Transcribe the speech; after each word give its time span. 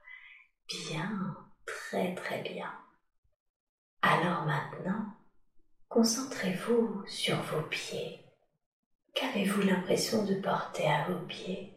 Bien, 0.69 1.35
très 1.65 2.15
très 2.15 2.41
bien. 2.43 2.71
Alors 4.01 4.45
maintenant, 4.45 5.05
concentrez-vous 5.89 7.03
sur 7.05 7.35
vos 7.41 7.63
pieds. 7.63 8.23
Qu'avez-vous 9.13 9.63
l'impression 9.63 10.23
de 10.23 10.35
porter 10.35 10.87
à 10.87 11.09
vos 11.09 11.25
pieds? 11.25 11.73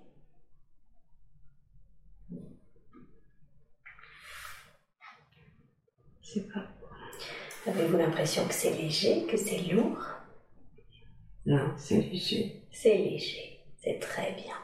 Je 6.23 6.31
sais 6.35 6.49
pas. 6.49 6.76
Avez-vous 7.67 7.97
l'impression 7.97 8.47
que 8.47 8.55
c'est 8.55 8.71
léger, 8.73 9.27
que 9.27 9.37
c'est 9.37 9.59
lourd? 9.73 9.99
Non, 11.47 11.73
c'est 11.77 12.01
léger. 12.01 12.63
C'est 12.73 12.97
léger, 12.97 13.61
c'est 13.83 13.99
très 13.99 14.33
bien. 14.33 14.55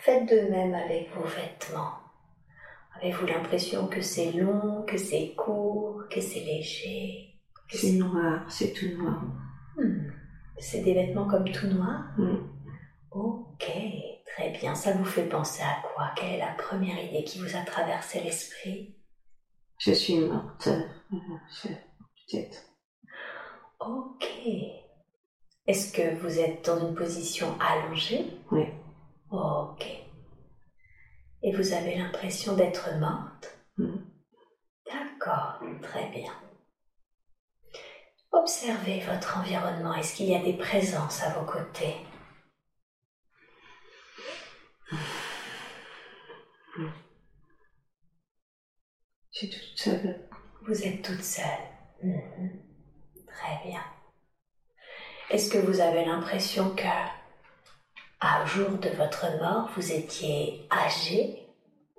Faites 0.00 0.28
de 0.28 0.50
même 0.50 0.74
avec 0.74 1.10
vos 1.14 1.24
vêtements. 1.24 1.94
Avez-vous 2.96 3.26
l'impression 3.26 3.86
que 3.86 4.00
c'est 4.00 4.32
long, 4.32 4.82
que 4.86 4.98
c'est 4.98 5.34
court, 5.34 6.02
que 6.10 6.20
c'est 6.20 6.40
léger? 6.40 7.34
C'est 7.68 7.92
noir, 7.92 8.44
c'est 8.50 8.72
tout 8.72 8.88
noir. 8.98 9.22
Hmm, 9.76 10.10
C'est 10.58 10.82
des 10.82 10.94
vêtements 10.94 11.28
comme 11.28 11.50
tout 11.50 11.68
noir? 11.68 12.04
Hmm. 12.18 12.38
Ok, 13.12 13.70
très 14.26 14.50
bien. 14.50 14.74
Ça 14.74 14.92
vous 14.92 15.04
fait 15.04 15.28
penser 15.28 15.62
à 15.62 15.82
quoi? 15.88 16.10
Quelle 16.16 16.32
est 16.34 16.38
la 16.38 16.54
première 16.58 17.02
idée 17.02 17.24
qui 17.24 17.38
vous 17.38 17.56
a 17.56 17.60
traversé 17.60 18.20
l'esprit? 18.20 18.96
Je 19.80 19.92
suis 19.92 20.18
morte. 20.18 20.66
Euh, 20.68 21.16
je- 21.62 21.68
Peut-être. 21.68 22.62
Ok. 23.80 24.26
Est-ce 25.66 25.90
que 25.90 26.14
vous 26.20 26.38
êtes 26.38 26.64
dans 26.66 26.78
une 26.78 26.94
position 26.94 27.56
allongée? 27.58 28.24
Oui. 28.52 28.66
Ok. 29.30 29.86
Et 31.42 31.52
vous 31.52 31.72
avez 31.72 31.96
l'impression 31.96 32.54
d'être 32.54 32.94
morte? 32.98 33.58
Hmm. 33.78 33.96
D'accord, 34.86 35.60
très 35.82 36.10
bien. 36.10 36.32
Observez 38.32 39.00
votre 39.00 39.38
environnement. 39.38 39.94
Est-ce 39.94 40.14
qu'il 40.14 40.26
y 40.26 40.34
a 40.34 40.42
des 40.42 40.52
présences 40.52 41.22
à 41.22 41.30
vos 41.30 41.46
côtés? 41.46 41.96
Je 49.40 49.46
suis 49.46 49.50
toute 49.50 49.78
seule. 49.78 50.20
Vous 50.66 50.86
êtes 50.86 51.02
toute 51.02 51.22
seule. 51.22 51.44
Mhm. 52.02 52.50
Très 53.26 53.68
bien. 53.68 53.80
Est-ce 55.30 55.50
que 55.50 55.58
vous 55.58 55.80
avez 55.80 56.04
l'impression 56.04 56.74
que, 56.74 56.82
à 58.20 58.44
jour 58.44 58.70
de 58.70 58.90
votre 58.90 59.24
mort, 59.40 59.70
vous 59.76 59.92
étiez 59.92 60.66
âgé, 60.70 61.46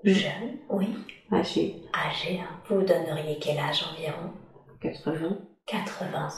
jeune? 0.04 0.60
Oui, 0.70 0.96
Âgée. 1.32 1.82
âgé. 1.94 2.40
hein. 2.42 2.62
Vous 2.70 2.82
donneriez 2.84 3.40
quel 3.40 3.58
âge 3.58 3.84
environ? 3.92 4.34
80. 4.82 5.38
80 5.66 6.28
ans. 6.28 6.32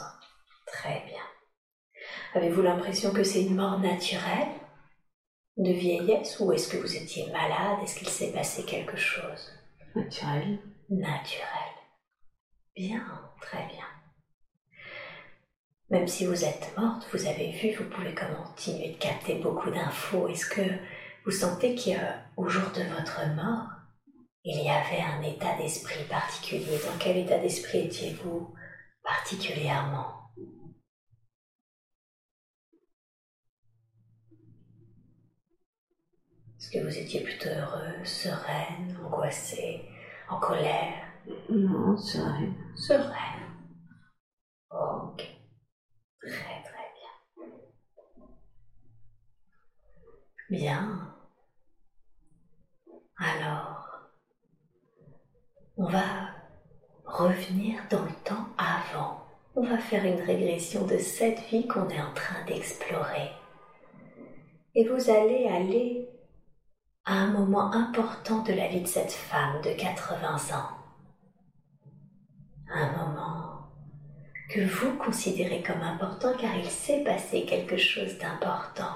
Très 0.68 1.04
bien. 1.06 1.22
Avez-vous 2.36 2.62
l'impression 2.62 3.12
que 3.12 3.24
c'est 3.24 3.44
une 3.44 3.56
mort 3.56 3.80
naturelle? 3.80 4.48
De 5.58 5.72
vieillesse? 5.72 6.40
Ou 6.40 6.52
est-ce 6.54 6.70
que 6.70 6.78
vous 6.78 6.96
étiez 6.96 7.30
malade? 7.32 7.80
Est-ce 7.84 7.98
qu'il 8.00 8.08
s'est 8.10 8.32
passé 8.32 8.64
quelque 8.64 8.98
chose? 8.98 9.52
Naturelle. 9.96 10.60
Naturel. 11.00 11.74
Bien, 12.76 13.04
très 13.42 13.66
bien. 13.68 13.86
Même 15.90 16.08
si 16.08 16.26
vous 16.26 16.46
êtes 16.46 16.76
morte, 16.78 17.08
vous 17.12 17.26
avez 17.26 17.52
vu, 17.52 17.74
vous 17.74 17.90
pouvez 17.90 18.14
continuer 18.14 18.94
de 18.94 18.98
capter 18.98 19.36
beaucoup 19.36 19.72
d'infos. 19.72 20.28
Est-ce 20.28 20.46
que 20.46 20.62
vous 21.26 21.32
sentez 21.32 21.76
qu'au 21.76 22.48
jour 22.48 22.70
de 22.72 22.84
votre 22.84 23.28
mort, 23.36 23.70
il 24.44 24.64
y 24.64 24.70
avait 24.70 25.02
un 25.02 25.22
état 25.24 25.58
d'esprit 25.58 26.04
particulier? 26.06 26.78
Dans 26.86 26.98
quel 27.00 27.18
état 27.18 27.40
d'esprit 27.40 27.86
étiez-vous 27.86 28.54
particulièrement? 29.04 30.20
Est-ce 36.60 36.70
que 36.72 36.80
vous 36.80 36.98
étiez 36.98 37.22
plutôt 37.22 37.50
heureuse, 37.50 38.08
sereine, 38.08 38.98
angoissée, 39.04 39.82
en 40.34 40.40
colère 40.40 40.94
Non, 41.50 41.96
c'est 41.98 42.22
rien. 42.22 42.54
Sereine. 42.76 43.44
Ok. 44.72 45.24
Très 46.22 46.64
très 46.64 46.90
bien. 46.98 47.48
Bien. 50.50 51.16
Alors, 53.18 54.10
on 55.78 55.86
va 55.86 56.04
revenir 57.06 57.82
dans 57.90 58.04
le 58.04 58.24
temps 58.24 58.48
avant. 58.58 59.26
On 59.56 59.64
va 59.64 59.78
faire 59.78 60.04
une 60.04 60.22
régression 60.22 60.88
de 60.88 60.98
cette 60.98 61.40
vie 61.52 61.68
qu'on 61.68 61.88
est 61.90 62.02
en 62.02 62.14
train 62.14 62.44
d'explorer. 62.46 63.32
Et 64.74 64.88
vous 64.88 65.12
allez 65.12 65.48
aller 65.48 66.10
à 67.06 67.14
un 67.14 67.28
moment 67.28 67.72
important 67.74 68.44
de 68.44 68.54
la 68.54 68.68
vie 68.68 68.82
de 68.82 68.88
cette 68.88 69.12
femme 69.12 69.62
de 69.62 69.74
80 69.74 70.56
ans 70.58 70.84
un 72.74 72.92
moment 72.92 73.72
que 74.50 74.62
vous 74.62 74.98
considérez 74.98 75.62
comme 75.64 75.82
important 75.82 76.34
car 76.40 76.56
il 76.56 76.70
s'est 76.70 77.04
passé 77.04 77.46
quelque 77.46 77.78
chose 77.78 78.18
d'important. 78.18 78.96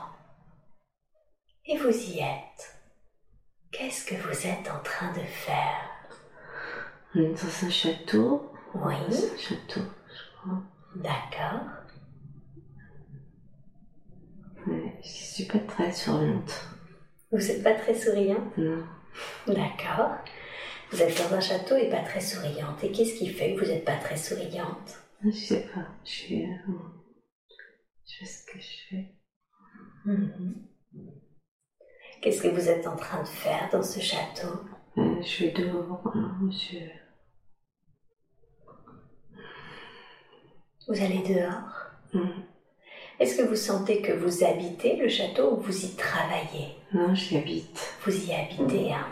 Et 1.65 1.77
vous 1.77 1.89
y 1.89 2.19
êtes. 2.19 2.75
Qu'est-ce 3.71 4.06
que 4.06 4.15
vous 4.15 4.48
êtes 4.48 4.69
en 4.69 4.81
train 4.83 5.12
de 5.13 5.25
faire? 5.25 5.89
On 7.15 7.19
est 7.19 7.30
dans 7.30 7.65
un 7.65 7.69
château. 7.69 8.51
Oui, 8.74 8.95
C'est 9.10 9.33
un 9.33 9.38
château, 9.38 9.81
je 10.07 10.38
crois. 10.38 10.62
d'accord. 10.95 11.68
Ouais, 14.68 15.00
je 15.01 15.07
suis 15.07 15.45
pas 15.45 15.60
très 15.60 15.92
souriante. 15.92 16.68
Vous 17.31 17.38
n'êtes 17.39 17.63
pas 17.63 17.74
très 17.75 17.94
souriante 17.94 18.57
Non. 18.57 18.83
D'accord. 19.47 20.15
Vous 20.91 21.01
êtes 21.01 21.18
dans 21.18 21.35
un 21.35 21.41
château 21.41 21.75
et 21.75 21.89
pas 21.89 22.01
très 22.03 22.21
souriante. 22.21 22.83
Et 22.83 22.91
qu'est-ce 22.91 23.15
qui 23.18 23.27
fait 23.27 23.53
que 23.53 23.59
vous 23.59 23.71
n'êtes 23.71 23.83
pas 23.85 23.97
très 23.97 24.15
souriante? 24.18 24.97
Je 25.24 25.31
sais 25.31 25.68
pas. 25.74 25.88
Je 26.06 26.09
suis. 26.09 26.45
euh, 26.45 26.74
je 28.06 28.25
sais 28.25 28.25
ce 28.25 28.45
que 28.45 28.59
je 28.59 28.77
fais. 28.89 29.06
Mhm. 30.06 30.68
Qu'est-ce 32.21 32.41
que 32.41 32.47
vous 32.47 32.69
êtes 32.69 32.88
en 32.88 32.95
train 32.95 33.21
de 33.21 33.27
faire 33.27 33.68
dans 33.71 33.83
ce 33.83 34.00
château? 34.00 34.62
Euh, 34.97 35.21
je 35.21 35.45
vais 35.45 35.51
dehors, 35.51 36.01
hein, 36.15 36.50
je... 36.51 36.77
Vous 40.88 41.03
allez 41.03 41.21
dehors? 41.27 41.91
Mhm. 42.13 42.44
Est-ce 43.19 43.35
que 43.38 43.47
vous 43.47 43.56
sentez 43.56 44.01
que 44.01 44.13
vous 44.13 44.44
habitez 44.44 44.95
le 44.95 45.09
château 45.09 45.56
ou 45.56 45.59
vous 45.59 45.85
y 45.85 45.95
travaillez? 45.95 46.76
Non, 46.94 47.13
j'y 47.13 47.38
habite. 47.38 47.94
Vous 48.06 48.16
y 48.30 48.34
habitez, 48.34 48.94
hein. 48.94 49.07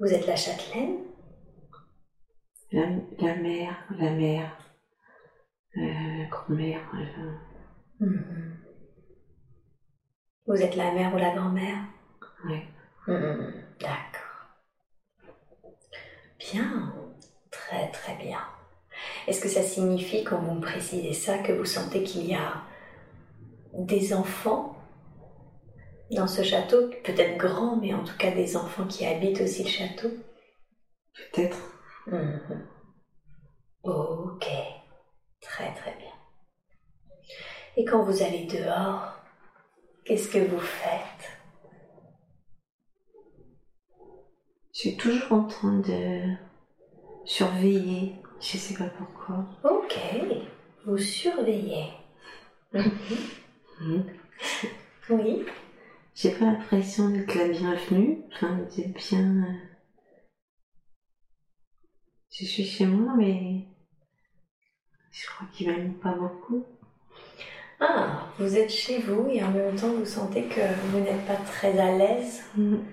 Vous 0.00 0.12
êtes 0.12 0.26
la 0.26 0.36
châtelaine? 0.36 0.98
La, 2.72 2.86
la 3.18 3.34
mère, 3.34 3.76
la 3.98 4.10
mère, 4.10 4.56
euh, 5.76 6.18
la 6.18 6.24
grand-mère, 6.26 6.90
euh, 6.94 7.32
Mhm. 8.00 8.56
Vous 10.46 10.60
êtes 10.60 10.74
la 10.74 10.90
mère 10.90 11.14
ou 11.14 11.18
la 11.18 11.30
grand-mère? 11.30 11.84
Ouais. 12.46 12.66
Mhm. 13.06 13.52
D'accord. 13.80 14.48
Bien, 16.38 16.92
très 17.50 17.90
très 17.92 18.16
bien. 18.16 18.40
Est-ce 19.28 19.40
que 19.40 19.48
ça 19.48 19.62
signifie, 19.62 20.24
quand 20.24 20.38
vous 20.38 20.54
me 20.54 20.60
précisez 20.60 21.12
ça, 21.12 21.38
que 21.38 21.52
vous 21.52 21.64
sentez 21.66 22.02
qu'il 22.02 22.26
y 22.26 22.34
a 22.34 22.62
des 23.74 24.14
enfants? 24.14 24.76
Dans 26.14 26.26
ce 26.26 26.42
château, 26.42 26.88
peut-être 27.04 27.36
grands, 27.38 27.76
mais 27.76 27.94
en 27.94 28.04
tout 28.04 28.16
cas 28.16 28.30
des 28.30 28.56
enfants 28.56 28.86
qui 28.86 29.06
habitent 29.06 29.40
aussi 29.40 29.62
le 29.64 29.68
château 29.68 30.10
Peut-être. 31.14 31.58
Mhm. 32.06 32.66
Ok, 33.84 34.46
très 35.40 35.74
très 35.74 35.94
bien. 35.96 36.12
Et 37.76 37.84
quand 37.84 38.02
vous 38.02 38.22
allez 38.22 38.44
dehors, 38.44 39.14
qu'est-ce 40.04 40.28
que 40.28 40.38
vous 40.38 40.58
faites? 40.60 41.38
Je 44.74 44.78
suis 44.78 44.96
toujours 44.96 45.32
en 45.32 45.44
train 45.44 45.78
de 45.80 46.34
surveiller. 47.24 48.16
Je 48.40 48.56
sais 48.56 48.74
pas 48.74 48.88
pourquoi. 48.98 49.44
Ok, 49.64 49.98
vous 50.84 50.98
surveillez. 50.98 51.92
Mhm. 53.80 54.04
Oui. 55.10 55.44
J'ai 56.14 56.30
pas 56.30 56.46
l'impression 56.46 57.08
d'être 57.10 57.34
la 57.34 57.44
bienvenue. 57.46 58.18
Enfin, 58.32 58.52
d'être 58.76 58.94
bien. 58.94 59.44
euh, 59.44 59.52
Je 62.30 62.44
suis 62.44 62.64
chez 62.64 62.86
moi, 62.86 63.14
mais 63.16 63.66
je 65.10 65.26
crois 65.26 65.46
qu'il 65.52 65.68
m'aime 65.68 65.94
pas 65.94 66.12
beaucoup. 66.14 66.64
Ah, 67.80 68.26
vous 68.38 68.56
êtes 68.56 68.70
chez 68.70 68.98
vous 68.98 69.28
et 69.28 69.42
en 69.42 69.50
même 69.50 69.74
temps 69.74 69.92
vous 69.92 70.04
sentez 70.06 70.44
que 70.44 70.60
vous 70.90 71.00
n'êtes 71.00 71.24
pas 71.26 71.36
très 71.36 71.78
à 71.78 71.90
l'aise 71.96 72.42
Mhm. 72.56 72.84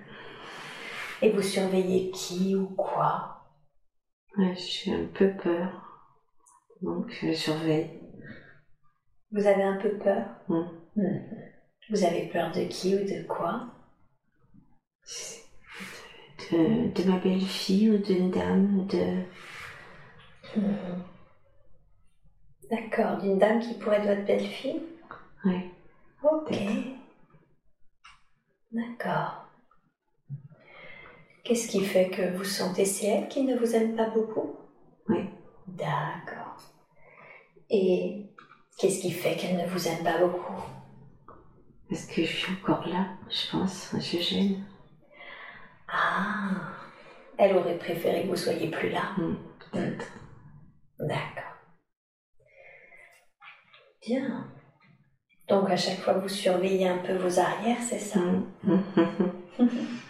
et 1.22 1.30
vous 1.30 1.42
surveillez 1.42 2.10
qui 2.10 2.54
ou 2.54 2.66
quoi? 2.76 3.42
Ouais, 4.36 4.54
j'ai 4.56 4.92
un 4.92 5.04
peu 5.06 5.30
peur. 5.30 6.00
Donc, 6.82 7.16
je 7.22 7.32
surveille. 7.32 8.00
Vous 9.32 9.46
avez 9.46 9.62
un 9.64 9.76
peu 9.76 9.90
peur? 9.98 10.24
Mhm. 10.48 10.68
Mhm. 10.96 11.49
Vous 11.90 12.04
avez 12.04 12.22
peur 12.28 12.52
de 12.52 12.62
qui 12.62 12.94
ou 12.94 13.04
de 13.04 13.22
quoi? 13.26 13.64
De, 16.50 16.88
de 16.94 17.02
ma 17.08 17.18
belle-fille 17.18 17.90
ou 17.90 17.98
d'une 17.98 18.30
dame, 18.30 18.86
de. 18.86 19.22
Mhm. 20.56 21.02
D'accord, 22.70 23.18
d'une 23.18 23.38
dame 23.38 23.58
qui 23.58 23.74
pourrait 23.74 23.96
être 23.96 24.06
votre 24.06 24.24
belle-fille? 24.24 24.80
Ouais. 25.44 25.64
Ok. 26.22 26.56
D'accord. 28.72 29.44
Qu'est-ce 31.42 31.66
qui 31.68 31.80
fait 31.82 32.08
que 32.08 32.36
vous 32.36 32.44
sentez 32.44 32.84
c'est 32.84 33.06
elle 33.06 33.28
qui 33.28 33.42
ne 33.42 33.56
vous 33.56 33.74
aime 33.74 33.96
pas 33.96 34.06
beaucoup? 34.06 34.54
Oui. 35.08 35.24
D'accord. 35.66 36.56
Et 37.68 38.26
qu'est-ce 38.78 39.00
qui 39.00 39.10
fait 39.10 39.36
qu'elle 39.36 39.56
ne 39.56 39.66
vous 39.66 39.88
aime 39.88 40.04
pas 40.04 40.18
beaucoup? 40.18 40.62
Parce 41.90 42.06
que 42.06 42.22
je 42.22 42.32
suis 42.36 42.52
encore 42.52 42.86
là, 42.88 43.08
je 43.28 43.50
pense. 43.50 43.90
Je 43.98 44.18
gêne. 44.18 44.64
Ah, 45.88 46.70
elle 47.36 47.56
aurait 47.56 47.78
préféré 47.78 48.22
que 48.22 48.28
vous 48.28 48.36
soyez 48.36 48.70
plus 48.70 48.90
là. 48.90 49.12
Mhm. 49.18 49.36
Peut-être. 49.72 50.06
D'accord. 51.00 51.56
Bien. 54.06 54.46
Donc 55.48 55.68
à 55.68 55.76
chaque 55.76 55.98
fois 55.98 56.12
vous 56.14 56.28
surveillez 56.28 56.86
un 56.86 56.98
peu 56.98 57.14
vos 57.16 57.40
arrières, 57.40 57.82
c'est 57.82 57.98
ça? 57.98 58.20
Mhm. 58.20 59.32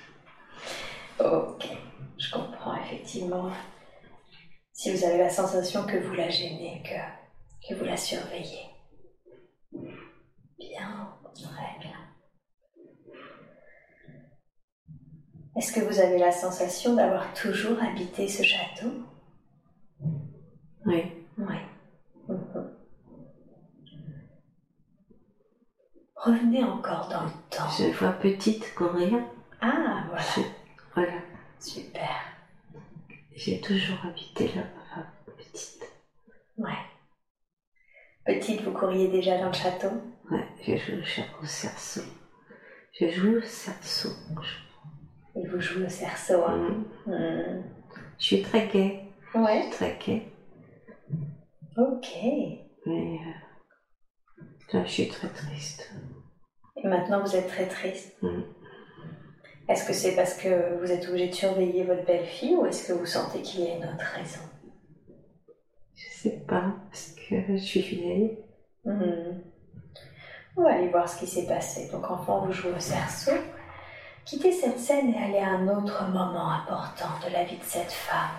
Ok, 1.23 1.69
je 2.19 2.31
comprends 2.31 2.75
effectivement. 2.77 3.51
Si 4.73 4.91
vous 4.91 5.05
avez 5.05 5.19
la 5.19 5.29
sensation 5.29 5.85
que 5.85 5.99
vous 5.99 6.15
la 6.15 6.31
gênez, 6.31 6.83
que, 6.83 7.69
que 7.69 7.75
vous 7.79 7.85
la 7.85 7.99
surveillez. 7.99 8.71
Bien, 10.59 11.15
très 11.35 11.79
bien. 11.81 11.97
Est-ce 15.57 15.73
que 15.73 15.81
vous 15.81 16.01
avez 16.01 16.19
la 16.19 16.33
sensation 16.33 16.95
d'avoir 16.95 17.33
toujours 17.35 17.83
habité 17.83 18.29
ce 18.29 18.43
château? 18.43 18.93
Oui. 20.87 21.05
Oui. 21.39 21.57
Mhm. 22.29 22.71
Revenez 26.17 26.65
encore 26.65 27.09
dans 27.09 27.25
le 27.25 27.31
temps. 27.51 27.69
Je 27.79 27.85
vois 27.99 28.13
petite 28.13 28.75
courir. 28.75 29.19
Ah, 29.61 30.05
voilà, 30.09 30.23
Je- 30.37 30.41
Voilà. 30.95 31.13
super. 31.59 32.09
J'ai 33.35 33.61
toujours 33.61 33.99
habité 34.05 34.49
là, 34.55 34.63
petite. 35.37 35.83
Ouais. 36.59 36.73
Petite, 38.35 38.61
vous 38.63 38.71
couriez 38.71 39.09
déjà 39.09 39.39
dans 39.39 39.49
le 39.49 39.53
château? 39.53 39.89
Ouais, 40.31 40.47
je 40.65 40.77
joue 40.77 41.01
au 41.43 41.45
cerceau. 41.47 42.03
Je 42.93 43.09
joue 43.09 43.39
au 43.39 43.41
cerceau. 43.41 44.11
Et 45.35 45.47
vous 45.49 45.61
jouez 45.61 45.85
au 45.87 45.89
cerceau, 45.89 46.41
hein? 46.45 46.85
Mhm. 47.07 47.13
Hmm. 47.13 47.63
Je 48.19 48.25
suis 48.25 48.43
très 48.43 48.69
gaie. 48.69 49.01
Je 49.35 49.39
Ouais. 49.41 49.63
suis 49.63 49.71
très 49.71 49.99
gaie. 49.99 50.23
Ok. 51.77 52.09
Mais 52.87 53.19
euh, 53.19 54.75
là, 54.75 54.85
je 54.85 54.91
suis 54.91 55.09
très 55.09 55.29
triste. 55.29 55.91
Et 56.77 56.87
maintenant, 56.87 57.23
vous 57.23 57.35
êtes 57.35 57.49
très 57.49 57.67
triste? 57.67 58.17
Mhm. 58.23 58.45
Est-ce 59.69 59.85
que 59.85 59.93
c'est 59.93 60.15
parce 60.15 60.35
que 60.35 60.79
vous 60.81 60.93
êtes 60.93 61.09
obligé 61.09 61.29
de 61.29 61.35
surveiller 61.35 61.83
votre 61.83 62.05
belle-fille 62.05 62.55
ou 62.55 62.65
est-ce 62.67 62.87
que 62.87 62.93
vous 62.93 63.07
sentez 63.07 63.43
qu'il 63.43 63.63
y 63.63 63.67
a 63.69 63.75
une 63.75 63.85
autre 63.85 64.05
raison? 64.15 64.41
Je 65.97 66.09
sais 66.09 66.41
pas, 66.47 66.75
parce 66.89 67.11
je 67.31 67.57
suis 67.57 67.81
vieille. 67.81 68.39
Hmm. 68.85 69.41
On 70.57 70.63
va 70.63 70.75
aller 70.75 70.89
voir 70.89 71.09
ce 71.09 71.19
qui 71.19 71.27
s'est 71.27 71.47
passé. 71.47 71.89
Donc, 71.91 72.11
enfant, 72.11 72.45
vous 72.45 72.53
jouez 72.53 72.73
au 72.73 72.81
cerceau. 72.81 73.33
Quittez 74.25 74.53
cette 74.53 74.79
scène 74.79 75.15
et 75.15 75.17
allez 75.17 75.39
à 75.39 75.51
un 75.51 75.69
autre 75.69 76.05
moment 76.09 76.51
important 76.51 77.09
de 77.27 77.33
la 77.33 77.45
vie 77.45 77.57
de 77.57 77.65
cette 77.65 77.93
femme. 77.93 78.37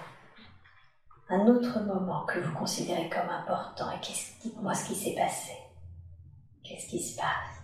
Un 1.29 1.47
autre 1.47 1.79
moment 1.81 2.25
que 2.25 2.39
vous 2.39 2.53
considérez 2.57 3.09
comme 3.09 3.29
important. 3.29 3.89
Et 3.91 3.99
dites-moi 4.43 4.73
ce 4.73 4.85
qui 4.85 4.95
s'est 4.95 5.15
passé. 5.15 5.53
Qu'est-ce 6.63 6.87
qui 6.87 7.01
se 7.01 7.15
passe? 7.15 7.60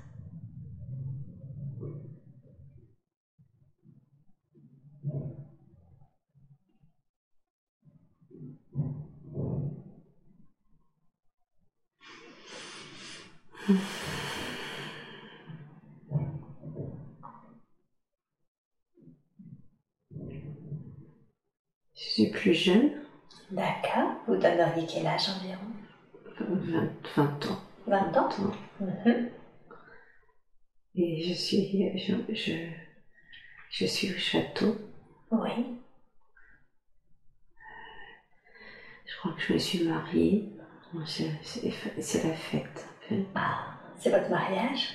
Je 13.67 13.73
suis 21.95 22.27
plus 22.29 22.53
jeune, 22.53 22.91
D'accord. 23.51 24.11
Vous 24.27 24.35
donneriez 24.37 24.85
quel 24.85 25.05
âge 25.07 25.29
environ? 25.29 25.59
20, 26.39 26.89
20 27.15 27.45
ans. 27.47 27.59
20 27.87 28.17
ans? 28.17 28.29
20 28.29 28.43
ans. 28.43 28.51
Mhm. 28.79 29.29
Et 30.95 31.21
je 31.23 31.33
suis, 31.33 31.97
je, 31.97 32.33
je, 32.33 32.53
je 33.69 33.85
suis 33.85 34.13
au 34.13 34.17
château. 34.17 34.75
Oui. 35.31 35.77
Je 39.05 39.17
crois 39.17 39.31
que 39.33 39.41
je 39.41 39.53
me 39.53 39.57
suis 39.57 39.83
mariée. 39.83 40.49
C'est 41.05 42.23
la 42.23 42.33
fête, 42.33 42.87
ah, 43.35 43.73
c'est 43.97 44.09
votre 44.09 44.29
mariage? 44.29 44.89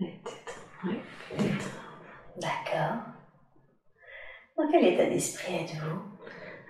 Oui, 0.00 0.08
peut-être. 0.24 0.60
Oui, 0.84 0.94
peut-être. 1.30 1.70
D'accord. 2.36 2.96
Dans 4.56 4.70
quel 4.70 4.84
état 4.84 5.06
d'esprit 5.06 5.54
êtes-vous? 5.54 6.00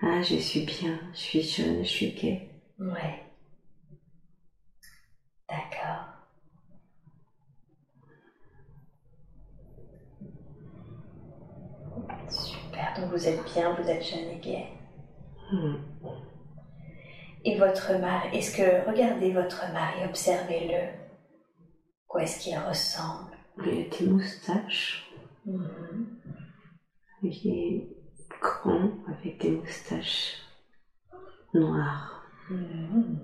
Ah, 0.01 0.21
je 0.21 0.35
suis 0.35 0.65
bien, 0.65 0.99
je 1.13 1.17
suis 1.19 1.41
jeune, 1.41 1.83
je 1.83 1.89
suis 1.89 2.13
gay. 2.13 2.49
Ouais. 2.79 3.23
D'accord. 5.49 6.05
Super, 12.29 12.93
donc 12.97 13.11
vous 13.11 13.27
êtes 13.27 13.43
bien, 13.53 13.73
vous 13.73 13.89
êtes 13.89 14.03
jeune 14.03 14.27
et 14.29 14.39
gay. 14.39 14.67
Mmh. 15.51 15.57
Hum. 15.57 15.79
Et 17.47 17.59
votre 17.59 17.93
mari, 17.99 18.35
est-ce 18.35 18.57
que, 18.57 18.89
regardez 18.89 19.31
votre 19.31 19.71
mari, 19.71 20.03
observez-le. 20.03 20.89
Quoi 22.07 22.23
est-ce 22.23 22.39
qu'il 22.39 22.57
ressemble? 22.57 23.37
Il 23.63 23.85
a 23.85 23.97
des 23.97 24.07
moustaches. 24.07 25.11
Mhm. 25.45 26.19
Il 27.21 27.47
est 27.47 27.87
grand 28.41 28.89
avec 29.07 29.39
des 29.39 29.51
moustaches 29.51 30.37
noires. 31.53 32.23
Mhm. 32.49 33.19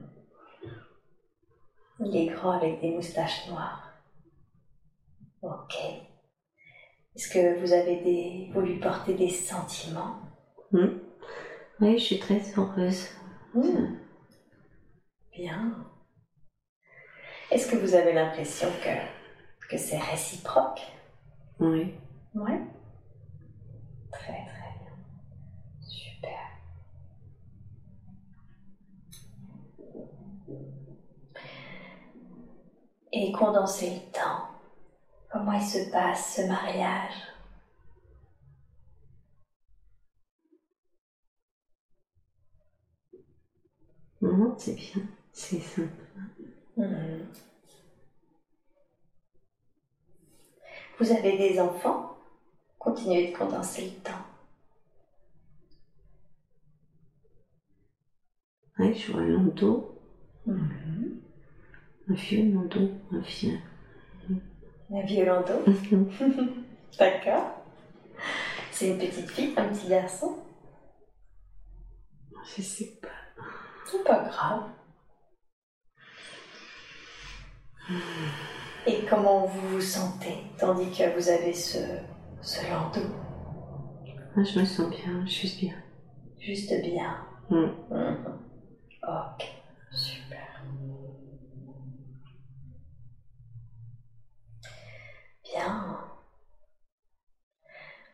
Il 2.02 2.16
est 2.16 2.28
grand 2.28 2.52
avec 2.52 2.80
des 2.80 2.92
moustaches 2.92 3.48
noires. 3.50 3.92
Ok. 5.42 5.76
Est-ce 7.16 7.28
que 7.28 7.60
vous 7.60 7.74
avez 7.74 8.02
des, 8.02 8.52
vous 8.54 8.62
lui 8.62 8.80
portez 8.80 9.16
des 9.16 9.30
sentiments? 9.30 10.20
Hmm. 10.72 11.00
Oui, 11.80 11.98
je 11.98 12.04
suis 12.04 12.20
très 12.20 12.42
heureuse. 12.56 13.08
Hmm. 13.56 13.98
Bien. 15.34 15.86
Est-ce 17.50 17.70
que 17.72 17.76
vous 17.76 17.96
avez 17.96 18.14
l'impression 18.14 18.68
que, 18.84 19.68
que 19.68 19.78
c'est 19.78 19.98
réciproque? 19.98 20.82
Oui. 21.60 21.94
Oui. 22.36 22.52
Très 24.12 24.46
très 24.46 24.74
bien. 24.80 24.96
Super. 25.82 26.40
Et 33.14 33.32
condenser 33.32 33.96
le 33.96 34.12
temps. 34.12 34.48
Comment 35.32 35.54
il 35.54 35.64
se 35.64 35.90
passe 35.92 36.36
ce 36.36 36.42
mariage? 36.42 37.14
Non, 44.22 44.56
c'est 44.58 44.76
bien. 44.76 45.04
C'est 45.42 45.60
sympa. 45.60 46.04
Mhm. 46.78 47.26
Vous 51.00 51.12
avez 51.12 51.36
des 51.36 51.60
enfants? 51.60 52.16
Continuez 52.78 53.32
de 53.32 53.36
condenser 53.36 53.86
le 53.86 54.04
temps. 54.04 54.26
Oui, 58.78 58.94
je 58.96 59.12
vois 59.12 59.22
un 59.22 59.26
landau, 59.26 59.98
Mhm. 60.46 61.20
un 62.10 62.14
vieux 62.14 62.52
landau, 62.54 62.90
un 63.12 63.20
vieux. 63.20 63.60
Un 64.94 65.02
vieux 65.02 65.26
landau 65.26 65.64
D'accord. 67.00 67.64
C'est 68.72 68.90
une 68.90 69.00
petite 69.00 69.30
fille, 69.32 69.54
un 69.58 69.70
petit 69.70 69.88
garçon? 69.88 70.38
Je 72.56 72.62
sais 72.62 72.92
pas. 73.02 73.44
C'est 73.86 74.04
pas 74.04 74.24
grave. 74.24 74.70
Et 78.88 79.06
comment 79.10 79.46
vous 79.46 79.68
vous 79.70 79.82
sentez 79.82 80.36
tandis 80.58 80.90
que 80.92 81.14
vous 81.16 81.30
avez 81.30 81.54
ce, 81.54 81.78
ce 82.42 82.66
landau 82.70 83.02
Moi, 84.36 84.44
je 84.46 84.60
me 84.60 84.66
sens 84.66 84.90
bien, 84.90 85.26
suis 85.28 85.56
bien. 85.60 85.76
Juste 86.40 86.74
bien. 86.82 87.18
Hmm. 87.50 87.68
Mhm. 87.90 88.40
Ok, 89.04 89.46
super. 89.92 90.64
Bien. 95.44 95.98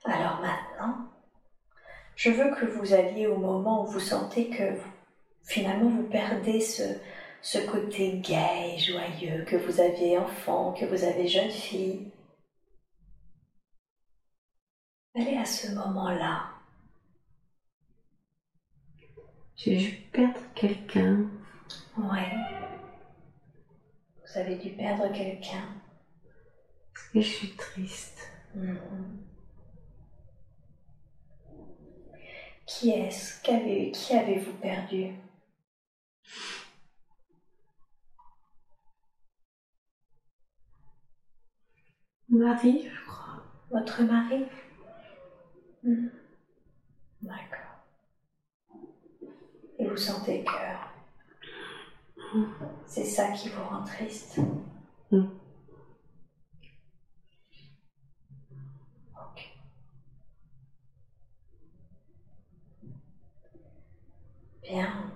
Alors 0.06 0.40
maintenant, 0.42 1.12
je 2.16 2.30
veux 2.32 2.54
que 2.56 2.66
vous 2.66 2.94
alliez 2.94 3.28
au 3.28 3.38
moment 3.38 3.84
où 3.84 3.88
vous 3.88 4.00
sentez 4.00 4.50
que 4.50 4.72
vous- 4.76 4.92
finalement 5.44 5.90
vous 5.90 6.04
perdez 6.10 6.60
ce, 6.62 6.84
ce 7.48 7.60
côté 7.60 8.18
gai 8.18 8.74
et 8.76 8.78
joyeux 8.78 9.46
que 9.46 9.56
vous 9.56 9.80
aviez 9.80 10.18
enfant, 10.18 10.74
que 10.74 10.84
vous 10.84 11.06
avez 11.06 11.30
jeune 11.30 11.50
fille. 11.50 12.12
Allez 15.16 15.38
à 15.38 15.46
ce 15.46 15.72
moment-là. 15.72 16.50
J'ai 19.56 19.78
dû 19.78 19.92
perdre 20.12 20.42
quelqu'un. 20.56 21.30
Ouais. 21.98 22.34
Vous 24.18 24.38
avez 24.38 24.58
dû 24.58 24.72
perdre 24.72 25.10
quelqu'un. 25.14 25.70
Parce 26.94 27.08
que 27.14 27.22
je 27.22 27.28
suis 27.30 27.56
triste. 27.56 28.30
Mhm. 28.56 29.24
Qui 32.66 32.90
est-ce 32.90 33.42
Qui 33.42 34.14
avez-vous 34.14 34.54
perdu? 34.56 35.14
Marie, 42.30 42.88
je 42.90 43.06
crois. 43.06 43.44
Votre 43.72 44.04
mari? 44.04 44.46
Mhm. 45.84 46.12
D'accord. 47.22 47.84
Et 49.80 49.88
vous 49.88 49.98
sentez 49.98 50.44
que 50.44 50.52
c'est 52.86 53.04
ça 53.06 53.30
qui 53.32 53.50
vous 53.50 53.64
rend 53.64 53.84
triste? 53.84 54.40
Ok. 59.16 59.40
Bien. 64.64 65.12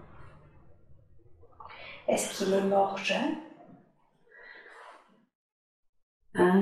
Est-ce 2.08 2.30
qu'il 2.38 2.54
est 2.54 2.62
mort 2.62 2.98
jeune? 2.98 3.36
Ah, 6.36 6.60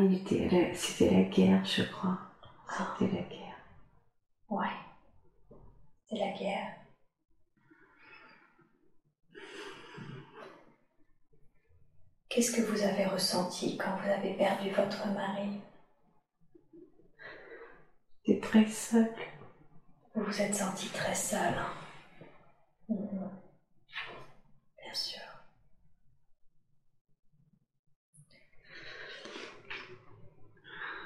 c'était 0.73 1.09
la 1.09 1.23
guerre, 1.23 1.65
je 1.65 1.81
crois. 1.83 2.19
C'était 2.99 3.15
la 3.15 3.21
guerre. 3.23 3.57
Ouais. 4.49 4.75
C'est 6.07 6.17
la 6.17 6.31
guerre. 6.31 6.75
Qu'est-ce 12.29 12.51
que 12.51 12.61
vous 12.61 12.81
avez 12.83 13.05
ressenti 13.05 13.75
quand 13.77 13.95
vous 13.97 14.09
avez 14.09 14.33
perdu 14.33 14.69
votre 14.71 15.05
mari? 15.07 15.59
J'étais 18.23 18.39
très 18.39 18.65
seule. 18.67 19.13
Vous 20.15 20.23
vous 20.23 20.41
êtes 20.41 20.55
senti 20.55 20.88
très 20.89 21.15
seul. 21.15 21.53
hein? 21.57 21.73
Mhm. 22.89 23.29
Bien 24.77 24.93
sûr. 24.93 25.28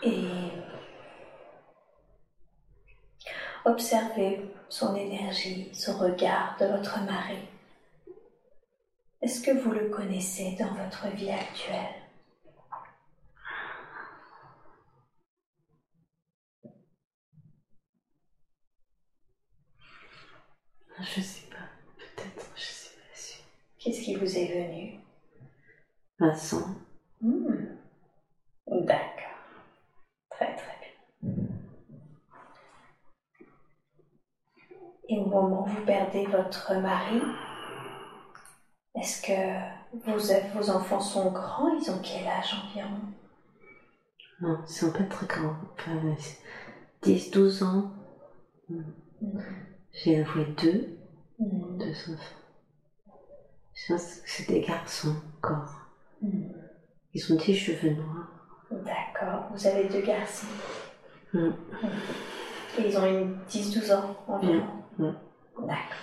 Et 0.05 0.27
observez 3.65 4.41
son 4.67 4.95
énergie, 4.95 5.73
son 5.73 5.97
regard 5.97 6.57
de 6.59 6.65
votre 6.65 6.99
mari. 7.05 7.37
Est-ce 9.21 9.41
que 9.41 9.51
vous 9.51 9.71
le 9.71 9.89
connaissez 9.89 10.57
dans 10.59 10.73
votre 10.73 11.07
vie 11.15 11.31
actuelle? 11.31 11.95
Je 20.99 21.21
sais 21.21 21.47
pas. 21.49 21.55
Peut-être, 21.97 22.51
je 22.55 22.61
sais 22.61 22.89
pas 22.97 23.15
sûr. 23.17 23.43
Qu'est-ce 23.79 24.01
qui 24.01 24.15
vous 24.15 24.37
est 24.37 24.47
venu? 24.47 24.99
Vincent. 26.19 26.75
Hmm. 27.21 27.77
D'accord. 28.67 29.22
Et 35.09 35.17
au 35.17 35.25
moment 35.25 35.63
où 35.63 35.65
vous 35.65 35.85
perdez 35.85 36.25
votre 36.27 36.73
mari, 36.75 37.21
est-ce 38.95 39.21
que 39.21 40.05
vos, 40.05 40.17
vos 40.59 40.69
enfants 40.69 40.99
sont 41.01 41.31
grands? 41.31 41.69
Ils 41.77 41.91
ont 41.91 41.99
quel 42.01 42.25
âge 42.27 42.55
environ? 42.65 42.99
Non, 44.41 44.57
ils 44.67 44.73
sont 44.73 44.91
pas 44.91 45.03
très 45.03 45.25
grands. 45.27 45.55
Enfin, 45.73 45.99
10, 47.01 47.31
12 47.31 47.63
ans. 47.63 47.91
Hmm. 48.69 48.83
J'ai 49.91 50.21
avoué 50.21 50.45
deux, 50.61 50.97
Hmm. 51.39 51.77
deux 51.79 52.13
enfants. 52.13 52.39
Je 53.73 53.93
pense 53.93 54.15
que 54.17 54.29
c'est 54.29 54.47
des 54.47 54.61
garçons 54.61 55.15
encore. 55.37 55.73
Hmm. 56.21 56.49
Ils 57.13 57.33
ont 57.33 57.37
des 57.37 57.53
cheveux 57.55 57.89
noirs. 57.95 58.29
D'accord. 58.71 59.49
Vous 59.51 59.67
avez 59.67 59.89
deux 59.89 60.01
garçons. 60.01 60.47
Et 61.35 62.87
ils 62.87 62.97
ont 62.97 63.05
une 63.05 63.39
10-12 63.45 63.93
ans 63.93 64.15
environ. 64.27 64.83
Hmm. 64.97 65.13
D'accord. 65.59 65.97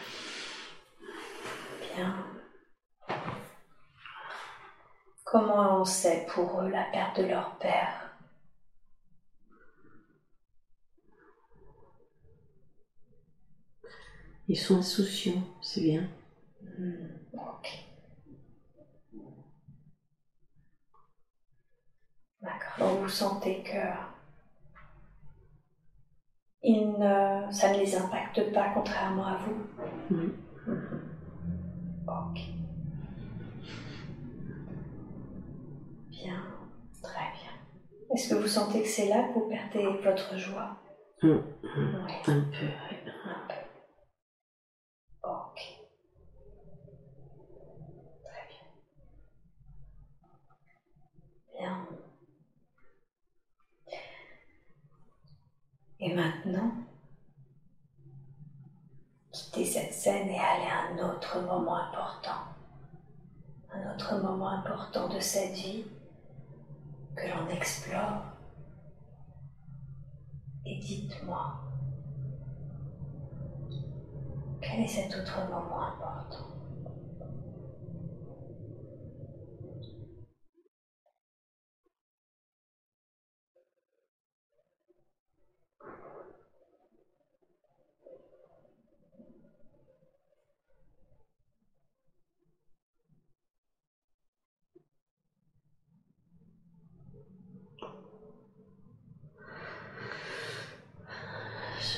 Bien. 1.95 2.27
Comment 5.25 5.81
on 5.81 5.85
sait 5.85 6.27
pour 6.29 6.63
eux 6.63 6.69
la 6.69 6.85
perte 6.91 7.21
de 7.21 7.27
leur 7.27 7.57
père? 7.59 8.11
Ils 14.49 14.57
sont 14.59 14.79
insouciants, 14.79 15.45
c'est 15.63 15.81
bien. 15.81 16.09
Ok. 17.35 17.69
D'accord. 22.43 22.97
Vous 22.97 23.09
sentez 23.09 23.63
que 23.63 23.77
ils 26.62 26.99
ne, 26.99 27.50
ça 27.50 27.69
ne 27.71 27.76
les 27.79 27.95
impacte 27.97 28.52
pas 28.52 28.71
contrairement 28.75 29.26
à 29.26 29.37
vous. 29.37 29.57
Ok. 32.07 32.40
Bien, 36.11 36.43
très 37.02 37.31
bien. 37.33 37.52
Est-ce 38.14 38.29
que 38.29 38.35
vous 38.35 38.47
sentez 38.47 38.83
que 38.83 38.88
c'est 38.88 39.07
là 39.07 39.23
que 39.23 39.33
vous 39.38 39.49
perdez 39.49 39.85
votre 40.02 40.37
joie? 40.37 40.76
Oui, 41.23 41.31
Un 41.62 42.07
peu, 42.25 42.35
ouais. 42.35 43.02
un 43.25 43.47
peu. 43.49 43.55
Ok. 45.29 45.61
Très 48.25 48.47
bien. 48.49 48.67
Bien. 51.59 51.87
Et 56.02 56.14
maintenant, 56.14 56.73
quittez 59.30 59.66
cette 59.66 59.92
scène 59.92 60.28
et 60.28 60.38
allez 60.38 60.64
à 60.64 60.92
un 60.92 61.11
autre 61.11 61.42
moment 61.42 61.76
important. 61.76 62.40
Un 63.71 63.95
autre 63.95 64.19
moment 64.23 64.49
important 64.49 65.09
de 65.09 65.21
cette 65.21 65.52
vie 65.52 65.85
que 67.14 67.28
l'on 67.28 67.49
explore. 67.49 68.23
Et 70.64 70.78
dites-moi, 70.78 71.61
quel 74.62 74.80
est 74.80 74.88
cet 74.88 75.14
autre 75.14 75.38
moment 75.50 75.83
important? 75.83 76.50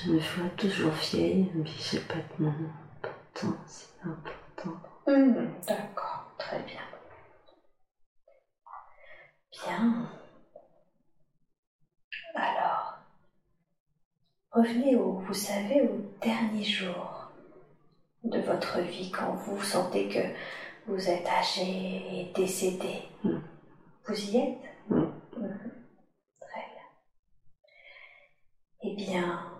Je 0.05 0.11
me 0.11 0.19
vois 0.19 0.49
toujours 0.57 0.91
vieille, 0.93 1.51
mais 1.55 1.65
j'ai 1.67 2.01
pas 2.01 2.15
de 2.17 2.43
moment 2.45 2.71
important, 3.03 3.57
c'est 3.67 4.03
important. 4.05 4.77
Hmm, 5.07 5.47
D'accord, 5.67 6.33
très 6.39 6.59
bien. 6.63 6.81
Bien. 9.53 10.09
Alors, 12.35 12.99
revenez 14.51 14.97
au, 14.97 15.13
vous 15.21 15.35
savez, 15.35 15.83
au 15.83 16.11
dernier 16.21 16.65
jour 16.65 17.29
de 18.25 18.41
votre 18.41 18.81
vie, 18.81 19.11
quand 19.11 19.35
vous 19.35 19.63
sentez 19.63 20.09
que 20.09 20.91
vous 20.91 21.09
êtes 21.09 21.27
âgé 21.27 21.63
et 21.63 22.33
décédé. 22.35 23.03
Hmm. 23.25 23.39
Vous 24.07 24.21
y 24.31 24.37
êtes? 24.39 24.59
Mhm. 24.91 25.13
Très 26.41 26.61
bien. 26.73 26.87
Eh 28.83 28.95
bien, 28.97 29.52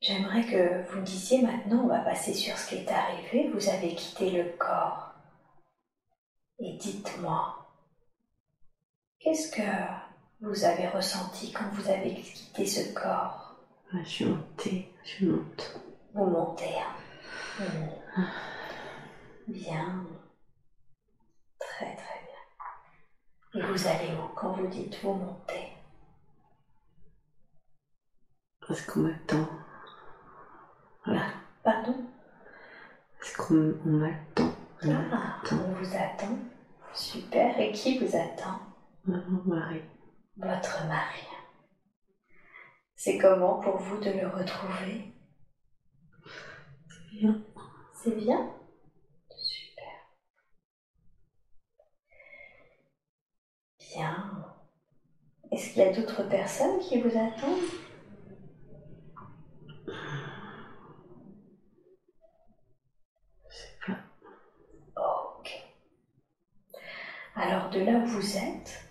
j'aimerais 0.00 0.44
que 0.44 0.90
vous 0.90 1.00
me 1.00 1.04
disiez 1.04 1.42
maintenant, 1.42 1.84
on 1.84 1.88
va 1.88 2.00
passer 2.00 2.34
sur 2.34 2.56
ce 2.56 2.68
qui 2.68 2.76
est 2.76 2.90
arrivé. 2.90 3.50
Vous 3.52 3.68
avez 3.68 3.94
quitté 3.94 4.30
le 4.30 4.50
corps. 4.56 5.14
Et 6.58 6.76
dites-moi, 6.76 7.66
qu'est-ce 9.18 9.50
que 9.50 9.62
vous 10.40 10.64
avez 10.64 10.88
ressenti 10.88 11.52
quand 11.52 11.68
vous 11.72 11.88
avez 11.90 12.14
quitté 12.14 12.66
ce 12.66 12.92
corps? 12.94 13.56
Ouais, 13.92 14.04
je 14.04 14.08
suis 14.08 14.24
montée, 14.26 14.92
je 15.04 15.26
monte. 15.26 15.80
Vous 16.14 16.26
montez. 16.26 16.74
hein 16.78 16.96
Mhm. 17.58 18.26
Bien. 19.48 20.06
Très 21.58 21.94
très 21.96 22.20
bien. 22.24 23.62
Et 23.62 23.66
vous 23.66 23.86
allez 23.86 24.12
où 24.14 24.28
quand 24.34 24.52
vous 24.52 24.66
dites 24.68 24.98
vous 25.02 25.12
montez? 25.12 25.68
Est-ce 28.70 28.86
qu'on 28.86 29.00
m'attend 29.00 29.48
Voilà. 31.10 31.26
Pardon? 31.64 31.96
Est-ce 33.20 33.36
qu'on 33.36 33.74
on 33.84 33.88
m'attend 33.98 34.54
Là, 34.82 35.00
Ah, 35.10 35.42
on 35.50 35.72
vous 35.72 35.96
attend. 35.96 36.38
Super. 36.94 37.58
Et 37.58 37.72
qui 37.72 37.98
vous 37.98 38.14
attend? 38.16 38.60
Mon 39.06 39.42
mari. 39.44 39.82
Votre 40.36 40.86
mari. 40.86 41.26
C'est 42.94 43.18
comment 43.18 43.58
pour 43.58 43.78
vous 43.78 43.98
de 43.98 44.10
le 44.10 44.28
retrouver? 44.28 45.12
Bien. 47.12 47.42
C'est 47.92 48.14
bien? 48.14 48.52
Super. 49.36 50.06
Bien. 53.80 54.44
Est-ce 55.50 55.70
qu'il 55.72 55.82
y 55.82 55.86
a 55.86 55.92
d'autres 55.92 56.22
personnes 56.28 56.78
qui 56.78 57.00
vous 57.02 57.08
attendent 57.18 57.58
Je 63.48 63.56
sais 63.56 63.78
pas. 63.86 63.98
Ok. 65.38 65.50
Alors 67.42 67.70
de 67.70 67.80
là 67.80 67.92
où 67.92 68.04
vous 68.04 68.36
êtes, 68.36 68.84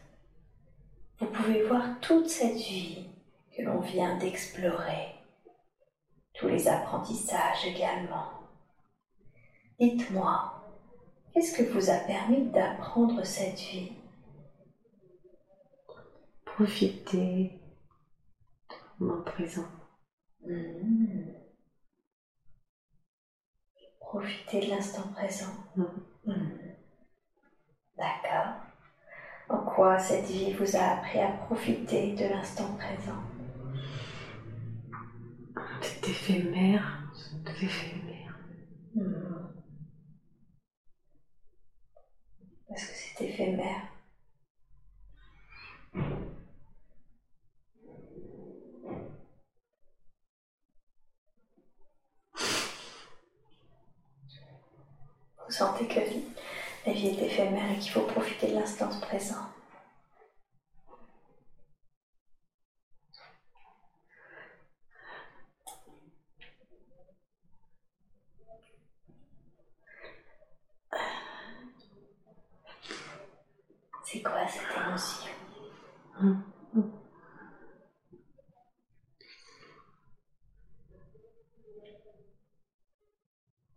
vous 1.20 1.28
pouvez 1.28 1.62
voir 1.68 2.00
toute 2.02 2.28
cette 2.28 2.56
vie 2.56 3.08
que 3.56 3.62
l'on 3.62 3.80
vient 3.80 4.18
d'explorer, 4.18 5.14
tous 6.34 6.48
les 6.48 6.68
apprentissages 6.68 7.68
également. 7.68 8.28
Dites-moi, 9.80 10.68
qu'est-ce 11.32 11.56
que 11.56 11.72
vous 11.72 11.92
a 11.92 11.98
permis 12.00 12.50
d'apprendre 12.50 13.24
cette 13.24 13.60
vie? 13.60 13.92
Profiter 16.44 17.62
du 18.70 19.06
moment 19.06 19.22
présent. 19.26 19.68
Hmm. 20.44 21.34
Profitez 24.00 24.62
de 24.62 24.72
l'instant 24.72 25.08
présent. 25.14 25.54
D'accord. 28.00 28.54
En 29.50 29.58
quoi 29.58 30.00
cette 30.00 30.26
vie 30.26 30.54
vous 30.54 30.76
a 30.78 30.94
appris 30.94 31.20
à 31.20 31.32
profiter 31.32 32.14
de 32.16 32.26
l'instant 32.26 32.78
présent? 32.78 33.22
C'est 35.82 36.08
éphémère. 36.08 37.04
C'est 37.14 37.64
éphémère. 37.64 38.40
Hmm. 38.96 39.50
Parce 42.70 42.86
que 42.86 42.94
c'est 42.94 43.26
éphémère? 43.26 43.82
Vous 55.50 55.56
sentez 55.56 55.88
que 55.88 56.00
la 56.00 56.06
vie 56.06 56.29
est 56.98 57.22
éphémère 57.22 57.72
et 57.72 57.80
qu'il 57.80 57.92
faut 57.92 58.02
profiter 58.02 58.48
de 58.48 58.56
l'instant 58.56 58.90
présent. 59.00 59.46
C'est 74.04 74.24
quoi 74.24 74.48
cette 74.48 74.76
émotion? 74.76 75.32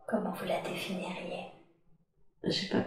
Comment 0.07 0.33
vous 0.33 0.45
la 0.47 0.61
définiriez? 0.63 1.53
J'ai 2.45 2.69
pas 2.69 2.81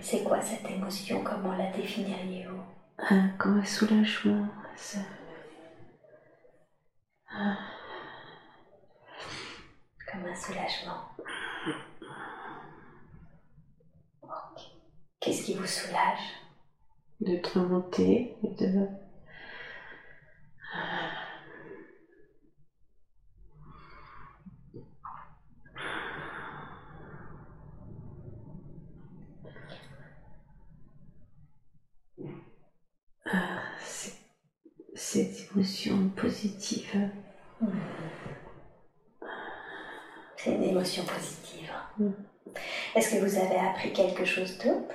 C'est 0.00 0.22
quoi 0.22 0.40
cette 0.40 0.68
émotion? 0.70 1.22
Comment 1.24 1.56
la 1.56 1.70
définiriez-vous? 1.72 2.62
Ah, 2.98 3.28
comme 3.38 3.58
un 3.58 3.64
soulagement. 3.64 4.48
Ça... 4.76 4.98
Comme 10.10 10.26
un 10.26 10.34
soulagement. 10.34 11.08
Qu'est-ce 15.20 15.44
qui 15.46 15.54
vous 15.54 15.66
soulage? 15.66 16.18
D'être 17.20 17.58
monté 17.60 18.36
et 18.42 18.54
de. 18.54 18.88
Cette 34.94 35.50
émotion 35.50 36.08
positive. 36.10 37.10
C'est 40.36 40.54
une 40.54 40.62
émotion 40.64 41.04
positive. 41.04 41.72
Est-ce 42.94 43.14
que 43.14 43.24
vous 43.24 43.36
avez 43.36 43.56
appris 43.56 43.92
quelque 43.92 44.24
chose 44.24 44.58
d'autre? 44.58 44.94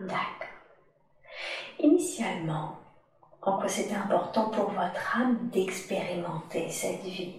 D'accord. 0.00 0.48
Initialement, 1.78 2.78
en 3.42 3.58
quoi 3.58 3.68
c'était 3.68 3.94
important 3.94 4.50
pour 4.50 4.70
votre 4.70 5.16
âme 5.16 5.48
d'expérimenter 5.50 6.68
cette 6.70 7.02
vie 7.02 7.34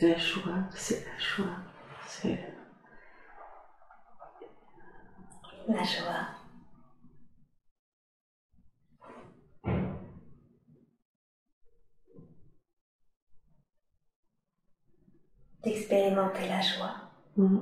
la 0.00 0.16
joie, 0.16 0.57
c'est 0.74 1.04
la 1.04 1.18
joie, 1.18 1.56
c'est 2.06 2.38
la 5.68 5.82
joie. 5.82 6.28
D'expérimenter 15.64 16.48
la 16.48 16.60
joie. 16.60 16.94
Mm. 17.36 17.58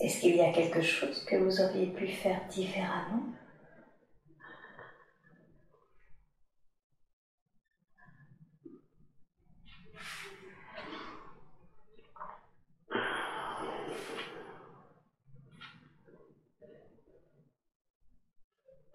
Est-ce 0.00 0.20
qu'il 0.20 0.36
y 0.36 0.40
a 0.40 0.52
quelque 0.52 0.80
chose 0.80 1.24
que 1.24 1.36
vous 1.36 1.60
auriez 1.60 1.86
pu 1.88 2.08
faire 2.08 2.46
différemment? 2.48 3.22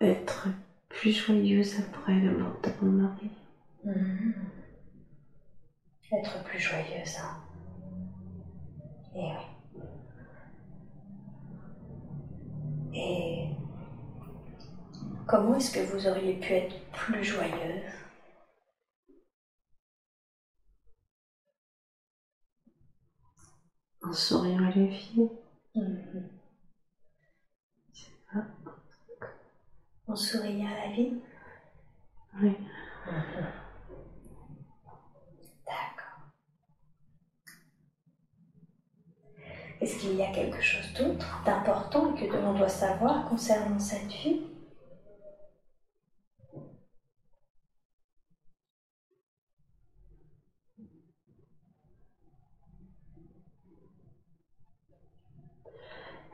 Être 0.02 0.48
plus 0.90 1.12
joyeuse 1.12 1.80
après 1.80 2.20
la 2.20 2.32
mort 2.32 2.60
de 2.64 2.72
mon 2.82 2.92
mari. 2.92 3.30
Mhm. 3.84 4.34
Être 6.12 6.44
plus 6.44 6.60
joyeuse, 6.60 7.18
hein. 7.18 7.36
Et 9.16 9.20
eh 9.22 9.32
oui. 9.32 9.80
Et 12.94 13.50
comment 15.28 15.56
est-ce 15.56 15.72
que 15.72 15.80
vous 15.80 16.08
auriez 16.08 16.34
pu 16.34 16.54
être 16.54 16.76
plus 16.92 17.24
joyeuse? 17.24 17.82
En 24.04 24.14
souriant 24.14 24.64
à 24.64 24.70
la 24.70 24.86
vie. 24.86 25.30
Mhm. 25.76 26.30
En 30.08 30.16
souriant 30.16 30.68
à 30.68 30.88
la 30.88 30.94
vie 30.94 31.12
Oui. 32.42 32.52
D'accord. 35.66 36.26
Est-ce 39.80 39.98
qu'il 39.98 40.16
y 40.18 40.22
a 40.22 40.28
quelque 40.32 40.62
chose 40.62 40.92
d'autre 40.94 41.42
d'important 41.46 42.12
que 42.14 42.26
l'on 42.26 42.54
doit 42.54 42.68
savoir 42.68 43.24
concernant 43.30 43.80
cette 43.80 44.12
vie? 44.12 44.42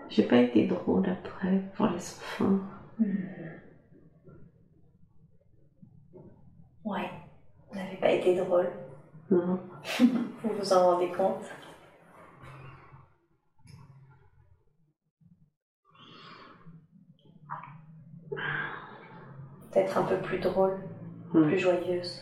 J'ai 0.10 0.22
pas 0.22 0.38
été 0.38 0.68
drôle 0.68 1.10
après 1.10 1.60
pour 1.76 1.88
les 1.88 1.96
enfants. 1.96 2.60
Ouais, 6.84 7.10
vous 7.70 7.78
n'avez 7.78 7.96
pas 7.98 8.10
été 8.10 8.34
drôle. 8.34 8.72
Vous 9.30 10.54
vous 10.54 10.74
en 10.74 10.82
rendez 10.82 11.10
compte? 11.12 11.42
Peut-être 19.72 19.98
un 19.98 20.04
peu 20.04 20.18
plus 20.18 20.38
drôle, 20.38 20.76
plus 21.32 21.58
joyeuse. 21.58 22.22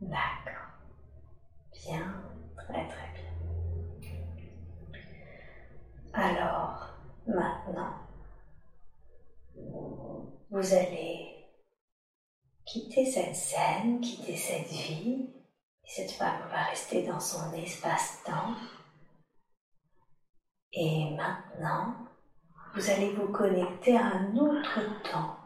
D'accord. 0.00 0.66
Bien, 1.72 2.06
très 2.56 2.86
très 2.86 3.10
bien. 3.12 3.24
Alors, 6.12 6.92
maintenant, 7.26 7.92
vous 10.50 10.74
allez 10.74 11.46
quitter 12.66 13.06
cette 13.06 13.36
scène, 13.36 14.00
quitter 14.00 14.36
cette 14.36 14.68
vie. 14.68 15.28
Cette 15.84 16.10
femme 16.10 16.40
va 16.50 16.64
rester 16.64 17.06
dans 17.06 17.20
son 17.20 17.52
espace-temps. 17.54 18.54
Et 20.72 21.10
maintenant, 21.16 21.94
vous 22.74 22.90
allez 22.90 23.10
vous 23.10 23.28
connecter 23.28 23.96
à 23.96 24.06
un 24.06 24.36
autre 24.36 24.80
temps, 25.10 25.36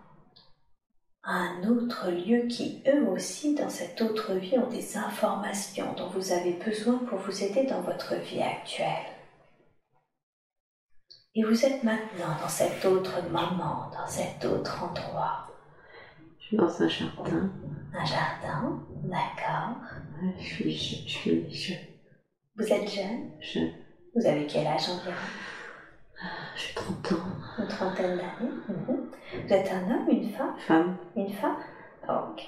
à 1.22 1.32
un 1.32 1.64
autre 1.64 2.10
lieu 2.10 2.46
qui, 2.46 2.82
eux 2.86 3.08
aussi, 3.08 3.54
dans 3.54 3.70
cette 3.70 4.00
autre 4.02 4.34
vie, 4.34 4.58
ont 4.58 4.68
des 4.68 4.98
informations 4.98 5.94
dont 5.94 6.10
vous 6.10 6.32
avez 6.32 6.52
besoin 6.52 6.98
pour 6.98 7.18
vous 7.18 7.42
aider 7.42 7.64
dans 7.64 7.80
votre 7.80 8.14
vie 8.16 8.42
actuelle. 8.42 9.13
Et 11.36 11.42
vous 11.42 11.64
êtes 11.64 11.82
maintenant 11.82 12.36
dans 12.40 12.48
cet 12.48 12.84
autre 12.84 13.20
moment, 13.28 13.90
dans 13.92 14.06
cet 14.06 14.44
autre 14.44 14.84
endroit. 14.84 15.48
Je 16.38 16.46
suis 16.46 16.56
dans 16.56 16.82
un 16.82 16.88
jardin. 16.88 17.50
Un 17.92 18.04
jardin, 18.04 18.82
d'accord. 19.02 19.76
Je 20.38 20.44
suis, 20.44 20.70
je, 20.72 21.08
suis 21.08 21.50
jeune. 21.50 21.78
Vous 22.56 22.72
êtes 22.72 22.88
jeune? 22.88 23.30
Jeune. 23.40 23.72
Vous 24.14 24.24
avez 24.24 24.46
quel 24.46 24.66
âge 24.66 24.88
environ? 24.88 25.16
J'ai 26.56 26.74
30 26.74 27.12
ans. 27.12 27.26
Une 27.58 27.68
trentaine 27.68 28.16
d'années. 28.16 28.52
Mhm. 28.68 29.10
Vous 29.46 29.52
êtes 29.52 29.72
un 29.72 29.90
homme, 29.90 30.08
une 30.08 30.30
femme? 30.30 30.54
Femme. 30.58 30.96
Une 31.16 31.32
femme? 31.32 31.56
Ok. 32.08 32.42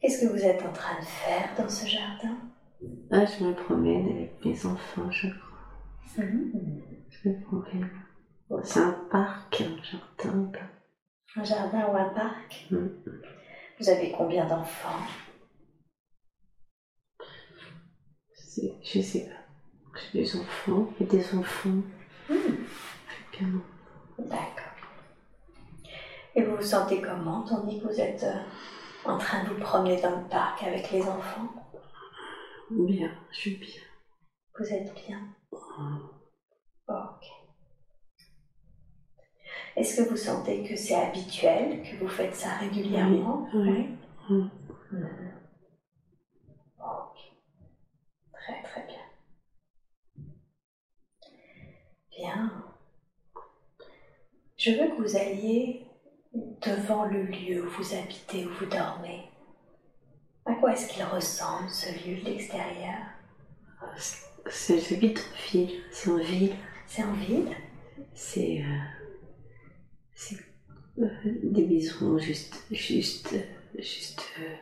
Qu'est-ce 0.00 0.22
que 0.26 0.32
vous 0.32 0.42
êtes 0.42 0.62
en 0.64 0.72
train 0.72 0.98
de 0.98 1.04
faire 1.04 1.50
dans 1.58 1.68
ce 1.68 1.86
jardin? 1.86 2.36
Ah, 3.10 3.24
Je 3.26 3.44
me 3.44 3.52
promène 3.54 4.08
avec 4.16 4.44
mes 4.44 4.66
enfants, 4.66 5.10
je 5.10 5.28
crois. 5.28 6.24
C'est 7.22 8.80
un 8.80 8.92
parc, 9.10 9.60
un 9.60 9.82
jardin. 9.82 10.52
Un 11.36 11.44
jardin 11.44 11.86
ou 11.86 11.96
un 11.96 12.08
parc? 12.10 12.68
Vous 13.78 13.88
avez 13.88 14.10
combien 14.10 14.44
d'enfants? 14.46 14.88
Je 18.82 19.00
sais 19.00 19.26
pas. 19.26 20.00
J'ai 20.12 20.22
des 20.22 20.36
enfants 20.36 20.88
et 21.00 21.04
des 21.04 21.34
enfants. 21.34 21.82
Mm. 22.28 22.64
D'accord. 24.18 24.72
Et 26.34 26.42
vous 26.42 26.56
vous 26.56 26.62
sentez 26.62 27.00
comment 27.00 27.42
tandis 27.44 27.80
que 27.80 27.86
vous 27.88 28.00
êtes 28.00 28.22
euh, 28.24 29.10
en 29.10 29.18
train 29.18 29.44
de 29.44 29.50
vous 29.50 29.60
promener 29.60 30.00
dans 30.00 30.20
le 30.20 30.28
parc 30.28 30.62
avec 30.62 30.90
les 30.90 31.02
enfants? 31.02 31.48
Bien, 32.70 33.10
je 33.30 33.36
suis 33.38 33.56
bien. 33.56 33.82
Vous 34.58 34.72
êtes 34.72 34.94
bien? 34.94 35.20
Ok. 36.88 37.26
Est-ce 39.76 40.02
que 40.02 40.08
vous 40.08 40.16
sentez 40.16 40.62
que 40.62 40.76
c'est 40.76 40.94
habituel, 40.94 41.82
que 41.82 41.96
vous 41.96 42.08
faites 42.08 42.34
ça 42.34 42.56
régulièrement? 42.56 43.48
Oui. 43.54 43.88
Mm. 44.28 44.48
Ok. 46.78 47.18
Très 48.32 48.62
très 48.62 48.86
bien. 48.86 50.26
Bien. 52.10 52.64
Je 54.58 54.70
veux 54.72 54.88
que 54.90 55.02
vous 55.02 55.16
alliez 55.16 55.86
devant 56.34 57.04
le 57.06 57.22
lieu 57.24 57.64
où 57.64 57.70
vous 57.70 57.94
habitez, 57.94 58.46
où 58.46 58.50
vous 58.54 58.66
dormez. 58.66 59.28
À 60.44 60.54
quoi 60.54 60.72
est-ce 60.72 60.88
qu'il 60.88 61.04
ressemble 61.04 61.70
ce 61.70 61.90
lieu 62.06 62.20
de 62.20 62.26
l'extérieur? 62.26 62.98
C'est 64.50 64.78
j'habite 64.78 65.18
en 65.18 65.50
ville, 65.52 65.82
c'est 65.90 66.10
en 66.10 66.16
ville. 66.18 66.56
C'est 66.94 67.04
en 67.04 67.14
ville 67.14 67.48
C'est 68.12 68.60
euh, 68.60 68.78
c'est, 70.14 70.36
euh, 70.98 71.08
des 71.42 71.64
maisons 71.64 72.18
juste 72.18 72.54
juste 72.70 73.34
juste 73.78 74.22
euh, 74.38 74.54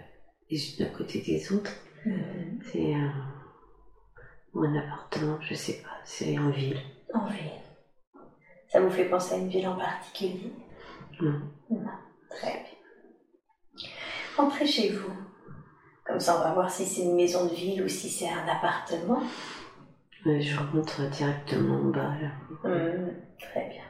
les 0.48 0.78
unes 0.78 0.86
à 0.86 0.90
côté 0.90 1.22
des 1.22 1.52
autres. 1.52 1.72
Mhm. 2.06 2.60
C'est 2.70 2.94
un, 2.94 3.12
ou 4.54 4.60
un 4.60 4.76
appartement, 4.76 5.40
je 5.40 5.54
sais 5.54 5.82
pas. 5.82 5.96
C'est 6.04 6.38
en 6.38 6.50
ville. 6.50 6.78
En 7.12 7.26
ville. 7.26 7.50
Ça 8.68 8.80
vous 8.80 8.90
fait 8.90 9.06
penser 9.06 9.34
à 9.34 9.38
une 9.38 9.48
ville 9.48 9.66
en 9.66 9.76
particulier? 9.76 10.52
Non. 11.20 11.40
Non. 11.68 11.98
Très 12.30 12.52
bien. 12.52 13.88
Entrez 14.38 14.68
chez 14.68 14.90
vous. 14.90 15.12
Comme 16.06 16.20
ça, 16.20 16.38
on 16.38 16.44
va 16.44 16.54
voir 16.54 16.70
si 16.70 16.86
c'est 16.86 17.02
une 17.02 17.16
maison 17.16 17.46
de 17.46 17.54
ville 17.54 17.82
ou 17.82 17.88
si 17.88 18.08
c'est 18.08 18.28
un 18.28 18.46
appartement. 18.46 19.20
Je 20.24 20.56
rentre 20.58 21.08
directement 21.10 21.76
en 21.76 21.90
bas 21.90 22.14
là. 22.20 22.32
Mhm. 22.68 23.14
Très 23.40 23.68
bien. 23.68 23.82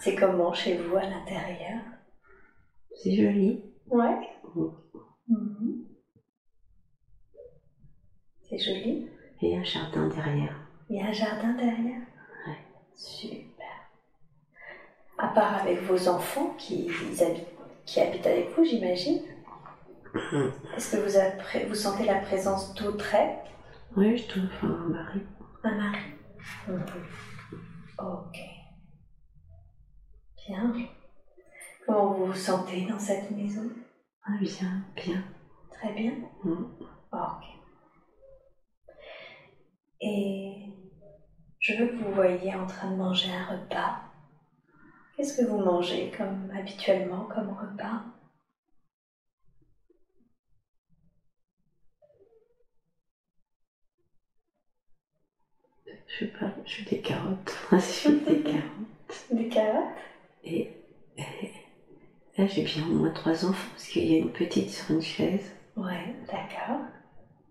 C'est 0.00 0.16
comment 0.16 0.52
chez 0.52 0.76
vous 0.78 0.96
à 0.96 1.04
l'intérieur? 1.06 1.80
C'est 2.94 3.14
joli. 3.14 3.62
Ouais. 3.88 4.16
Mhm. 4.54 4.72
Mhm. 5.28 5.84
C'est 8.48 8.58
joli. 8.58 9.08
Et 9.40 9.46
il 9.46 9.50
y 9.52 9.56
a 9.56 9.60
un 9.60 9.64
jardin 9.64 10.08
derrière. 10.08 10.56
Il 10.90 10.96
y 10.96 11.00
a 11.00 11.06
un 11.06 11.12
jardin 11.12 11.52
derrière? 11.54 12.00
Ouais. 12.46 12.58
Super. 12.96 13.66
À 15.18 15.28
part 15.28 15.62
avec 15.62 15.82
vos 15.82 16.08
enfants 16.08 16.54
qui, 16.58 16.86
ils 16.86 17.22
habitent, 17.22 17.46
qui 17.86 18.00
habitent 18.00 18.26
avec 18.26 18.50
vous, 18.56 18.64
j'imagine. 18.64 19.22
Mhm. 20.14 20.52
Est-ce 20.76 20.96
que 20.96 21.66
vous 21.68 21.74
sentez 21.74 22.04
la 22.04 22.16
présence 22.16 22.74
d'autres 22.74 23.14
êtres 23.14 23.51
Oui, 23.96 24.16
je 24.16 24.26
trouve 24.26 24.48
un 24.62 24.88
mari. 24.88 25.20
Un 25.64 25.74
mari. 25.74 25.98
Ok. 27.98 28.38
Bien. 30.46 30.72
Comment 31.86 32.12
vous 32.12 32.26
vous 32.26 32.34
sentez 32.34 32.86
dans 32.86 32.98
cette 32.98 33.30
maison? 33.30 33.68
Ah, 34.24 34.32
bien, 34.40 34.82
bien. 34.96 35.22
Très 35.70 35.92
bien? 35.92 36.14
Mhm. 36.42 36.68
Ok. 37.12 37.44
Et 40.00 40.66
je 41.60 41.74
veux 41.74 41.86
que 41.86 41.96
vous 42.02 42.12
voyiez 42.12 42.54
en 42.54 42.66
train 42.66 42.90
de 42.90 42.96
manger 42.96 43.30
un 43.30 43.44
repas. 43.44 44.00
Qu'est-ce 45.16 45.34
que 45.36 45.42
vous 45.46 45.58
mangez 45.58 46.10
comme 46.16 46.50
habituellement 46.56 47.26
comme 47.26 47.50
repas? 47.50 48.02
Je 56.22 56.26
sais 56.28 56.32
pas, 56.38 56.52
je 56.64 56.74
fais 56.76 56.90
des 56.96 57.00
carottes. 57.00 57.58
je 57.72 57.76
fais 57.78 58.10
des 58.12 58.42
carottes. 58.42 59.26
Des 59.32 59.48
carottes? 59.48 59.98
Et, 60.44 60.68
et 61.16 61.22
là, 62.38 62.46
j'ai 62.46 62.62
bien 62.62 62.84
au 62.86 62.92
moins 62.94 63.10
trois 63.10 63.44
enfants 63.44 63.68
parce 63.72 63.88
qu'il 63.88 64.06
y 64.10 64.14
a 64.14 64.18
une 64.18 64.30
petite 64.32 64.70
sur 64.70 64.94
une 64.94 65.02
chaise. 65.02 65.52
Ouais, 65.76 66.14
d'accord. 66.30 66.82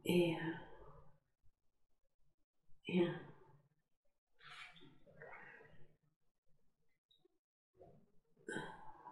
Et, 0.06 0.34
euh, 0.34 0.38
et 2.88 3.00
un- 3.02 3.16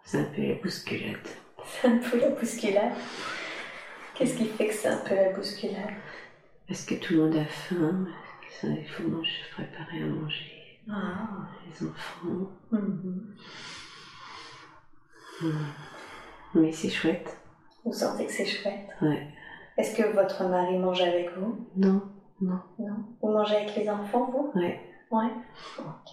c'est 0.03 0.17
un 0.19 0.23
peu 0.23 0.41
la 0.45 0.55
bousculade. 0.55 1.27
C'est 1.65 1.87
un 1.87 1.97
peu 1.97 2.19
la 2.19 2.29
bousculade. 2.29 2.93
Qu'est-ce 4.15 4.35
qui 4.35 4.45
fait 4.45 4.67
que 4.67 4.73
c'est 4.73 4.87
un 4.87 4.97
peu 4.97 5.15
la 5.15 5.29
bousculade? 5.31 5.93
Parce 6.67 6.83
que 6.85 6.95
tout 6.95 7.13
le 7.15 7.23
monde 7.23 7.35
a 7.35 7.45
faim, 7.45 8.07
il 8.63 8.87
faut 8.87 9.07
manger, 9.07 9.41
préparer 9.53 10.03
à 10.03 10.05
manger. 10.07 10.79
Ah. 10.91 11.47
Les 11.65 11.87
enfants. 11.87 12.49
mhm. 12.71 13.35
Mais 16.55 16.71
c'est 16.71 16.89
chouette. 16.89 17.37
Vous 17.85 17.93
sentez 17.93 18.25
que 18.25 18.31
c'est 18.31 18.45
chouette? 18.45 18.89
Ouais. 19.01 19.27
Est-ce 19.77 19.95
que 19.95 20.13
votre 20.13 20.43
mari 20.49 20.77
mange 20.77 21.01
avec 21.01 21.29
vous? 21.37 21.69
Non, 21.77 22.01
non. 22.41 22.59
Non? 22.79 23.05
Vous 23.21 23.29
mangez 23.29 23.55
avec 23.57 23.75
les 23.75 23.89
enfants, 23.89 24.29
vous? 24.31 24.51
Ouais. 24.59 24.81
Ouais. 25.11 25.31
Ok. 25.79 26.09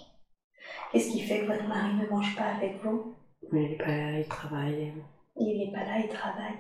Qu'est-ce 0.93 1.11
qui 1.11 1.23
fait 1.23 1.41
que 1.41 1.47
votre 1.47 1.67
mari 1.67 1.95
ne 1.95 2.07
mange 2.09 2.37
pas 2.37 2.55
avec 2.57 2.81
vous? 2.85 3.15
Il 3.53 3.59
est 3.59 3.77
pas 3.77 3.87
là, 3.87 4.19
il 4.19 4.29
travaille. 4.29 4.93
Il 5.37 5.59
n'est 5.59 5.73
pas 5.73 5.85
là, 5.85 5.99
il 5.99 6.09
travaille. 6.09 6.59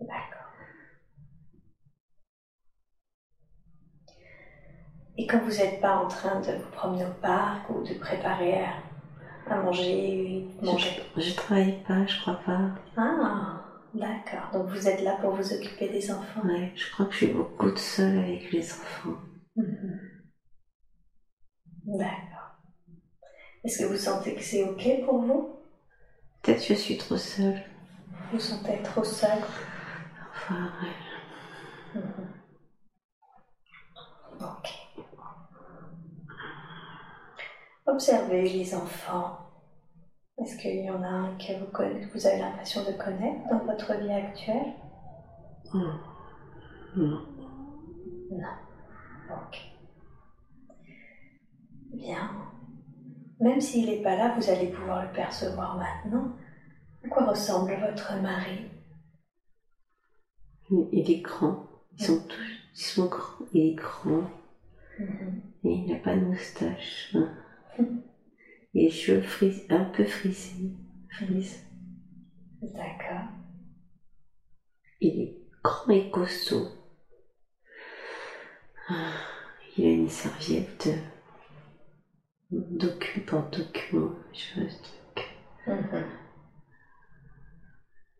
D'accord. 0.00 0.43
Et 5.16 5.26
quand 5.26 5.38
vous 5.38 5.50
n'êtes 5.50 5.80
pas 5.80 5.94
en 5.96 6.06
train 6.08 6.40
de 6.40 6.52
vous 6.52 6.70
promener 6.72 7.04
au 7.04 7.12
parc 7.22 7.68
ou 7.70 7.82
de 7.82 7.94
préparer 7.94 8.54
à, 8.58 9.52
à 9.52 9.56
manger, 9.60 10.44
manger. 10.62 10.96
Je, 11.16 11.20
je 11.22 11.34
travaille 11.34 11.82
pas, 11.86 12.04
je 12.06 12.20
crois 12.20 12.34
pas. 12.44 12.70
Ah, 12.96 13.60
d'accord. 13.94 14.50
Donc 14.52 14.66
vous 14.68 14.88
êtes 14.88 15.02
là 15.02 15.14
pour 15.20 15.30
vous 15.30 15.52
occuper 15.52 15.88
des 15.88 16.10
enfants. 16.10 16.40
Ouais, 16.44 16.72
je 16.74 16.90
crois 16.90 17.06
que 17.06 17.12
je 17.12 17.16
suis 17.18 17.26
beaucoup 17.28 17.68
toute 17.68 17.78
seule 17.78 18.16
avec 18.18 18.50
les 18.52 18.72
enfants. 18.72 19.14
Mhm. 19.56 20.00
D'accord. 21.86 22.50
Est-ce 23.64 23.78
que 23.78 23.84
vous 23.84 23.96
sentez 23.96 24.34
que 24.34 24.42
c'est 24.42 24.62
ok 24.62 25.04
pour 25.04 25.18
vous? 25.20 25.56
Peut-être 26.42 26.60
que 26.66 26.74
je 26.74 26.78
suis 26.78 26.96
trop 26.96 27.16
seule. 27.16 27.60
Vous 28.32 28.38
sentez 28.40 28.82
trop 28.82 29.04
seul 29.04 29.38
Enfin, 30.34 30.70
ouais. 30.82 32.00
Mhm. 32.00 32.26
Ok. 34.40 34.83
Observez 37.86 38.42
les 38.42 38.74
enfants. 38.74 39.38
Est-ce 40.38 40.56
qu'il 40.56 40.84
y 40.84 40.90
en 40.90 41.02
a 41.02 41.06
un 41.06 41.36
que 41.36 42.12
vous, 42.12 42.26
avez 42.26 42.38
l'impression 42.38 42.82
de 42.82 42.92
connaître 42.92 43.48
dans 43.50 43.64
votre 43.64 43.94
vie 43.94 44.12
actuelle? 44.12 44.72
Hmm. 45.72 45.98
Non. 46.96 47.20
Non. 48.30 48.48
Ok. 49.30 49.58
Bien. 51.92 52.30
Même 53.40 53.60
s'il 53.60 53.86
n'est 53.86 54.02
pas 54.02 54.16
là, 54.16 54.34
vous 54.36 54.50
allez 54.50 54.68
pouvoir 54.68 55.02
le 55.02 55.12
percevoir 55.12 55.76
maintenant. 55.76 56.32
À 57.04 57.08
quoi 57.08 57.26
ressemble 57.26 57.76
votre 57.86 58.20
mari? 58.22 58.70
Il 60.70 61.10
est 61.10 61.20
grand. 61.20 61.66
Ils 61.98 62.04
sont 62.04 62.20
tous, 62.26 62.50
ils 62.74 62.80
sont 62.80 63.06
grands. 63.06 63.44
Il 63.52 63.60
est 63.60 63.74
grand. 63.74 64.30
Mhm. 64.98 65.42
Et 65.64 65.74
il 65.74 65.92
n'a 65.92 65.98
pas 65.98 66.14
de 66.16 66.20
moustache. 66.20 67.14
Et 67.14 67.18
les 68.74 68.90
cheveux 68.90 69.22
fris, 69.22 69.62
un 69.70 69.84
peu 69.84 70.04
frisés. 70.04 70.70
Frisés. 71.10 71.60
D'accord. 72.62 73.28
Il 75.00 75.20
est 75.20 75.36
grand 75.62 75.90
et 75.92 76.10
costaud. 76.10 76.68
Ah, 78.88 79.12
Il 79.76 79.84
a 79.86 79.90
une 79.90 80.08
serviette 80.08 80.88
euh, 80.88 80.98
docu 82.50 83.20
porte-document, 83.20 84.12
je 84.32 84.68
ce 84.68 84.82
truc. 84.82 85.28
Mhm. 85.66 86.04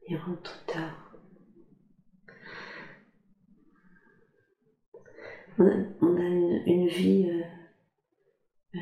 Il 0.09 0.17
rentre 0.19 0.65
tard. 0.67 1.13
On 5.59 5.67
a, 5.67 5.75
on 6.01 6.17
a 6.17 6.21
une, 6.21 6.63
une 6.67 6.89
vie. 6.89 7.31
euh, 7.31 7.43
euh, 8.75 8.79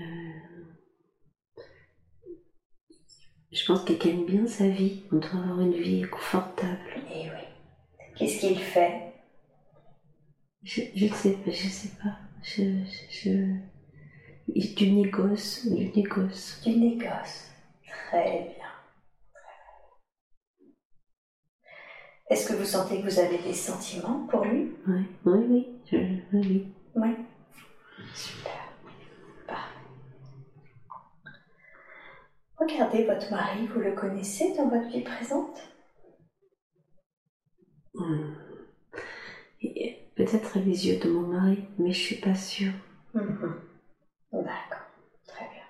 je 3.52 3.64
pense 3.66 3.80
que 3.84 3.92
quelqu'un 3.92 4.10
aime 4.10 4.24
bien 4.26 4.46
sa 4.46 4.68
vie. 4.68 5.02
On 5.12 5.16
doit 5.16 5.30
avoir 5.44 5.60
une 5.60 5.74
vie 5.74 6.02
confortable. 6.02 6.78
Et 7.14 7.28
oui. 7.30 8.06
Qu'est-ce 8.16 8.40
qu'il 8.40 8.58
fait? 8.58 9.12
Je, 10.62 10.82
je 10.94 11.06
sais 11.12 11.32
pas, 11.32 11.50
je 11.50 11.68
sais 11.68 11.90
pas. 12.02 12.16
Je, 12.42 12.62
je, 13.10 13.28
je- 14.54 14.74
du 14.74 14.92
négoce, 14.92 15.66
du 15.66 15.86
négoce. 15.96 16.60
Du 16.64 16.76
négoce. 16.76 17.50
Très 17.86 18.54
bien. 18.56 18.68
Est-ce 22.30 22.48
que 22.48 22.54
vous 22.54 22.64
sentez 22.64 23.00
que 23.02 23.08
vous 23.08 23.18
avez 23.18 23.38
des 23.38 23.52
sentiments 23.52 24.26
pour 24.30 24.44
lui? 24.44 24.72
Oui, 24.86 25.02
oui, 25.26 25.38
oui, 25.48 25.68
je, 25.90 25.96
oui, 25.96 26.18
oui. 26.32 26.66
Oui. 26.94 27.10
Super. 28.14 28.61
Regardez 32.62 33.02
votre 33.02 33.30
mari, 33.30 33.66
vous 33.66 33.80
le 33.80 33.92
connaissez 33.92 34.52
dans 34.56 34.68
votre 34.68 34.86
vie 34.88 35.02
présente? 35.02 35.68
Et 39.62 39.96
Peut-être 40.14 40.58
les 40.58 40.86
yeux 40.86 40.98
de 40.98 41.08
mon 41.08 41.22
mari, 41.22 41.64
mais 41.78 41.90
je 41.92 41.98
suis 41.98 42.14
pas 42.20 42.34
sûre. 42.34 42.72
Mhm. 43.14 43.54
D'accord. 44.32 44.86
Très 45.26 45.46
bien. 45.48 45.64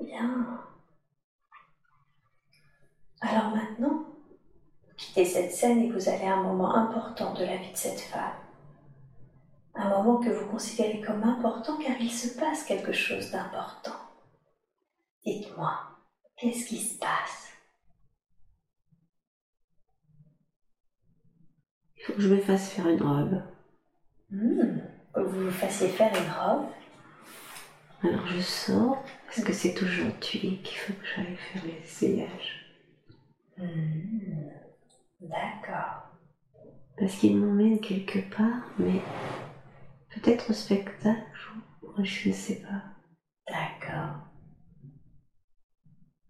Bien. 0.00 0.58
Alors 3.22 3.48
maintenant, 3.54 4.04
quittez 4.96 5.24
cette 5.24 5.52
scène 5.52 5.80
et 5.80 5.90
vous 5.90 6.08
allez 6.08 6.24
à 6.24 6.34
un 6.34 6.42
moment 6.42 6.74
important 6.74 7.32
de 7.34 7.44
la 7.44 7.56
vie 7.56 7.72
de 7.72 7.76
cette 7.76 8.00
femme. 8.00 8.32
Un 9.74 9.88
moment 9.88 10.18
que 10.20 10.28
vous 10.30 10.46
considérez 10.50 11.00
comme 11.00 11.22
important 11.24 11.76
car 11.78 11.96
il 12.00 12.10
se 12.10 12.38
passe 12.38 12.64
quelque 12.64 12.92
chose 12.92 13.30
d'important. 13.30 13.96
Dites-moi, 15.24 15.72
qu'est-ce 16.36 16.66
qui 16.66 16.78
se 16.78 16.98
passe? 16.98 17.52
Il 21.96 22.04
faut 22.04 22.12
que 22.14 22.20
je 22.20 22.34
me 22.34 22.40
fasse 22.40 22.70
faire 22.70 22.88
une 22.88 23.02
robe. 23.02 23.42
Hmm, 24.30 24.78
que 25.14 25.20
vous 25.20 25.44
vous 25.44 25.50
fassiez 25.50 25.88
faire 25.88 26.12
une 26.14 26.30
robe? 26.30 26.66
Alors 28.02 28.26
je 28.26 28.40
sors, 28.40 29.02
parce 29.26 29.44
que 29.44 29.52
c'est 29.52 29.80
aujourd'hui 29.80 30.60
qu'il 30.62 30.76
faut 30.78 30.92
que 30.92 31.06
j'aille 31.14 31.36
faire 31.36 31.64
les 31.64 31.78
essayages. 31.84 32.66
Hmm, 33.56 34.48
D'accord. 35.20 36.08
Parce 36.98 37.14
qu'ils 37.14 37.36
m'emmènent 37.36 37.80
quelque 37.80 38.18
part, 38.34 38.66
mais 38.78 39.00
peut-être 40.14 40.50
au 40.50 40.52
spectacle, 40.52 41.22
je 42.02 42.28
ne 42.28 42.34
sais 42.34 42.62
pas. 42.62 42.82
D'accord. 43.48 44.16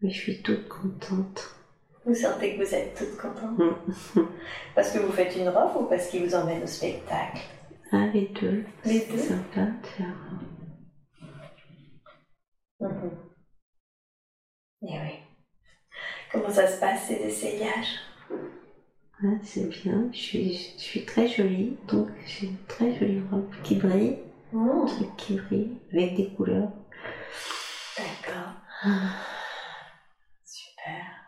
Mais 0.01 0.11
je 0.11 0.19
suis 0.21 0.43
toute 0.43 0.69
contente. 0.69 1.55
Vous 2.05 2.15
sentez 2.15 2.57
que 2.57 2.65
vous 2.65 2.75
êtes 2.75 2.97
toute 2.97 3.17
contente? 3.17 3.59
Mm. 3.59 4.21
Parce 4.75 4.91
que 4.91 4.99
vous 4.99 5.13
faites 5.13 5.37
une 5.37 5.49
robe 5.49 5.77
ou 5.83 5.85
parce 5.87 6.09
qu'il 6.09 6.25
vous 6.25 6.35
emmène 6.35 6.63
au 6.65 6.67
spectacle? 6.67 7.41
Ah, 7.93 8.07
les 8.07 8.27
deux. 8.29 8.65
Les 8.85 8.99
C'est 9.01 9.13
deux? 9.13 9.19
sympa 9.19 9.61
de 9.67 9.87
faire. 9.87 10.15
Mhm. 12.81 13.11
Eh 14.89 14.99
oui. 14.99 15.19
Comment 16.33 16.51
ça 16.51 16.67
se 16.67 16.81
passe 16.81 17.07
ces 17.07 17.15
essayages? 17.15 17.99
Ah, 19.25 19.37
c'est 19.43 19.67
bien. 19.69 20.09
Je 20.13 20.19
suis, 20.19 20.53
je 20.77 20.81
suis 20.83 21.05
très 21.05 21.27
jolie, 21.27 21.77
donc 21.89 22.09
j'ai 22.27 22.47
une 22.47 22.57
très 22.69 22.93
jolie 22.93 23.21
robe 23.31 23.45
qui 23.63 23.75
brille, 23.77 24.17
un 24.53 24.85
truc 24.87 25.09
qui 25.17 25.35
brille, 25.35 25.69
avec 25.93 26.15
des 26.15 26.27
couleurs. 26.27 26.69
D'accord. 27.97 28.53
Ah, 28.83 29.13
Super. 30.45 31.23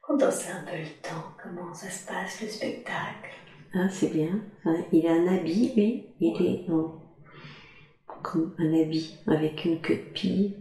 Condensez 0.00 0.48
un 0.48 0.62
peu 0.62 0.76
le 0.76 0.88
temps. 1.02 1.24
Comment 1.42 1.74
ça 1.74 1.90
se 1.90 2.04
passe 2.06 2.40
le 2.40 2.48
spectacle? 2.48 3.30
Ah, 3.74 3.88
c'est 3.90 4.08
bien. 4.08 4.40
Enfin, 4.64 4.82
il 4.92 5.06
a 5.06 5.12
un 5.12 5.26
habit, 5.26 5.72
lui. 5.76 6.04
Il 6.20 6.40
est 6.42 6.70
en- 6.70 6.94
comme 8.22 8.52
un 8.58 8.72
habit 8.72 9.14
avec 9.26 9.64
une 9.64 9.80
queue 9.80 9.94
de 9.94 10.00
pie, 10.12 10.54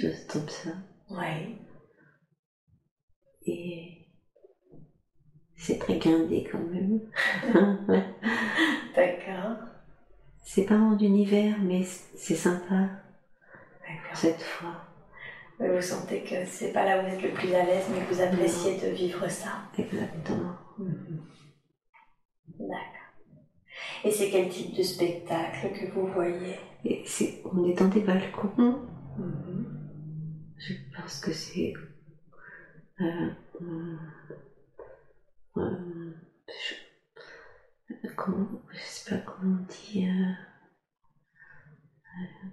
chose 0.00 0.24
comme 0.28 0.48
ça. 0.48 0.70
Oui. 1.10 1.56
Et 3.46 3.97
c'est 5.58 5.78
très 5.78 5.98
guindé 5.98 6.48
quand 6.50 6.58
même. 6.72 7.00
D'accord. 8.96 9.56
c'est 10.44 10.64
pas 10.64 10.76
mon 10.78 10.96
univers, 10.98 11.56
mais 11.60 11.82
c'est 12.16 12.34
sympa 12.36 12.88
D'accord. 13.82 14.14
cette 14.16 14.40
fois. 14.42 14.84
Mais 15.60 15.68
vous 15.74 15.82
sentez 15.82 16.22
que 16.22 16.44
c'est 16.46 16.72
pas 16.72 16.84
là 16.84 17.00
où 17.02 17.06
vous 17.08 17.14
êtes 17.14 17.22
le 17.22 17.30
plus 17.30 17.52
à 17.54 17.64
l'aise, 17.64 17.84
mais 17.92 18.04
que 18.06 18.14
vous 18.14 18.20
appréciez 18.22 18.78
de 18.80 18.94
vivre 18.94 19.28
ça. 19.28 19.62
Exactement. 19.76 20.54
D'accord. 22.58 22.84
Et 24.04 24.10
c'est 24.12 24.30
quel 24.30 24.48
type 24.48 24.76
de 24.76 24.82
spectacle 24.82 25.68
que 25.72 25.90
vous 25.92 26.06
voyez? 26.06 26.54
Et 26.84 27.02
c'est, 27.04 27.42
on 27.52 27.64
est 27.68 27.74
dans 27.74 27.88
des 27.88 28.00
balcons. 28.00 28.78
Mhm. 29.18 29.66
Je 30.58 30.74
pense 30.96 31.20
que 31.20 31.32
c'est. 31.32 31.72
euh, 33.00 33.30
euh, 33.60 33.96
euh, 35.58 36.12
je- 36.48 38.08
comment 38.16 38.46
Je 38.70 38.78
sais 38.78 39.10
pas 39.10 39.18
comment 39.18 39.56
on 39.60 39.64
dit. 39.66 40.06
euh, 40.06 40.32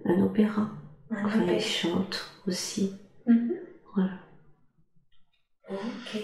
un 0.04 0.20
opéra. 0.20 0.68
Un 1.10 1.24
Enfin, 1.24 1.42
opéra. 1.42 1.60
chantent 1.60 2.26
aussi. 2.46 2.92
Mhm. 3.26 3.54
Voilà. 3.94 4.12
Ok. 5.68 6.18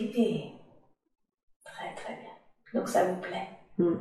Très 1.64 1.94
très 1.94 2.14
bien. 2.16 2.30
Donc 2.74 2.88
ça 2.88 3.04
vous 3.04 3.20
plaît 3.20 3.48
Mm. 3.78 3.94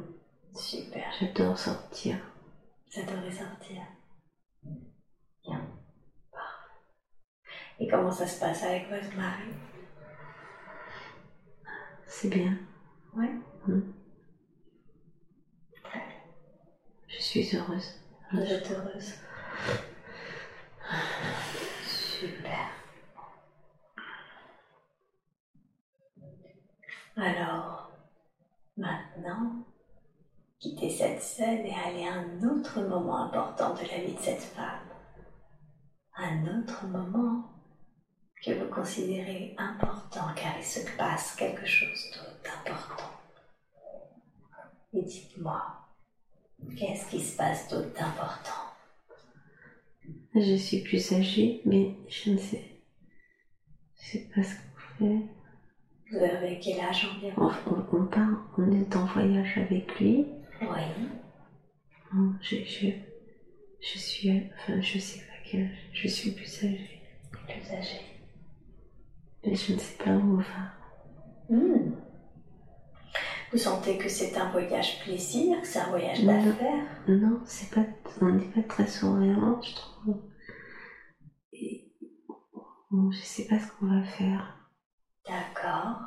Super. 0.56 1.10
J'adore 1.20 1.58
sortir. 1.58 2.17
Adorez 2.96 3.32
sortir 3.32 3.82
Bien. 5.44 5.65
Et 7.80 7.88
comment 7.88 8.12
ça 8.12 8.28
se 8.28 8.38
passe 8.39 8.62
avec 8.63 8.88
votre 8.89 9.15
mari? 9.15 9.48
C'est 12.06 12.28
bien. 12.28 12.58
Oui. 13.15 13.28
Mm. 13.67 13.82
Très 15.84 16.00
bien. 16.00 16.08
Je 17.08 17.21
suis 17.21 17.56
heureuse. 17.56 18.00
Vous 18.32 18.39
êtes 18.41 18.71
heureuse 18.71 19.13
Super. 21.86 22.69
Alors, 27.17 27.91
maintenant, 28.78 29.65
quittez 30.60 30.89
cette 30.89 31.21
scène 31.21 31.65
et 31.65 31.76
allez 31.76 32.08
à 32.08 32.13
un 32.13 32.41
autre 32.43 32.82
moment 32.82 33.26
important 33.26 33.74
de 33.74 33.82
la 33.82 34.04
vie 34.04 34.13
de 34.13 34.19
cette 34.19 34.41
femme. 34.41 34.88
Un 36.15 36.45
autre 36.58 36.86
moment 36.88 37.51
que 38.44 38.52
vous 38.52 38.70
considérez 38.74 39.54
important 39.58 40.34
car 40.36 40.58
il 40.58 40.64
se 40.64 40.80
passe 40.98 41.36
quelque 41.36 41.66
chose 41.66 42.12
d'important. 42.44 43.04
Et 44.94 45.04
dites-moi, 45.04 45.62
qu'est-ce 46.78 47.10
qui 47.10 47.22
se 47.22 47.38
passe 47.38 47.70
d'autre 47.70 47.94
d'important? 47.94 48.52
Je 50.34 50.56
suis 50.56 50.82
plus 50.82 51.12
âgée, 51.12 51.62
mais 51.66 51.96
je 52.10 52.32
ne 52.32 52.38
sais. 52.38 52.82
Je 54.00 54.06
sais 54.12 54.30
pas 54.34 54.44
ce 54.44 54.56
qu'on 54.56 54.98
fait. 54.98 55.26
Vous 56.12 56.18
avez 56.18 56.60
quel 56.60 56.80
âge 56.80 57.06
environ? 57.16 57.52
On, 57.94 58.06
part, 58.06 58.52
on 58.58 58.72
est 58.72 58.96
en 58.96 59.06
voyage 59.06 59.58
avec 59.58 60.00
lui. 60.00 60.26
Oui. 60.62 62.28
Je, 62.42 62.58
je, 62.66 62.88
je 63.80 63.98
suis, 63.98 64.50
enfin, 64.58 64.82
je 64.82 65.00
sais 65.00 65.20
pas 65.20 65.38
quel 65.46 65.64
âge. 65.64 65.90
Je 65.94 66.08
suis 66.08 66.32
plus 66.32 66.64
âgée. 66.66 67.02
Plus 67.32 67.72
âgé. 67.72 68.00
Mais 69.44 69.56
je 69.56 69.74
ne 69.74 69.80
sais 69.80 69.98
pas 70.04 70.12
où 70.12 70.38
on 70.38 70.38
va. 70.38 70.72
Hmm. 71.50 71.92
Vous 73.52 73.58
sentez 73.58 73.98
que 73.98 74.08
c'est 74.08 74.38
un 74.38 74.50
voyage 74.52 75.04
plaisir, 75.04 75.60
que 75.60 75.68
c'est 75.68 75.80
un 75.80 75.90
voyage 75.90 76.24
d'affaires? 76.24 76.86
Non, 77.08 77.42
c'est 77.46 77.70
pas, 77.70 77.86
on 78.22 78.30
n'est 78.30 78.46
pas 78.46 78.64
très 78.64 78.88
souriant, 78.88 79.62
je 79.62 79.76
trouve. 79.76 80.22
Et, 81.52 81.92
bon, 82.90 83.12
je 83.12 83.20
sais 83.20 83.48
pas 83.48 83.60
ce 83.60 83.72
qu'on 83.74 83.88
va 83.88 84.04
faire. 84.04 84.58
D'accord. 85.28 86.00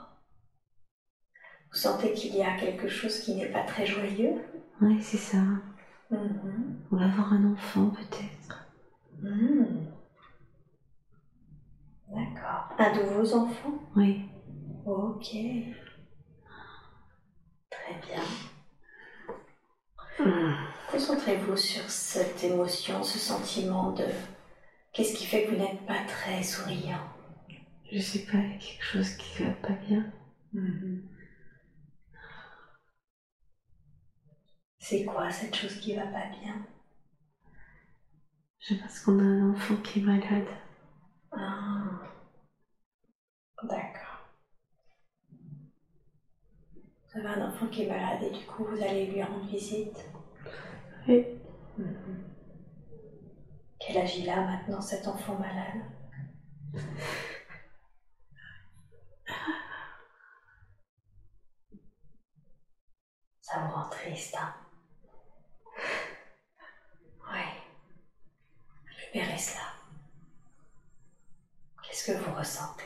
Vous 1.70 1.78
sentez 1.78 2.12
qu'il 2.14 2.34
y 2.34 2.42
a 2.42 2.56
quelque 2.56 2.88
chose 2.88 3.18
qui 3.20 3.34
n'est 3.34 3.50
pas 3.50 3.64
très 3.64 3.84
joyeux? 3.84 4.40
Oui, 4.80 5.02
c'est 5.02 5.18
ça. 5.18 5.42
Mhm. 6.10 6.82
On 6.90 6.96
va 6.96 7.04
avoir 7.04 7.32
un 7.34 7.52
enfant 7.52 7.90
peut-être. 7.90 8.68
Hmm. 9.20 9.73
D'accord. 12.14 12.68
Un 12.78 12.92
de 12.96 13.02
vos 13.02 13.34
enfants? 13.34 13.78
Oui. 13.96 14.24
Ok. 14.86 15.30
Très 17.70 17.94
bien. 18.06 18.22
Hum. 20.20 20.54
Concentrez-vous 20.90 21.56
sur 21.56 21.82
cette 21.90 22.44
émotion, 22.44 23.02
ce 23.02 23.18
sentiment 23.18 23.90
de 23.92 24.04
qu'est-ce 24.92 25.16
qui 25.16 25.26
fait 25.26 25.44
que 25.44 25.50
vous 25.50 25.56
n'êtes 25.56 25.84
pas 25.86 26.04
très 26.06 26.42
souriant? 26.42 27.02
Je 27.90 27.98
sais 27.98 28.24
pas, 28.26 28.38
il 28.38 28.52
y 28.52 28.54
a 28.54 28.58
quelque 28.58 28.84
chose 28.84 29.10
qui 29.16 29.42
va 29.42 29.50
pas 29.50 29.74
bien. 29.88 30.12
C'est 34.78 35.04
quoi 35.04 35.30
cette 35.30 35.56
chose 35.56 35.74
qui 35.80 35.96
va 35.96 36.06
pas 36.06 36.28
bien? 36.40 36.64
Je 38.60 38.74
pense 38.74 39.00
qu'on 39.00 39.18
a 39.18 39.22
un 39.22 39.50
enfant 39.52 39.76
qui 39.76 39.98
est 39.98 40.02
malade. 40.02 40.46
Ah. 41.36 42.00
D'accord. 43.62 44.28
Vous 47.12 47.18
avez 47.20 47.28
un 47.28 47.48
enfant 47.48 47.66
qui 47.68 47.82
est 47.82 47.86
malade 47.88 48.22
et 48.22 48.30
du 48.30 48.44
coup 48.44 48.64
vous 48.64 48.82
allez 48.82 49.06
lui 49.06 49.22
rendre 49.22 49.46
visite? 49.46 50.04
Oui. 51.08 51.24
Mhm. 51.78 52.24
Quel 53.78 53.98
âge 53.98 54.16
il 54.18 54.28
a 54.30 54.40
maintenant 54.44 54.80
cet 54.80 55.06
enfant 55.06 55.38
malade? 55.38 55.82
Ça 63.40 63.60
vous 63.60 63.70
rend 63.74 63.88
triste, 63.88 64.36
hein 64.40 64.54
Oui. 67.30 67.40
Libérez 69.12 69.38
cela. 69.38 69.73
Qu'est-ce 71.94 72.10
que 72.10 72.18
vous 72.18 72.34
ressentez? 72.34 72.82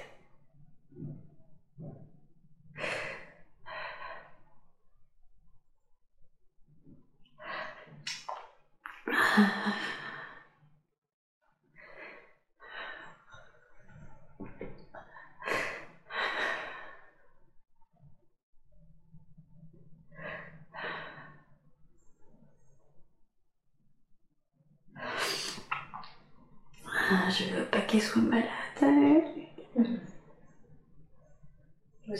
Ah, 27.10 27.30
je 27.30 27.44
veux 27.44 27.64
pas 27.64 27.80
qu'elle 27.80 28.02
soit 28.02 28.20
malade. 28.20 28.67
Vous 28.80 28.84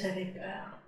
avez 0.04 0.26
peur 0.26 0.78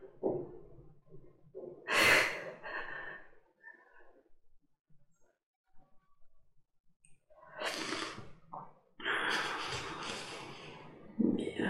Mais 11.20 11.54
euh, 11.60 11.66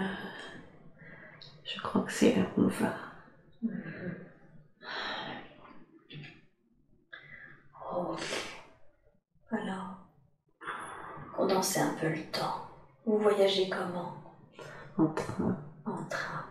je 1.63 1.79
crois 1.81 2.01
que 2.01 2.11
c'est 2.11 2.35
là 2.35 2.45
qu'on 2.55 2.67
va. 2.67 2.95
Ok. 7.93 8.23
Alors, 9.51 9.97
condensez 11.35 11.79
un 11.81 11.93
peu 11.95 12.09
le 12.09 12.23
temps. 12.31 12.67
Vous 13.05 13.17
voyagez 13.17 13.69
comment 13.69 14.13
En 14.97 15.07
train. 15.07 15.57
En 15.85 16.03
train. 16.05 16.45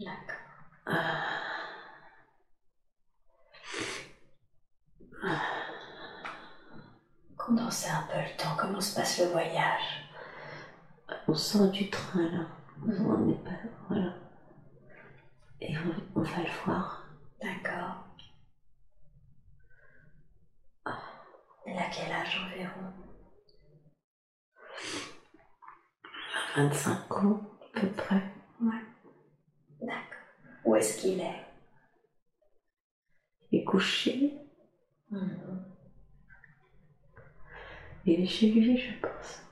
D'accord. 0.00 0.96
Condensez 7.36 7.90
un 7.90 8.02
peu 8.12 8.18
le 8.18 8.36
temps. 8.36 8.56
Comment 8.58 8.80
se 8.80 8.94
passe 8.94 9.18
le 9.20 9.26
voyage 9.26 10.08
On 11.28 11.34
sort 11.50 11.68
du 11.70 11.90
train 11.90 12.30
là. 12.30 12.46
On 12.86 13.26
n'est 13.26 13.34
pas. 13.34 13.50
Voilà. 13.88 14.14
Et 15.60 15.76
on, 15.78 16.20
on 16.20 16.22
va 16.22 16.38
le 16.38 16.64
voir. 16.64 17.08
D'accord. 17.42 18.04
Il 21.66 21.76
a 21.76 21.90
quel 21.90 22.12
âge 22.12 22.40
environ? 22.46 22.92
25 26.56 27.12
ans, 27.16 27.40
à 27.74 27.80
peu 27.80 27.90
près. 27.92 28.22
Ouais. 28.60 28.84
D'accord. 29.80 30.18
Où 30.64 30.76
est-ce 30.76 31.00
qu'il 31.00 31.20
est? 31.20 31.44
Il 33.50 33.60
est 33.60 33.64
couché. 33.64 34.38
Mhm. 35.10 35.64
Il 38.06 38.20
est 38.20 38.26
chez 38.26 38.52
lui, 38.52 38.78
je 38.78 39.00
pense. 39.00 39.42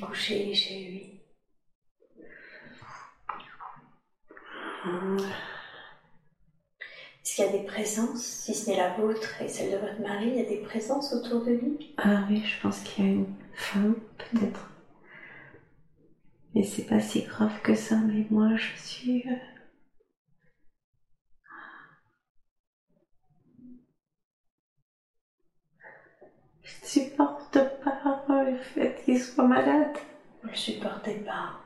Couché, 0.00 0.54
chez 0.54 0.78
lui. 0.80 1.20
Est-ce 7.22 7.34
qu'il 7.36 7.44
y 7.44 7.48
a 7.48 7.52
des 7.52 7.64
présences, 7.64 8.22
si 8.22 8.54
ce 8.54 8.70
n'est 8.70 8.76
la 8.76 8.88
vôtre 8.96 9.42
et 9.42 9.48
celle 9.48 9.70
de 9.72 9.76
votre 9.76 10.00
mari, 10.00 10.28
il 10.28 10.36
y 10.36 10.40
a 10.40 10.48
des 10.48 10.58
présences 10.62 11.12
autour 11.12 11.44
de 11.44 11.50
lui? 11.52 11.94
Ah 11.98 12.24
oui, 12.30 12.42
je 12.44 12.60
pense 12.62 12.80
qu'il 12.80 13.04
y 13.04 13.08
a 13.08 13.10
une 13.12 13.34
femme, 13.54 13.96
peut-être. 14.16 14.70
Mais 16.56 16.64
c'est 16.64 16.86
pas 16.86 16.98
si 16.98 17.22
grave 17.22 17.60
que 17.62 17.74
ça, 17.76 17.94
mais 17.96 18.26
moi 18.30 18.56
je 18.56 18.76
suis. 18.82 19.22
euh, 19.28 19.36
Je 26.62 26.86
supporte 26.86 27.58
pas 27.82 27.95
le 28.56 28.62
fait 28.62 29.02
qu'il 29.04 29.20
soit 29.20 29.44
malade. 29.44 29.96
Vous 30.42 30.46
ne 30.48 30.52
le 30.52 30.56
supportez 30.56 31.14
pas. 31.16 31.60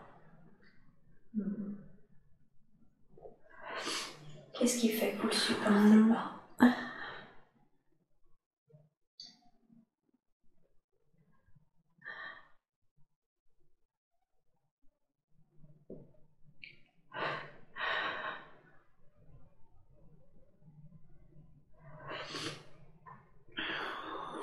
Qu'est-ce 4.54 4.78
qui 4.78 4.88
fait 4.90 5.12
que 5.12 5.16
vous 5.18 5.24
ne 5.24 5.32
le 5.32 5.36
supportez 5.36 5.72
Mhm. 5.72 6.08
pas? 6.14 6.68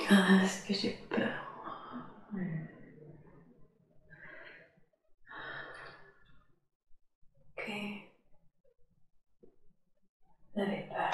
Ah, 0.09 0.43
est-ce 0.43 0.65
que 0.67 0.73
j'ai 0.73 0.97
peur 1.09 1.31
Ok. 7.57 7.71
Vous 10.55 10.61
avez 10.61 10.87
peur. 10.89 11.11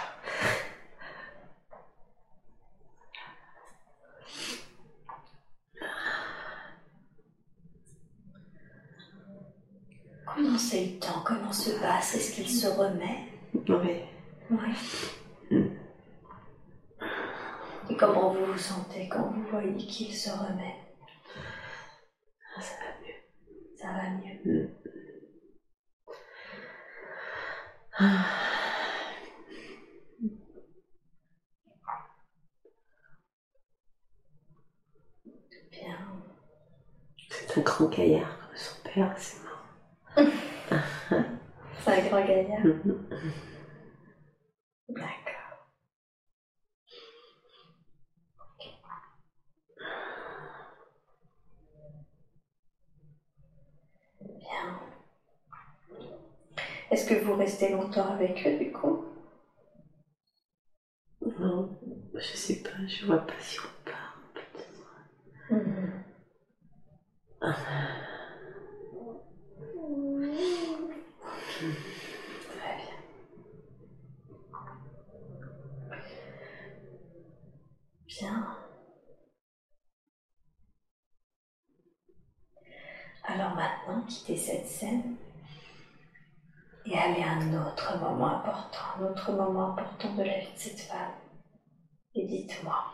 Comment 10.54 10.66
c'est 10.66 10.86
le 10.86 11.00
temps? 11.00 11.24
Comment 11.26 11.52
se 11.52 11.72
passe? 11.80 12.14
Est-ce 12.14 12.36
qu'il 12.36 12.48
se 12.48 12.68
remet? 12.68 13.26
Oui. 13.56 14.04
Oui. 14.52 15.68
Et 17.90 17.98
comment 17.98 18.30
vous 18.36 18.46
vous 18.46 18.58
sentez 18.60 19.10
quand 19.10 19.32
vous 19.32 19.42
voyez 19.50 19.76
qu'il 19.76 20.14
se 20.16 20.30
remet? 20.30 20.76
Ah, 22.56 22.62
ça 22.62 22.76
va 22.76 22.92
mieux. 23.02 23.16
Ça 23.76 23.88
va 23.88 24.10
mieux. 24.12 24.70
Bien. 35.72 35.98
C'est 37.28 37.58
un 37.58 37.62
grand 37.64 37.86
gaillard 37.90 38.38
comme 38.40 38.56
son 38.56 38.84
père, 38.84 39.16
c'est. 39.18 39.43
C'est 40.16 41.92
un 41.92 42.08
grand 42.08 42.26
gaillard. 42.26 42.62
D'accord. 44.90 45.68
Bien. 54.22 54.80
Est-ce 56.92 57.06
que 57.06 57.16
vous 57.16 57.36
restez 57.36 57.70
longtemps 57.70 58.12
avec 58.12 58.46
eux 58.48 58.58
du 58.58 58.72
coup? 58.72 59.06
Non, 61.40 61.70
je 62.14 62.20
sais 62.38 62.62
pas, 62.62 62.86
je 62.88 63.06
vois 63.06 63.26
pas 63.26 63.34
si 63.40 63.60
on 63.60 63.90
part, 63.90 64.18
peut-être. 64.34 64.70
Très 67.40 68.03
Bien. 78.20 78.58
Alors 83.24 83.56
maintenant, 83.56 84.04
quittez 84.08 84.38
cette 84.38 84.68
scène 84.68 85.16
et 86.86 86.96
allez 86.96 87.24
à 87.24 87.32
un 87.32 87.68
autre 87.68 87.98
moment 87.98 88.38
important, 88.38 88.80
un 89.00 89.06
autre 89.06 89.32
moment 89.32 89.70
important 89.70 90.14
de 90.14 90.24
la 90.24 90.40
vie 90.40 90.54
de 90.54 90.58
cette 90.58 90.82
femme. 90.82 91.14
Et 92.14 92.26
dites-moi, 92.28 92.94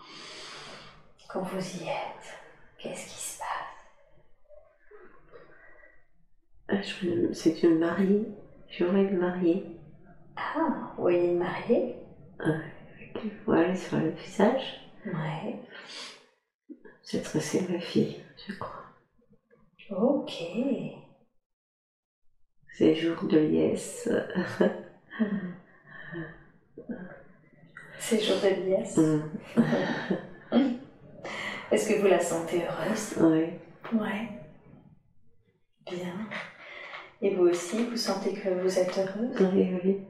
quand 1.28 1.42
vous 1.42 1.78
y 1.82 1.90
êtes, 1.90 2.40
qu'est-ce 2.78 3.10
qui 3.10 3.20
se 3.20 3.40
passe? 3.40 3.48
Ah, 6.70 7.34
C'est 7.34 7.64
une 7.64 7.80
mariée. 7.80 8.26
Vois 8.80 9.00
une 9.00 9.18
mariée. 9.18 9.66
Ah, 10.38 10.94
vous 10.96 11.02
voyez 11.02 11.32
une 11.32 11.40
mariée? 11.40 11.98
Avec 12.40 13.24
le 13.24 13.32
voile 13.44 13.78
sur 13.78 13.98
le 13.98 14.12
visage. 14.12 14.89
Ouais. 15.14 15.56
C'est 17.02 17.70
ma 17.70 17.80
fille, 17.80 18.24
je 18.48 18.54
crois. 18.54 18.84
Ok. 19.92 20.44
C'est 22.78 22.96
jour 22.96 23.24
de 23.24 23.40
liesse. 23.40 24.08
C'est 28.00 28.20
jour 28.22 28.38
de 28.42 28.50
liesse. 28.64 28.98
Mm. 28.98 29.22
Est-ce 31.72 31.90
que 31.90 32.00
vous 32.00 32.08
la 32.08 32.20
sentez 32.20 32.64
heureuse? 32.64 33.16
Oui. 33.20 33.54
Ouais. 34.00 34.30
Bien. 35.86 36.30
Et 37.22 37.36
vous 37.36 37.48
aussi, 37.48 37.86
vous 37.86 37.98
sentez 37.98 38.34
que 38.34 38.50
vous 38.50 38.80
êtes 38.80 38.98
heureuse? 38.98 39.54
Oui, 39.54 39.80
oui. 39.84 40.02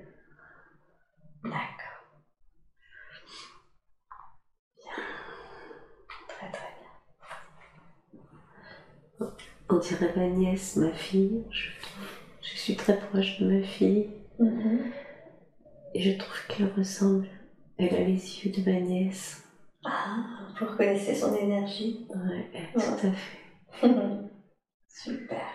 D'accord. 1.44 1.79
On 9.70 9.78
dirait 9.78 10.14
ma 10.16 10.28
nièce, 10.28 10.76
ma 10.76 10.92
fille. 10.92 11.44
Je, 11.52 11.70
je 12.42 12.58
suis 12.58 12.76
très 12.76 12.98
proche 13.00 13.40
de 13.40 13.52
ma 13.52 13.64
fille. 13.66 14.10
Mhm. 14.40 14.92
Et 15.94 16.02
je 16.02 16.18
trouve 16.18 16.48
qu'elle 16.48 16.74
ressemble. 16.74 17.28
Elle 17.78 17.96
a 17.96 18.00
les 18.00 18.46
yeux 18.46 18.52
de 18.52 18.70
ma 18.70 18.80
nièce. 18.80 19.44
Ah, 19.86 20.18
vous 20.60 20.66
reconnaissez 20.66 21.16
son 21.16 21.36
énergie 21.36 22.06
Ouais, 22.10 22.70
tout 22.74 23.08
à 23.08 23.12
fait. 23.12 23.88
Super. 24.88 25.46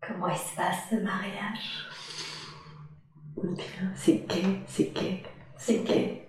Comment 0.00 0.28
il 0.28 0.36
se 0.38 0.56
passe 0.56 0.88
ce 0.90 0.96
mariage? 0.96 1.86
Bien, 3.36 3.92
c'est 3.94 4.26
gai, 4.26 4.60
c'est 4.66 4.92
gai. 4.92 5.22
C'est 5.56 5.84
gay. 5.84 6.26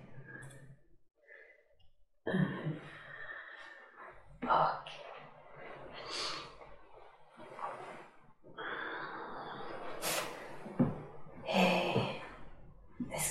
Et 4.44 4.81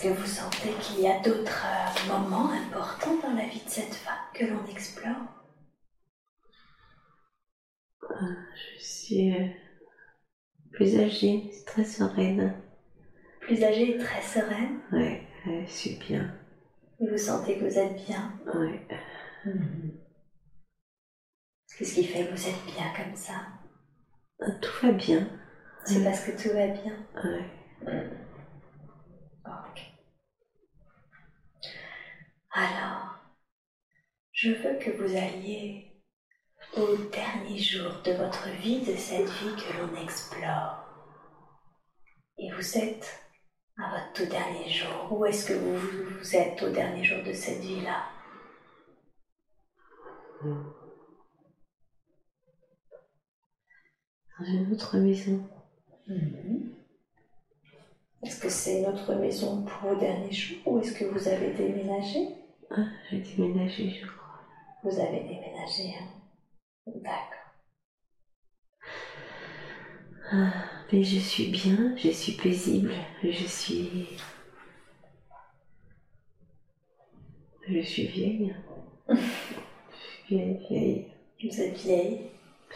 est-ce 0.01 0.09
que 0.09 0.19
vous 0.19 0.25
sentez 0.25 0.69
qu'il 0.81 1.01
y 1.01 1.07
a 1.07 1.19
d'autres 1.19 1.63
euh, 1.65 2.07
moments 2.07 2.49
importants 2.51 3.17
dans 3.21 3.35
la 3.35 3.45
vie 3.45 3.61
de 3.63 3.69
cette 3.69 3.93
femme 3.93 4.15
que 4.33 4.45
l'on 4.45 4.65
explore? 4.65 5.15
Je 8.09 8.83
suis 8.83 9.33
euh, 9.33 9.47
plus 10.71 10.99
âgée, 10.99 11.51
très 11.67 11.83
sereine. 11.83 12.55
Plus 13.41 13.63
âgée 13.63 13.95
et 13.95 13.97
très 13.97 14.21
sereine? 14.21 14.79
Ouais, 14.91 15.21
euh, 15.47 15.61
je 15.67 15.71
suis 15.71 15.95
bien. 15.97 16.33
vous 16.99 17.17
sentez 17.17 17.59
que 17.59 17.65
vous 17.65 17.77
êtes 17.77 17.95
bien? 18.07 18.33
Ouais. 18.55 18.87
Qu'est-ce 21.77 21.93
qui 21.93 22.03
fait 22.05 22.25
que 22.25 22.31
vous 22.31 22.47
êtes 22.47 22.65
bien 22.75 22.91
comme 22.95 23.15
ça? 23.15 23.33
Ah, 24.41 24.51
Tout 24.61 24.87
va 24.87 24.91
bien. 24.93 25.27
C'est 25.85 26.03
parce 26.03 26.21
que 26.21 26.31
tout 26.31 26.53
va 26.55 26.67
bien? 26.67 26.93
Ouais. 27.23 27.45
Ok. 29.45 29.90
Alors, 32.53 33.15
je 34.33 34.51
veux 34.51 34.77
que 34.77 34.91
vous 34.91 35.15
alliez 35.15 36.03
au 36.75 36.97
dernier 36.97 37.57
jour 37.57 38.01
de 38.03 38.11
votre 38.11 38.49
vie, 38.61 38.81
de 38.81 38.95
cette 38.97 39.29
vie 39.29 39.55
que 39.55 39.77
l'on 39.77 39.95
explore. 40.01 40.85
Et 42.37 42.51
vous 42.51 42.77
êtes 42.77 43.21
à 43.77 43.89
votre 43.91 44.13
tout 44.13 44.25
dernier 44.25 44.69
jour. 44.69 45.11
Où 45.11 45.25
est-ce 45.25 45.45
que 45.47 45.53
vous, 45.53 46.19
vous 46.19 46.35
êtes 46.35 46.61
au 46.61 46.69
dernier 46.69 47.05
jour 47.05 47.23
de 47.23 47.31
cette 47.31 47.61
vie-là? 47.61 48.03
Dans 54.39 54.45
une 54.45 54.73
autre 54.73 54.97
maison. 54.97 55.49
Est-ce 58.23 58.41
que 58.41 58.49
c'est 58.49 58.81
notre 58.81 59.15
maison 59.15 59.63
pour 59.63 59.91
vos 59.91 59.99
derniers 59.99 60.33
jours? 60.33 60.59
Ou 60.65 60.79
est-ce 60.79 60.91
que 60.93 61.05
vous 61.05 61.27
avez 61.29 61.53
déménagé? 61.53 62.40
Ah, 62.73 62.85
j'ai 63.09 63.19
déménagé, 63.19 63.89
je 63.89 64.05
crois. 64.07 64.39
Vous 64.83 64.97
avez 64.97 65.19
déménagé, 65.23 65.93
hein 65.99 66.07
D'accord. 66.87 67.37
Ah, 70.31 70.53
mais 70.91 71.03
je 71.03 71.19
suis 71.19 71.47
bien, 71.47 71.93
je 71.97 72.09
suis 72.09 72.31
paisible, 72.31 72.93
je 73.23 73.45
suis. 73.45 74.07
Je 77.67 77.81
suis 77.81 78.07
vieille. 78.07 78.55
Je 79.09 79.15
suis 79.15 80.27
vieille, 80.37 80.65
vieille. 80.69 81.07
Vous 81.43 81.61
êtes 81.61 81.77
vieille 81.77 82.21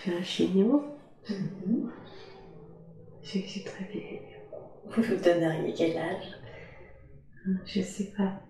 J'ai 0.03 0.17
un 0.17 0.23
chignon. 0.23 0.83
Je 3.23 3.39
suis 3.39 3.63
très 3.63 3.85
vieille. 3.85 4.21
Vous 4.87 5.01
vous 5.01 5.15
donneriez 5.15 5.73
quel 5.73 5.97
âge? 5.97 6.35
Je 7.65 7.81
sais 7.81 8.11
pas. 8.17 8.41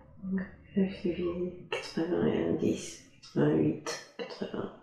Je 0.76 0.84
suis 0.94 1.14
vieille. 1.14 1.70
90, 1.72 3.04
88, 3.34 4.16
80. 4.18 4.82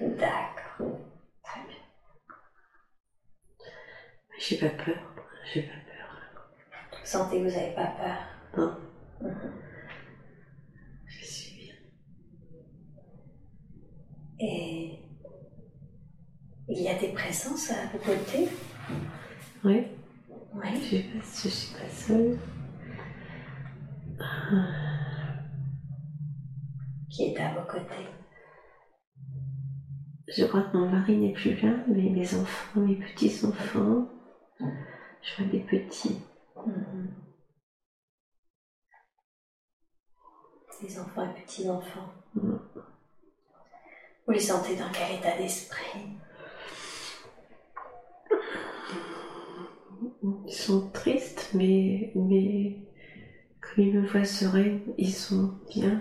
D'accord. 0.00 0.98
Très 1.42 1.60
bien. 1.66 1.76
Mais 4.30 4.36
j'ai 4.38 4.56
pas 4.58 4.70
peur. 4.70 4.96
J'ai 5.52 5.62
pas 5.62 5.68
peur. 5.68 7.00
Vous 7.00 7.06
sentez 7.06 7.36
que 7.36 7.42
vous 7.42 7.50
n'avez 7.50 7.74
pas 7.74 7.92
peur 7.98 8.16
Non. 8.56 8.76
Je 11.06 11.24
suis 11.26 11.54
bien. 11.54 11.74
Et 14.38 15.00
il 16.66 16.80
y 16.80 16.88
a 16.88 16.98
des 16.98 17.12
présences 17.12 17.70
à 17.70 17.86
vos 17.92 17.98
côtés 17.98 18.48
Oui. 19.64 19.99
Oui. 20.52 20.74
Je 20.74 20.80
suis 20.80 21.02
pas, 21.02 21.18
je 21.20 21.48
suis 21.48 21.74
pas 21.74 21.88
seule. 21.88 22.38
Qui 27.08 27.24
est 27.24 27.40
à 27.40 27.54
vos 27.54 27.66
côtés? 27.66 28.08
Je 30.28 30.44
crois 30.44 30.62
que 30.62 30.76
mon 30.76 30.88
mari 30.88 31.16
n'est 31.16 31.32
plus 31.32 31.60
là, 31.60 31.84
mais 31.88 32.08
mes 32.10 32.34
enfants, 32.34 32.80
mes 32.80 32.96
petits-enfants, 32.96 34.08
je 34.60 35.36
vois 35.36 35.50
des 35.50 35.60
petits. 35.60 36.20
Des 40.80 40.98
enfants 40.98 41.30
et 41.30 41.42
petits-enfants. 41.42 42.12
Mm. 42.34 42.56
Vous 44.26 44.32
les 44.32 44.38
sentez 44.38 44.76
dans 44.76 44.90
quel 44.92 45.16
état 45.18 45.36
d'esprit? 45.36 46.16
Ils 50.22 50.52
sont 50.52 50.80
tristes, 50.92 51.50
mais, 51.52 52.10
mais 52.14 52.72
comme 53.60 53.84
ils 53.84 53.92
me 53.92 54.02
voient 54.04 54.24
sereine, 54.24 54.80
ils 54.98 55.12
sont 55.12 55.50
bien. 55.70 56.00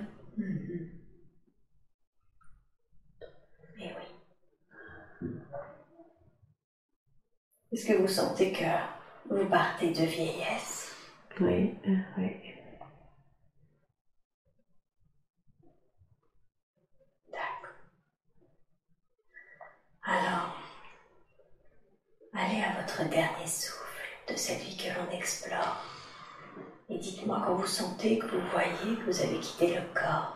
Eh 3.79 3.91
oui. 3.95 4.05
Est-ce 7.71 7.85
que 7.85 7.93
vous 7.93 8.07
sentez 8.07 8.51
que 8.51 8.63
vous 9.29 9.45
partez 9.45 9.89
de 9.89 10.03
vieillesse? 10.03 10.91
Oui, 11.39 11.71
euh, 11.87 11.95
oui. 12.17 12.31
D'accord. 17.31 17.73
Alors, 20.03 20.49
allez 22.33 22.59
à 22.63 22.71
votre 22.81 23.07
dernier 23.07 23.45
souffle 23.45 23.88
de 24.29 24.35
cette 24.35 24.59
vie 24.59 24.77
que 24.77 24.89
l'on 24.99 25.09
explore. 25.11 25.83
Et 26.89 26.97
dites-moi 26.97 27.41
quand 27.45 27.55
vous 27.55 27.67
sentez 27.67 28.19
que 28.19 28.25
vous 28.25 28.47
voyez 28.51 28.97
que 28.97 29.11
vous 29.11 29.21
avez 29.21 29.39
quitté 29.39 29.75
le 29.75 29.81
corps. 29.93 30.35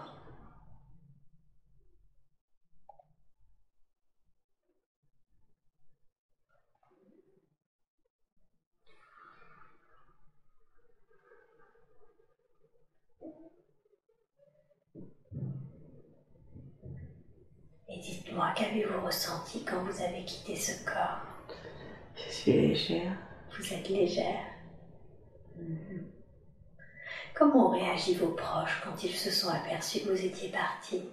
Et 17.89 17.99
dites-moi, 17.99 18.53
qu'avez-vous 18.55 19.05
ressenti 19.05 19.63
quand 19.63 19.83
vous 19.83 20.01
avez 20.01 20.25
quitté 20.25 20.55
ce 20.55 20.83
corps? 20.83 21.19
Je 22.15 22.31
suis 22.31 22.53
légère. 22.53 23.17
Vous 23.57 23.73
êtes 23.73 23.87
légère. 23.89 24.45
Mhm. 25.55 26.11
Comment 27.35 27.67
ont 27.67 27.69
réagi 27.69 28.15
vos 28.15 28.31
proches 28.31 28.81
quand 28.83 29.03
ils 29.03 29.15
se 29.15 29.29
sont 29.31 29.49
aperçus 29.49 29.99
que 30.01 30.09
vous 30.09 30.25
étiez 30.25 30.49
parti? 30.49 31.03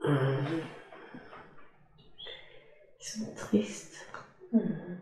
Hum. 0.00 0.62
Ils 3.00 3.04
sont 3.06 3.34
tristes. 3.34 4.06
Mhm. 4.52 4.98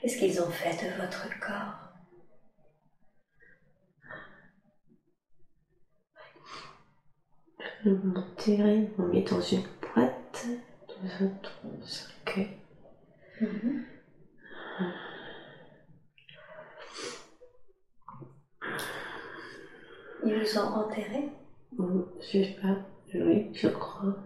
Qu'est-ce 0.00 0.16
qu'ils 0.16 0.40
ont 0.40 0.50
fait 0.50 0.76
de 0.82 1.02
votre 1.02 1.28
corps? 1.40 1.79
Ils 7.84 7.92
m'ont 7.94 8.20
enterré, 8.20 8.76
ils 8.76 8.90
m'ont 8.98 9.08
mis 9.08 9.22
dans 9.22 9.40
une 9.40 9.62
boîte, 9.80 10.46
dans 10.88 11.24
un 11.24 11.28
trou, 11.42 11.70
cercueil. 11.82 12.50
Ils 20.26 20.38
vous 20.38 20.58
ont 20.58 20.74
enterré? 20.74 21.30
Je 21.78 22.42
sais 22.42 22.56
pas, 22.60 22.76
oui, 23.14 23.50
je 23.54 23.68
crois. 23.68 24.16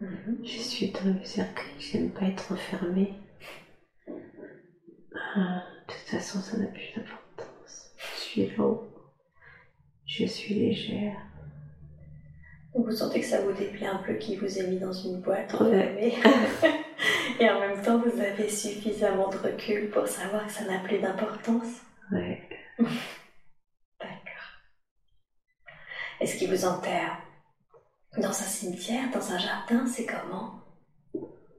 Mhm. 0.00 0.38
Je 0.42 0.58
suis 0.58 0.90
dans 0.90 1.04
le 1.04 1.22
cercle, 1.24 1.66
j'aime 1.78 2.10
pas 2.10 2.22
être 2.26 2.52
enfermée. 2.52 3.14
Ah, 5.34 5.64
de 5.86 5.92
toute 5.92 6.02
façon, 6.02 6.40
ça 6.40 6.56
n'a 6.56 6.66
plus 6.66 6.94
d'importance. 6.96 7.90
Je 7.98 8.20
suis 8.20 8.46
là-haut. 8.46 8.88
Je 10.06 10.24
suis 10.24 10.54
légère. 10.54 11.20
Vous 12.76 12.90
sentez 12.92 13.20
que 13.20 13.26
ça 13.26 13.40
vous 13.40 13.52
déplaît 13.52 13.86
un 13.86 14.02
peu 14.06 14.14
qui 14.14 14.36
vous 14.36 14.58
ait 14.58 14.66
mis 14.66 14.78
dans 14.78 14.92
une 14.92 15.20
boîte 15.20 15.54
enfermée. 15.54 16.14
Et 17.40 17.48
en 17.48 17.60
même 17.60 17.82
temps, 17.82 17.98
vous 17.98 18.20
avez 18.20 18.48
suffisamment 18.48 19.28
de 19.28 19.36
recul 19.36 19.90
pour 19.90 20.06
savoir 20.06 20.46
que 20.46 20.52
ça 20.52 20.64
n'a 20.64 20.78
plus 20.80 20.98
d'importance. 20.98 21.80
Ouais. 22.12 22.42
D'accord. 22.78 24.52
Est-ce 26.20 26.36
qu'il 26.36 26.50
vous 26.50 26.64
enterre 26.66 27.18
dans 28.18 28.28
un 28.28 28.32
cimetière, 28.32 29.10
dans 29.12 29.32
un 29.32 29.38
jardin? 29.38 29.86
C'est 29.86 30.06
comment? 30.06 30.60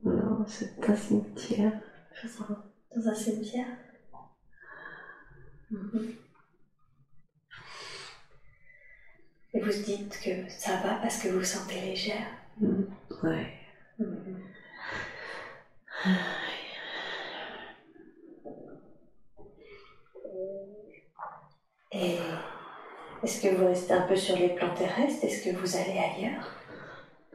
Non, 0.03 0.45
c'est 0.47 0.87
un 0.87 0.95
cimetière. 0.95 1.73
Dans 2.95 3.07
un 3.07 3.15
cimetière? 3.15 3.67
Mhm. 5.71 6.15
Et 9.57 9.59
vous 9.59 9.71
dites 9.71 10.19
que 10.23 10.47
ça 10.49 10.75
va 10.83 10.99
parce 11.01 11.17
que 11.17 11.29
vous 11.29 11.39
vous 11.39 11.43
sentez 11.43 11.81
légère 11.81 12.27
mm, 12.59 12.83
Ouais. 13.23 13.53
Mhm. 13.97 14.37
Et 21.91 22.17
est-ce 23.23 23.41
que 23.41 23.55
vous 23.55 23.65
restez 23.65 23.93
un 23.93 24.05
peu 24.05 24.15
sur 24.15 24.37
les 24.37 24.49
plans 24.49 24.75
terrestres? 24.75 25.23
Est-ce 25.23 25.49
que 25.49 25.55
vous 25.55 25.75
allez 25.75 25.97
ailleurs? 25.97 26.51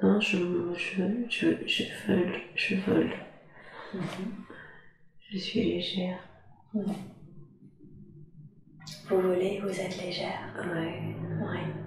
Non, 0.01 0.21
je, 0.21 0.37
je, 0.77 1.03
je, 1.29 1.49
je 1.67 1.85
vole. 2.07 2.41
Je 2.55 2.77
vole. 2.77 3.17
Mhm. 3.95 4.45
Je 5.29 5.39
suis 5.39 5.65
légère. 5.65 6.21
Mhm. 6.73 6.95
Vous 9.09 9.21
volez, 9.21 9.59
vous 9.61 9.81
êtes 9.81 10.01
légère 10.01 10.55
Ouais. 10.73 11.17
Ouais. 11.41 11.82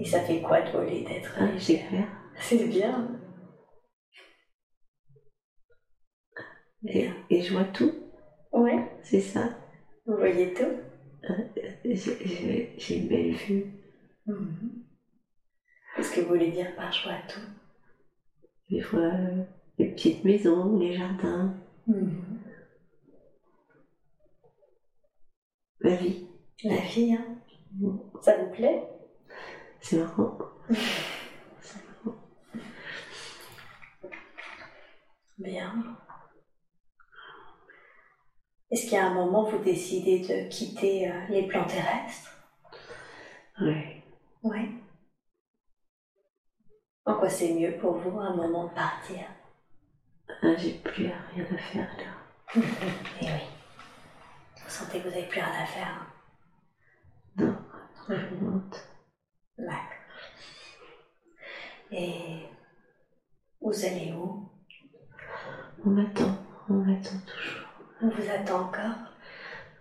Et 0.00 0.04
ça 0.06 0.22
fait 0.22 0.40
quoi 0.40 0.62
de 0.62 0.70
voler, 0.70 1.02
d'être 1.04 1.36
ah, 1.38 1.44
légère 1.44 2.08
C'est 2.40 2.66
bien. 2.66 3.06
Et, 6.86 7.10
et, 7.28 7.42
je 7.42 7.52
vois 7.52 7.64
tout. 7.64 7.92
Ouais. 8.50 8.90
C'est 9.02 9.20
ça. 9.20 9.54
Vous 10.06 10.16
voyez 10.16 10.54
tout? 10.54 10.72
J'ai 11.84 12.96
une 12.96 13.08
belle 13.08 13.34
vue. 13.34 13.66
Mhm. 14.24 14.84
Qu'est-ce 15.94 16.14
que 16.14 16.20
vous 16.22 16.28
voulez 16.28 16.50
dire 16.50 16.74
par 16.76 16.90
je 16.90 17.04
vois 17.04 17.18
tout 17.28 17.40
Je 18.70 18.86
vois 18.86 19.12
les 19.76 19.90
petites 19.90 20.24
maisons, 20.24 20.78
les 20.78 20.94
jardins. 20.94 21.54
Mhm. 21.86 22.40
La 25.80 25.94
vie. 25.96 26.26
La 26.64 26.76
vie, 26.76 27.12
hein 27.12 27.36
mhm. 27.78 28.00
Ça 28.22 28.38
vous 28.38 28.50
plaît? 28.50 28.82
C'est 29.80 29.96
marrant. 29.96 30.38
Bien. 35.38 35.96
Est-ce 38.70 38.82
qu'il 38.82 38.92
y 38.92 38.96
a 38.96 39.06
un 39.06 39.14
moment 39.14 39.46
où 39.46 39.50
vous 39.50 39.58
décidez 39.64 40.20
de 40.20 40.48
quitter 40.48 41.10
euh, 41.10 41.26
les 41.28 41.46
plans 41.48 41.64
terrestres? 41.66 42.30
Oui. 43.60 44.02
Oui. 44.42 44.74
En 47.06 47.14
quoi 47.14 47.28
c'est 47.28 47.52
mieux 47.54 47.76
pour 47.78 47.96
vous 47.96 48.18
un 48.20 48.36
moment 48.36 48.66
de 48.68 48.74
partir? 48.74 49.20
Ah, 50.42 50.54
J'ai 50.56 50.74
plus 50.74 51.06
rien 51.34 51.44
à 51.50 51.56
faire 51.58 51.88
là. 51.98 52.62
Eh 53.20 53.24
oui. 53.24 53.40
Vous 54.62 54.70
sentez 54.70 54.98
que 55.00 55.04
vous 55.04 55.10
n'avez 55.10 55.26
plus 55.26 55.40
rien 55.40 55.50
à 55.62 55.66
faire 55.66 56.06
Non, 57.36 57.56
je 58.08 58.34
monte. 58.36 58.89
D'accord. 59.60 59.84
Et 61.92 62.46
vous 63.60 63.84
allez 63.84 64.12
où? 64.12 64.48
On 65.84 65.90
m'attend, 65.90 66.36
on 66.68 66.74
m'attend 66.74 67.18
toujours. 67.26 67.66
On 68.02 68.08
vous 68.08 68.30
attend 68.30 68.60
encore? 68.62 68.96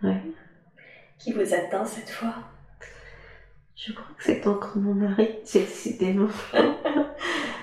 Oui. 0.04 0.36
Qui 1.18 1.34
vous 1.34 1.54
attend 1.54 1.86
cette 1.86 2.10
fois? 2.10 2.34
Je 3.76 3.94
crois 3.94 4.14
que 4.18 4.24
c'est 4.24 4.46
encore 4.48 4.76
mon 4.78 4.94
mari, 4.94 5.40
décidément. 5.54 6.28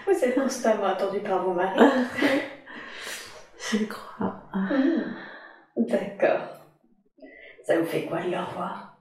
vous 0.07 0.25
êtes 0.25 0.35
constamment 0.35 0.87
attendu 0.87 1.21
par 1.21 1.43
vos 1.45 1.53
maris 1.53 1.79
Je 3.73 3.85
crois. 3.85 4.43
Hmm. 4.55 5.15
D'accord. 5.77 6.41
Ça 7.65 7.79
vous 7.79 7.87
fait 7.87 8.05
quoi 8.07 8.23
de 8.23 8.31
le 8.31 8.39
revoir? 8.39 8.99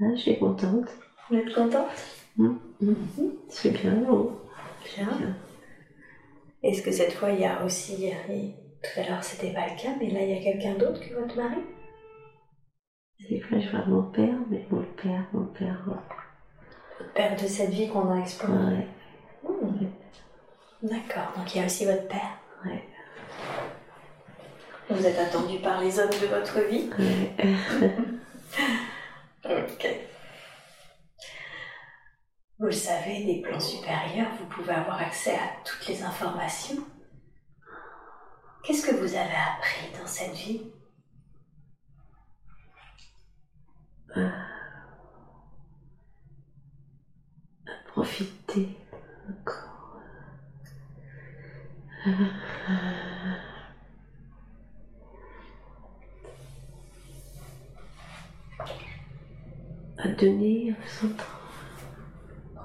Ah, 0.00 0.04
Je 0.14 0.20
suis 0.20 0.38
contente. 0.38 0.88
Vous 1.30 1.36
êtes 1.36 1.54
contente? 1.54 1.90
C'est 3.48 3.70
bien, 3.70 3.94
non 3.94 4.38
Bien. 4.96 5.06
bien. 5.18 5.36
Est-ce 6.62 6.82
que 6.82 6.92
cette 6.92 7.12
fois, 7.12 7.30
il 7.30 7.40
y 7.40 7.44
a 7.44 7.64
aussi 7.64 8.10
tout 8.82 9.00
à 9.00 9.08
l'heure, 9.08 9.24
c'était 9.24 9.52
pas 9.52 9.66
le 9.68 9.80
cas, 9.80 9.94
mais 9.98 10.10
là, 10.10 10.22
il 10.22 10.30
y 10.30 10.38
a 10.38 10.42
quelqu'un 10.42 10.74
d'autre 10.74 11.00
que 11.00 11.14
votre 11.14 11.36
mari? 11.36 11.62
Des 13.28 13.40
fois, 13.40 13.58
je 13.58 13.70
vois 13.70 13.86
mon 13.86 14.02
père, 14.10 14.36
mais 14.50 14.64
mon 14.70 14.82
père, 14.82 15.24
mon 15.32 15.46
père. 15.46 15.82
Votre 16.98 17.12
père 17.12 17.36
de 17.36 17.46
cette 17.46 17.70
vie 17.70 17.88
qu'on 17.88 18.12
a 18.12 18.20
explorée 18.20 18.86
hmm. 19.42 19.86
D'accord, 20.82 21.32
donc 21.36 21.54
il 21.54 21.58
y 21.58 21.62
a 21.62 21.66
aussi 21.66 21.84
votre 21.86 22.06
père 22.06 22.38
Ouais. 22.64 22.82
Vous 24.90 25.04
êtes 25.04 25.18
attendu 25.18 25.58
par 25.58 25.80
les 25.80 25.98
hommes 25.98 26.10
de 26.10 26.26
votre 26.26 26.60
vie 26.68 26.88
Ouais. 26.98 27.32
ok. 29.44 29.86
Vous 32.58 32.66
le 32.66 32.72
savez, 32.72 33.22
des 33.24 33.42
plans 33.42 33.60
supérieurs, 33.60 34.32
vous 34.38 34.46
pouvez 34.46 34.72
avoir 34.72 34.98
accès 34.98 35.34
à 35.34 35.62
toutes 35.62 35.86
les 35.88 36.02
informations. 36.02 36.82
Qu'est-ce 38.64 38.86
que 38.86 38.96
vous 38.96 39.14
avez 39.14 39.34
appris 39.34 39.92
dans 40.00 40.06
cette 40.06 40.32
vie? 40.32 40.62
À 44.14 44.30
profiter 47.88 48.78
encore. 49.28 50.00
À 59.98 60.08
donner 60.08 60.72
aux 60.72 61.04
autres. 61.04 61.35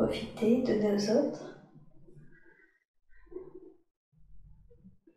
Profiter, 0.02 0.64
donner 0.64 0.96
aux 0.96 1.10
autres 1.12 1.52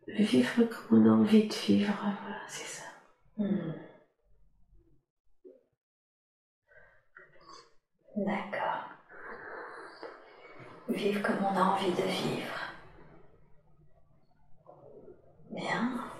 vivre 0.07 0.63
comme 0.65 1.03
on 1.03 1.09
a 1.09 1.13
envie 1.13 1.47
de 1.47 1.53
vivre, 1.53 1.93
voilà, 2.21 2.41
c'est 2.47 2.67
ça. 2.67 2.83
Hmm. 3.37 3.73
D'accord. 8.15 8.89
Vivre 10.87 11.21
comme 11.23 11.43
on 11.43 11.57
a 11.57 11.61
envie 11.61 11.91
de 11.91 12.03
vivre. 12.03 12.59
Bien. 15.49 16.11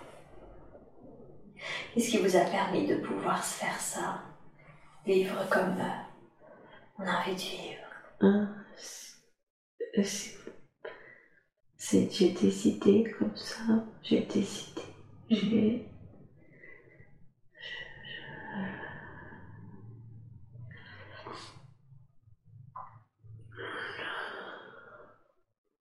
Qu'est-ce 1.93 2.09
qui 2.09 2.17
vous 2.17 2.35
a 2.35 2.45
permis 2.45 2.87
de 2.87 2.95
pouvoir 2.95 3.43
se 3.43 3.59
faire 3.59 3.79
ça? 3.79 4.23
Vivre 5.05 5.47
comme 5.49 5.77
on 6.97 7.07
a 7.07 7.19
envie 7.19 7.35
de 7.35 7.39
vivre. 7.39 7.84
C'est 11.77 12.11
j'ai 12.11 12.31
décidé 12.31 13.03
comme 13.17 13.35
ça, 13.35 13.85
j'ai 14.03 14.21
décidé, 14.21 14.81
j'ai 15.29 15.87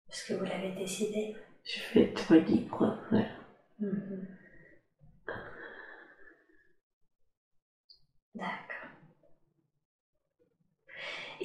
Est-ce 0.10 0.26
que 0.28 0.34
vous 0.40 0.46
l'avez 0.46 0.72
décidé? 0.74 1.36
Je 1.64 1.80
vais 2.00 2.06
être 2.12 2.36
libre, 2.36 2.98
voilà. 3.10 3.28
Mhm. 3.80 4.28
D'accord. 8.36 8.73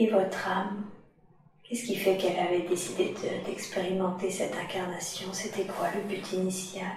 Et 0.00 0.06
votre 0.06 0.48
âme 0.48 0.84
Qu'est-ce 1.64 1.84
qui 1.84 1.96
fait 1.96 2.16
qu'elle 2.16 2.38
avait 2.38 2.66
décidé 2.66 3.12
d'expérimenter 3.44 4.30
cette 4.30 4.54
incarnation? 4.56 5.34
C'était 5.34 5.66
quoi 5.66 5.88
le 5.94 6.00
but 6.08 6.32
initial 6.32 6.96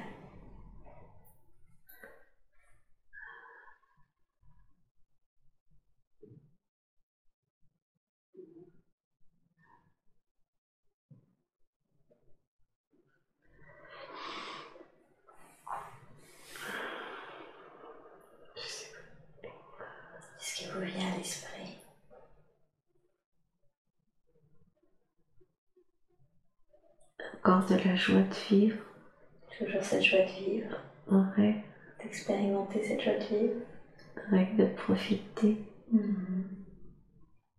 avoir 27.43 27.65
de 27.65 27.75
la 27.75 27.90
joie 28.01 28.21
de 28.21 28.33
vivre. 28.49 28.77
Toujours 29.57 29.83
cette 29.83 30.01
joie 30.01 30.21
de 30.25 30.45
vivre. 30.45 30.75
Ouais. 31.07 31.63
D'expérimenter 32.01 32.83
cette 32.83 33.01
joie 33.01 33.13
de 33.13 33.23
vivre. 33.23 33.61
Ouais, 34.31 34.51
de 34.57 34.65
profiter. 34.65 35.57
Mhm. 35.91 36.65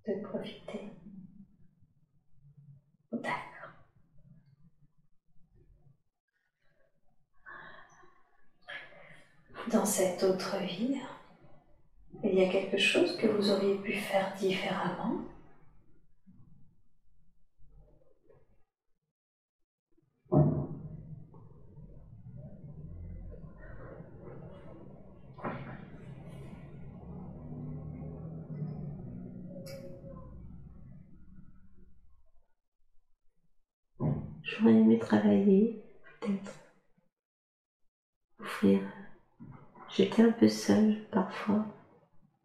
De 0.09 0.15
profiter. 0.25 0.81
D'accord. 3.13 3.33
Dans 9.71 9.85
cette 9.85 10.25
autre 10.25 10.57
vie, 10.59 10.97
il 12.25 12.35
y 12.35 12.45
a 12.45 12.49
quelque 12.49 12.79
chose 12.79 13.17
que 13.17 13.29
vous 13.29 13.51
auriez 13.51 13.77
pu 13.77 13.93
faire 13.93 14.35
différemment? 14.35 15.21
J'aurais 34.63 34.75
aimé 34.77 34.99
travailler, 34.99 35.83
peut-être. 36.21 36.53
Offrir. 38.39 38.81
J'étais 39.89 40.23
un 40.23 40.31
peu 40.31 40.47
seule 40.49 41.05
parfois. 41.11 41.67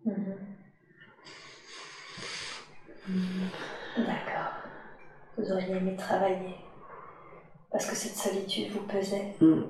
Mhm. 0.04 0.38
D'accord. 3.98 4.52
Vous 5.38 5.52
auriez 5.52 5.76
aimé 5.76 5.96
travailler 5.96 6.56
parce 7.72 7.86
que 7.86 7.96
cette 7.96 8.16
solitude 8.16 8.72
vous 8.72 8.88
pesait. 8.88 9.36
Mm. 9.40 9.64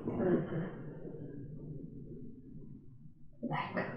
D'accord. 3.44 3.92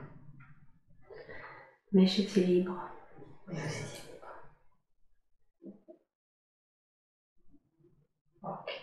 Mais 1.92 2.06
j'étais 2.06 2.40
libre. 2.40 2.90
Mais 3.46 3.54
vous 3.54 3.60
étiez 3.60 4.09
Ok. 8.42 8.80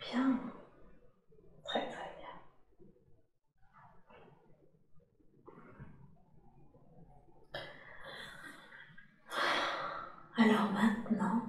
Bien. 0.00 0.38
Très 1.64 1.80
très 1.80 2.10
bien. 2.16 2.28
Alors 10.36 10.70
maintenant, 10.72 11.42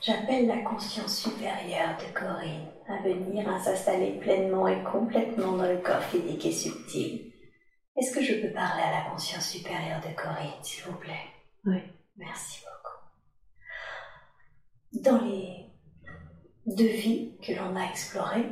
j'appelle 0.00 0.46
la 0.46 0.62
conscience 0.62 1.16
supérieure 1.16 1.96
de 1.98 2.18
Corinne 2.18 2.72
à 2.88 2.96
venir 3.02 3.48
à 3.48 3.60
s'installer 3.60 4.18
pleinement 4.18 4.66
et 4.66 4.82
complètement 4.84 5.52
dans 5.52 5.66
le 5.66 5.78
corps 5.78 6.02
physique 6.02 6.46
et 6.46 6.52
subtil. 6.52 7.32
Est-ce 7.96 8.14
que 8.14 8.22
je 8.22 8.34
peux 8.34 8.52
parler 8.52 8.82
à 8.82 8.90
la 9.04 9.10
conscience 9.10 9.48
supérieure 9.48 10.00
de 10.00 10.14
Corinne, 10.16 10.62
s'il 10.62 10.84
vous 10.84 10.98
plaît? 10.98 11.30
Oui. 11.66 11.82
Merci 12.16 12.60
beaucoup. 12.64 12.77
Dans 14.94 15.20
les 15.22 15.66
deux 16.66 16.86
vies 16.86 17.32
que 17.46 17.52
l'on 17.52 17.76
a 17.76 17.84
explorées, 17.90 18.48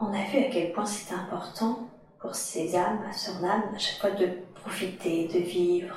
on 0.00 0.06
a 0.06 0.24
vu 0.24 0.38
à 0.38 0.48
quel 0.48 0.72
point 0.72 0.86
c'était 0.86 1.14
important 1.14 1.90
pour 2.18 2.34
ces 2.34 2.74
âmes, 2.76 3.02
son 3.12 3.44
âme, 3.44 3.74
à 3.74 3.78
chaque 3.78 4.00
fois 4.00 4.10
de 4.10 4.26
profiter, 4.54 5.28
de 5.28 5.38
vivre. 5.38 5.94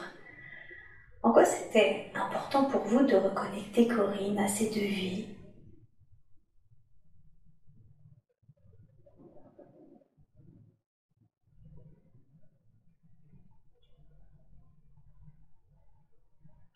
En 1.24 1.32
quoi 1.32 1.46
c'était 1.46 2.12
important 2.14 2.66
pour 2.66 2.82
vous 2.82 3.06
de 3.06 3.16
reconnecter 3.16 3.88
Corinne 3.88 4.38
à 4.40 4.50
ces 4.50 4.70
deux 4.70 4.82
vies 4.82 5.28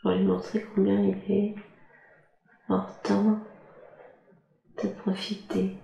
Pour 0.02 0.12
lui 0.12 0.24
montrer 0.24 0.66
combien 0.74 1.02
il 1.02 1.32
est 1.32 1.56
important 2.70 3.40
de 4.82 4.88
profiter 4.88 5.78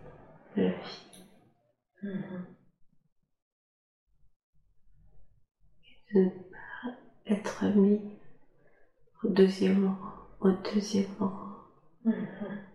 de 0.56 0.64
la 0.64 0.70
vie. 0.70 1.26
De 6.14 6.20
ne 6.20 6.30
pas 6.30 6.98
être 7.28 7.66
mis 7.76 8.02
au 9.24 9.28
deuxième 9.28 9.86
rang. 9.86 10.14
Au 10.40 10.52
deuxième 10.74 11.14
rang. 11.20 11.50
Mhm. 12.06 12.66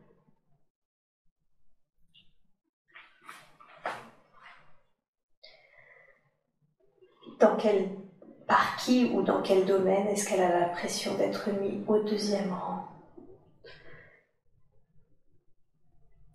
Dans 7.40 7.56
quel, 7.56 7.88
par 8.46 8.76
qui 8.76 9.10
ou 9.12 9.22
dans 9.22 9.42
quel 9.42 9.64
domaine 9.64 10.06
est-ce 10.06 10.28
qu'elle 10.28 10.42
a 10.42 10.60
l'impression 10.60 11.14
d'être 11.16 11.50
mise 11.50 11.82
au 11.88 11.98
deuxième 11.98 12.52
rang? 12.52 12.93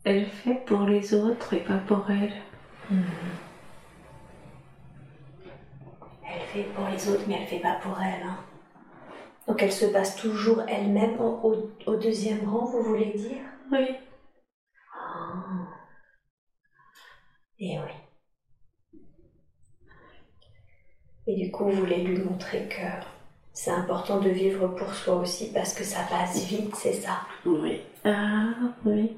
Elle 0.04 0.26
fait 0.26 0.56
pour 0.66 0.82
les 0.82 1.14
autres 1.14 1.54
et 1.54 1.62
pas 1.64 1.78
pour 1.78 2.12
elle. 2.12 2.34
Elle 6.26 6.42
fait 6.54 6.64
pour 6.76 6.88
les 6.88 7.10
autres, 7.10 7.24
mais 7.28 7.40
elle 7.42 7.48
fait 7.48 7.60
pas 7.60 7.76
pour 7.82 8.00
elle. 8.00 8.24
hein. 8.24 8.38
Donc 9.48 9.62
elle 9.64 9.72
se 9.72 9.86
base 9.88 10.16
toujours 10.16 10.62
elle-même 10.68 11.20
au, 11.20 11.40
au- 11.44 11.72
au 11.88 11.96
deuxième 11.96 12.48
rang, 12.48 12.66
vous 12.66 12.84
voulez 12.84 13.12
dire? 13.18 13.42
Oui. 13.72 13.88
Ah. 14.94 15.68
Et 17.60 17.78
oui. 17.80 17.92
Et 21.28 21.36
du 21.36 21.52
coup, 21.52 21.66
vous 21.66 21.72
voulez 21.72 22.04
lui 22.04 22.18
montrer 22.18 22.68
que 22.68 22.82
c'est 23.54 23.72
important 23.72 24.20
de 24.20 24.30
vivre 24.30 24.68
pour 24.70 24.94
soi 24.94 25.16
aussi 25.16 25.52
parce 25.54 25.74
que 25.74 25.84
ça 25.84 26.02
passe 26.10 26.44
vite, 26.46 26.76
c'est 26.76 26.94
ça? 26.94 27.22
Oui. 27.46 27.82
Ah, 28.04 28.50
oui. 28.86 29.16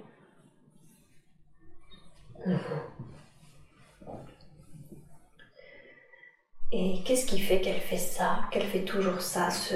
Et 6.74 7.04
qu'est-ce 7.04 7.26
qui 7.26 7.40
fait 7.40 7.62
qu'elle 7.62 7.82
fait 7.82 7.98
ça, 7.98 8.42
qu'elle 8.52 8.66
fait 8.66 8.86
toujours 8.86 9.22
ça, 9.22 9.52
se, 9.52 9.76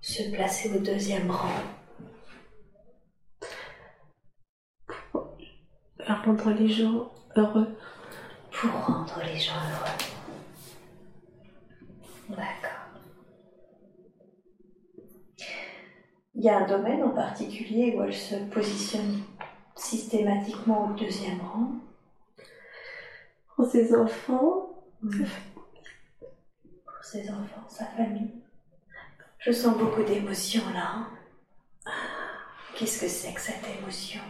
se 0.00 0.30
placer 0.32 0.70
au 0.76 0.80
deuxième 0.80 1.30
rang? 1.30 1.48
Rendre 6.06 6.50
les 6.50 6.68
gens 6.68 7.10
heureux. 7.36 7.76
pour 8.50 8.70
rendre 8.70 9.20
les 9.24 9.38
gens 9.38 9.52
heureux. 9.54 9.96
D'accord. 12.28 12.70
Il 16.34 16.44
y 16.44 16.48
a 16.48 16.58
un 16.58 16.66
domaine 16.66 17.02
en 17.02 17.10
particulier 17.10 17.94
où 17.96 18.02
elle 18.02 18.14
se 18.14 18.34
positionne 18.50 19.22
systématiquement 19.80 20.90
au 20.90 20.94
deuxième 20.94 21.40
rang. 21.40 21.72
Pour 23.56 23.66
ses 23.66 23.94
enfants, 23.94 24.66
Pour 25.02 27.04
ses 27.04 27.30
enfants, 27.30 27.66
sa 27.68 27.86
famille. 27.86 28.30
Je 29.38 29.52
sens 29.52 29.76
beaucoup 29.76 30.02
d'émotions 30.02 30.68
là. 30.74 30.92
hein. 30.94 31.08
Qu'est-ce 32.74 33.00
que 33.00 33.08
c'est 33.08 33.34
que 33.34 33.40
cette 33.40 33.66
émotion? 33.78 34.20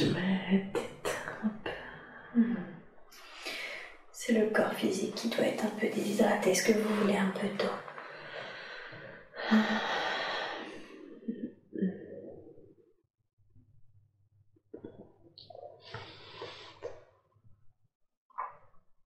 Je 0.00 0.56
tête 0.72 1.18
un 1.44 1.50
peu. 1.62 1.70
C'est 4.12 4.32
le 4.32 4.50
corps 4.50 4.72
physique 4.72 5.14
qui 5.14 5.28
doit 5.28 5.46
être 5.46 5.64
un 5.64 5.70
peu 5.70 5.88
déshydraté. 5.88 6.50
Est-ce 6.52 6.62
que 6.62 6.72
vous 6.72 6.94
voulez 6.96 7.16
un 7.16 7.32
peu 7.38 7.48
d'eau? 7.58 7.66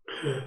Je 0.06 0.28
vais 0.28 0.40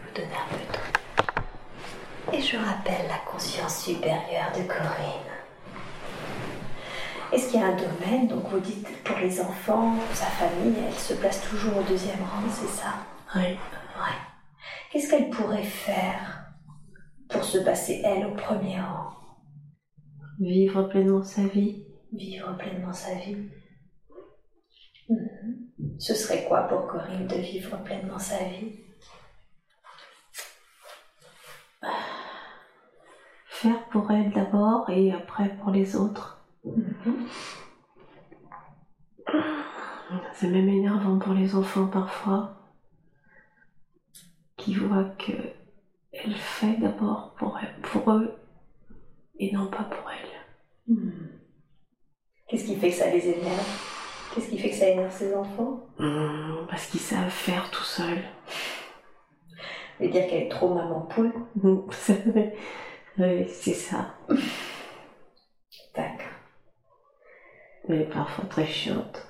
vous 0.00 0.12
donner 0.14 0.36
un 0.36 0.46
peu 0.50 0.62
d'eau. 0.72 2.36
Et 2.36 2.42
je 2.42 2.56
rappelle 2.56 3.08
la 3.08 3.18
conscience 3.30 3.84
supérieure 3.84 4.52
de 4.56 4.62
Corinne. 4.68 5.31
Est-ce 7.32 7.50
qu'il 7.50 7.60
y 7.60 7.62
a 7.62 7.68
un 7.68 7.76
domaine, 7.76 8.28
donc 8.28 8.44
vous 8.48 8.60
dites 8.60 8.86
pour 9.04 9.16
les 9.16 9.40
enfants, 9.40 9.96
sa 10.12 10.26
famille, 10.26 10.74
elle 10.86 10.92
se 10.92 11.14
place 11.14 11.48
toujours 11.48 11.78
au 11.78 11.82
deuxième 11.82 12.20
rang, 12.20 12.42
c'est 12.50 12.68
ça? 12.68 12.92
Oui. 13.34 13.52
Ouais. 13.52 14.18
Qu'est-ce 14.90 15.08
qu'elle 15.08 15.30
pourrait 15.30 15.62
faire 15.62 16.52
pour 17.30 17.42
se 17.42 17.56
passer, 17.56 18.02
elle, 18.04 18.26
au 18.26 18.34
premier 18.34 18.78
rang? 18.78 19.14
Vivre 20.38 20.82
pleinement 20.82 21.22
sa 21.22 21.46
vie. 21.46 21.86
Vivre 22.12 22.54
pleinement 22.58 22.92
sa 22.92 23.14
vie. 23.14 23.48
Mhm. 25.08 25.70
Ce 25.98 26.14
serait 26.14 26.44
quoi 26.44 26.64
pour 26.68 26.86
Corinne 26.86 27.26
de 27.26 27.36
vivre 27.36 27.82
pleinement 27.82 28.18
sa 28.18 28.44
vie? 28.44 28.78
Faire 33.46 33.88
pour 33.90 34.10
elle 34.10 34.30
d'abord 34.32 34.90
et 34.90 35.12
après 35.12 35.48
pour 35.56 35.70
les 35.70 35.96
autres. 35.96 36.41
C'est 40.34 40.48
même 40.48 40.68
énervant 40.68 41.18
pour 41.18 41.34
les 41.34 41.54
enfants 41.54 41.86
parfois, 41.86 42.56
qui 44.56 44.74
voient 44.74 45.14
que 45.18 45.32
elle 46.12 46.34
fait 46.34 46.76
d'abord 46.78 47.34
pour, 47.38 47.58
eux 48.10 48.34
et 49.38 49.52
non 49.52 49.68
pas 49.68 49.84
pour 49.84 50.10
elle. 50.10 50.94
Mhm. 50.94 51.28
Qu'est-ce 52.48 52.66
qui 52.66 52.76
fait 52.76 52.90
que 52.90 52.96
ça 52.96 53.10
les 53.10 53.26
énerve? 53.28 53.88
Qu'est-ce 54.34 54.50
qui 54.50 54.58
fait 54.58 54.70
que 54.70 54.76
ça 54.76 54.88
énerve 54.88 55.12
ses 55.12 55.34
enfants? 55.34 55.86
Hum, 55.98 56.66
Parce 56.68 56.86
qu'ils 56.86 57.00
savent 57.00 57.30
faire 57.30 57.70
tout 57.70 57.82
seuls. 57.82 58.22
Veut 60.00 60.08
dire 60.08 60.26
qu'elle 60.26 60.44
est 60.44 60.48
trop 60.48 60.74
maman 60.74 61.02
poule. 61.02 61.32
Oui, 63.18 63.46
c'est 63.46 63.74
ça. 63.74 64.14
D'accord. 65.94 66.26
Elle 67.88 68.02
est 68.02 68.10
parfois 68.12 68.44
très 68.44 68.66
chiante. 68.66 69.26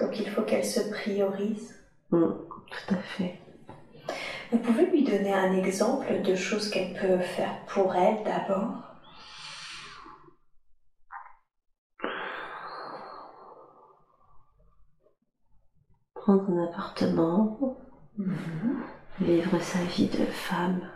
Donc 0.00 0.18
il 0.18 0.30
faut 0.30 0.42
qu'elle 0.42 0.64
se 0.64 0.88
priorise. 0.90 1.76
Hum, 2.12 2.46
tout 2.70 2.94
à 2.94 2.98
fait. 2.98 3.40
Vous 4.52 4.58
pouvez 4.58 4.86
lui 4.86 5.04
donner 5.04 5.32
un 5.32 5.52
exemple 5.52 6.22
de 6.22 6.34
choses 6.34 6.70
qu'elle 6.70 6.94
peut 6.94 7.18
faire 7.18 7.64
pour 7.66 7.94
elle 7.94 8.24
d'abord? 8.24 8.84
Prendre 16.14 16.50
un 16.50 16.64
appartement, 16.64 17.78
vivre 19.20 19.58
sa 19.60 19.82
vie 19.84 20.08
de 20.08 20.24
femme 20.26 20.90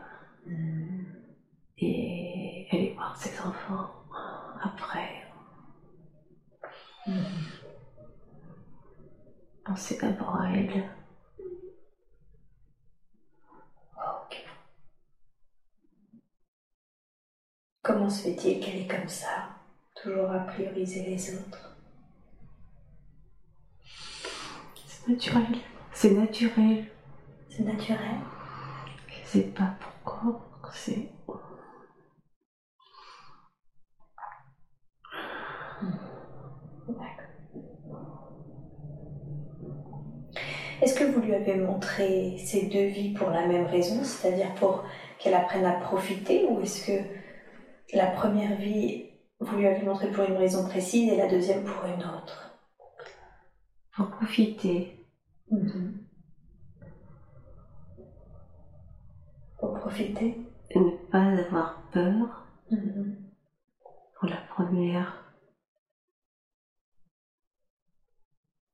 et 1.78 2.66
aller 2.70 2.92
voir 2.94 3.16
ses 3.16 3.40
enfants 3.40 4.03
après. 4.64 5.22
Penser 9.64 9.98
d'abord 10.00 10.40
à 10.40 10.50
elle. 10.50 10.90
Ok. 13.96 14.44
Comment 17.82 18.08
se 18.10 18.22
fait-il 18.22 18.60
qu'elle 18.60 18.82
est 18.82 18.86
comme 18.86 19.08
ça 19.08 19.48
Toujours 19.94 20.30
à 20.30 20.40
prioriser 20.40 21.02
les 21.04 21.34
autres? 21.34 21.76
C'est 24.86 25.08
naturel. 25.08 25.58
C'est 25.92 26.10
naturel. 26.10 26.86
C'est 27.48 27.62
naturel? 27.62 28.20
Je 29.08 29.26
sais 29.26 29.42
pas 29.42 29.74
pourquoi. 29.80 30.40
C'est. 30.72 31.13
Est-ce 40.82 40.94
que 40.94 41.04
vous 41.04 41.20
lui 41.20 41.34
avez 41.34 41.56
montré 41.56 42.36
ces 42.38 42.66
deux 42.66 42.86
vies 42.86 43.12
pour 43.14 43.30
la 43.30 43.46
même 43.46 43.66
raison, 43.66 44.02
c'est-à-dire 44.04 44.54
pour 44.54 44.84
qu'elle 45.18 45.34
apprenne 45.34 45.64
à 45.64 45.72
profiter, 45.80 46.44
ou 46.46 46.60
est-ce 46.60 46.86
que 46.86 47.96
la 47.96 48.06
première 48.06 48.56
vie, 48.56 49.10
vous 49.40 49.56
lui 49.56 49.66
avez 49.66 49.82
montré 49.82 50.10
pour 50.10 50.24
une 50.24 50.36
raison 50.36 50.64
précise 50.68 51.12
et 51.12 51.16
la 51.16 51.28
deuxième 51.28 51.64
pour 51.64 51.84
une 51.86 52.04
autre? 52.04 52.58
Pour 53.96 54.10
profiter. 54.10 55.06
Pour 59.58 59.74
profiter? 59.78 60.36
Et 60.70 60.80
ne 60.80 60.90
pas 61.10 61.22
avoir 61.46 61.82
peur 61.92 62.46
Mhm. 62.70 63.16
pour 64.18 64.28
la 64.28 64.38
première. 64.48 65.32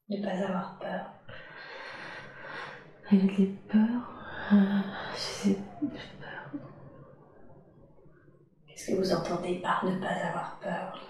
Ne 0.08 0.22
pas 0.22 0.44
avoir 0.46 0.78
peur. 0.78 1.19
Elle 3.12 3.20
a 3.20 3.36
des 3.36 3.46
peurs. 3.68 4.14
Euh, 4.52 4.56
je 5.14 5.18
sais- 5.18 5.54
peur. 5.80 6.60
Qu'est-ce 8.66 8.86
que 8.92 8.96
vous 8.96 9.12
entendez 9.12 9.60
par 9.60 9.84
ne 9.84 9.98
pas 10.00 10.08
avoir 10.08 10.58
peur? 10.60 11.00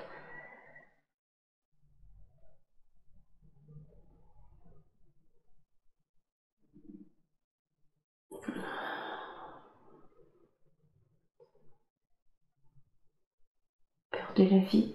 Peur 14.12 14.32
de 14.36 14.44
la 14.44 14.59
vie. 14.59 14.94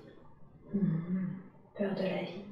Mhm. 0.74 1.28
Peur 1.78 1.96
de 1.96 2.04
la 2.04 2.24
vie. 2.24 2.45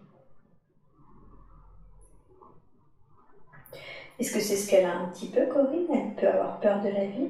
Est-ce 4.24 4.32
que 4.32 4.40
c'est 4.40 4.56
ce 4.56 4.70
qu'elle 4.70 4.86
a 4.86 5.00
un 5.00 5.10
petit 5.10 5.28
peu, 5.28 5.46
Corinne? 5.48 5.86
Elle 5.94 6.16
peut 6.16 6.30
avoir 6.30 6.58
peur 6.62 6.80
de 6.82 6.88
la 6.88 7.04
vie? 7.08 7.28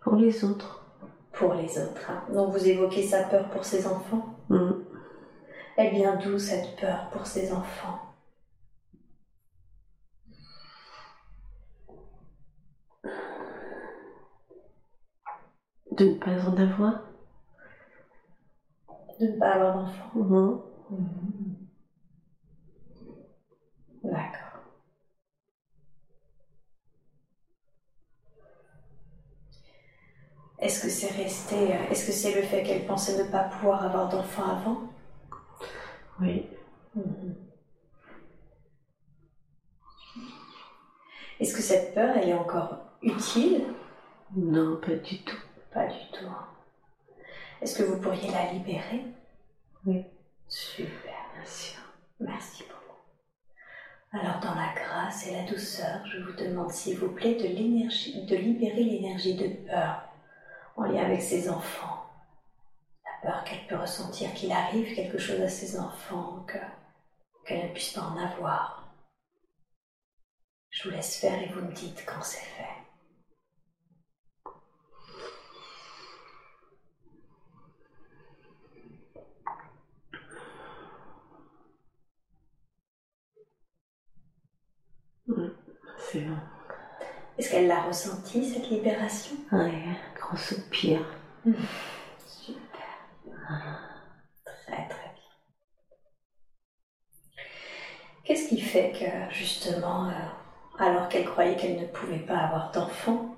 Pour 0.00 0.16
les 0.16 0.42
autres. 0.44 0.84
Pour 1.30 1.54
les 1.54 1.78
autres. 1.78 2.10
hein. 2.10 2.24
Donc 2.34 2.50
vous 2.50 2.66
évoquez 2.68 3.04
sa 3.04 3.22
peur 3.22 3.48
pour 3.50 3.64
ses 3.64 3.86
enfants? 3.86 4.24
Hum. 4.50 4.82
Elle 5.76 5.94
vient 5.94 6.16
d'où 6.16 6.36
cette 6.36 6.74
peur 6.80 7.10
pour 7.12 7.28
ses 7.28 7.52
enfants? 7.52 8.00
De 15.92 16.06
ne 16.06 16.14
pas 16.14 16.44
en 16.44 16.56
avoir. 16.56 17.04
De 19.20 19.26
ne 19.26 19.38
pas 19.38 19.50
avoir 19.52 19.78
d'enfants 19.78 20.10
Hum. 20.16 20.60
D'accord. 24.02 24.49
Est-ce 30.60 30.82
que 30.82 30.90
c'est 30.90 31.10
resté, 31.12 31.56
euh, 31.56 31.90
est-ce 31.90 32.06
que 32.06 32.12
c'est 32.12 32.34
le 32.34 32.42
fait 32.42 32.62
qu'elle 32.62 32.86
pensait 32.86 33.16
ne 33.16 33.30
pas 33.30 33.44
pouvoir 33.44 33.82
avoir 33.84 34.10
d'enfants 34.10 34.50
avant? 34.50 34.82
Oui. 36.20 36.46
Est-ce 41.40 41.56
que 41.56 41.62
cette 41.62 41.94
peur, 41.94 42.14
elle 42.16 42.28
est 42.28 42.34
encore 42.34 42.76
utile? 43.00 43.64
Non, 44.36 44.76
pas 44.76 44.96
du 44.96 45.22
tout. 45.22 45.38
Pas 45.72 45.86
du 45.86 45.98
tout. 46.12 46.26
Est-ce 47.62 47.78
que 47.78 47.82
vous 47.84 47.98
pourriez 47.98 48.30
la 48.30 48.52
libérer? 48.52 49.04
Oui. 49.86 50.04
Super. 50.46 51.14
Bien 51.34 51.46
sûr. 51.46 51.80
Merci 52.18 52.64
beaucoup. 52.64 52.98
Alors, 54.12 54.40
dans 54.40 54.54
la 54.54 54.74
grâce 54.74 55.26
et 55.26 55.32
la 55.32 55.44
douceur, 55.44 56.04
je 56.04 56.18
vous 56.18 56.32
demande, 56.32 56.70
s'il 56.70 56.98
vous 56.98 57.12
plaît, 57.12 57.36
de, 57.36 57.46
l'énergie, 57.46 58.26
de 58.26 58.36
libérer 58.36 58.84
l'énergie 58.84 59.36
de 59.36 59.48
peur 59.66 60.09
en 60.80 60.84
lien 60.84 61.04
avec 61.04 61.20
ses 61.20 61.48
enfants. 61.50 62.06
La 63.04 63.30
peur 63.30 63.44
qu'elle 63.44 63.66
peut 63.66 63.76
ressentir 63.76 64.32
qu'il 64.32 64.50
arrive 64.50 64.94
quelque 64.94 65.18
chose 65.18 65.40
à 65.40 65.48
ses 65.48 65.78
enfants, 65.78 66.44
que, 66.46 66.58
qu'elle 67.44 67.68
ne 67.68 67.72
puisse 67.72 67.92
pas 67.92 68.00
en 68.00 68.16
avoir. 68.16 68.94
Je 70.70 70.84
vous 70.84 70.94
laisse 70.94 71.16
faire 71.20 71.42
et 71.42 71.48
vous 71.48 71.60
me 71.60 71.72
dites 71.72 72.04
quand 72.06 72.22
c'est 72.22 72.38
fait. 72.38 72.64
C'est 85.98 86.22
bon. 86.22 86.36
Est-ce 87.40 87.52
qu'elle 87.52 87.68
l'a 87.68 87.80
ressenti, 87.80 88.44
cette 88.44 88.68
libération? 88.68 89.34
Ouais, 89.50 89.96
grand 90.14 90.36
soupir. 90.36 91.00
Super. 92.26 92.84
Très 94.44 94.86
très 94.86 95.10
bien. 95.14 95.22
Qu'est-ce 98.24 98.46
qui 98.46 98.60
fait 98.60 98.92
que 98.92 99.34
justement, 99.34 100.08
euh, 100.08 100.12
alors 100.78 101.08
qu'elle 101.08 101.24
croyait 101.24 101.56
qu'elle 101.56 101.80
ne 101.80 101.86
pouvait 101.86 102.18
pas 102.18 102.36
avoir 102.36 102.72
d'enfant, 102.72 103.34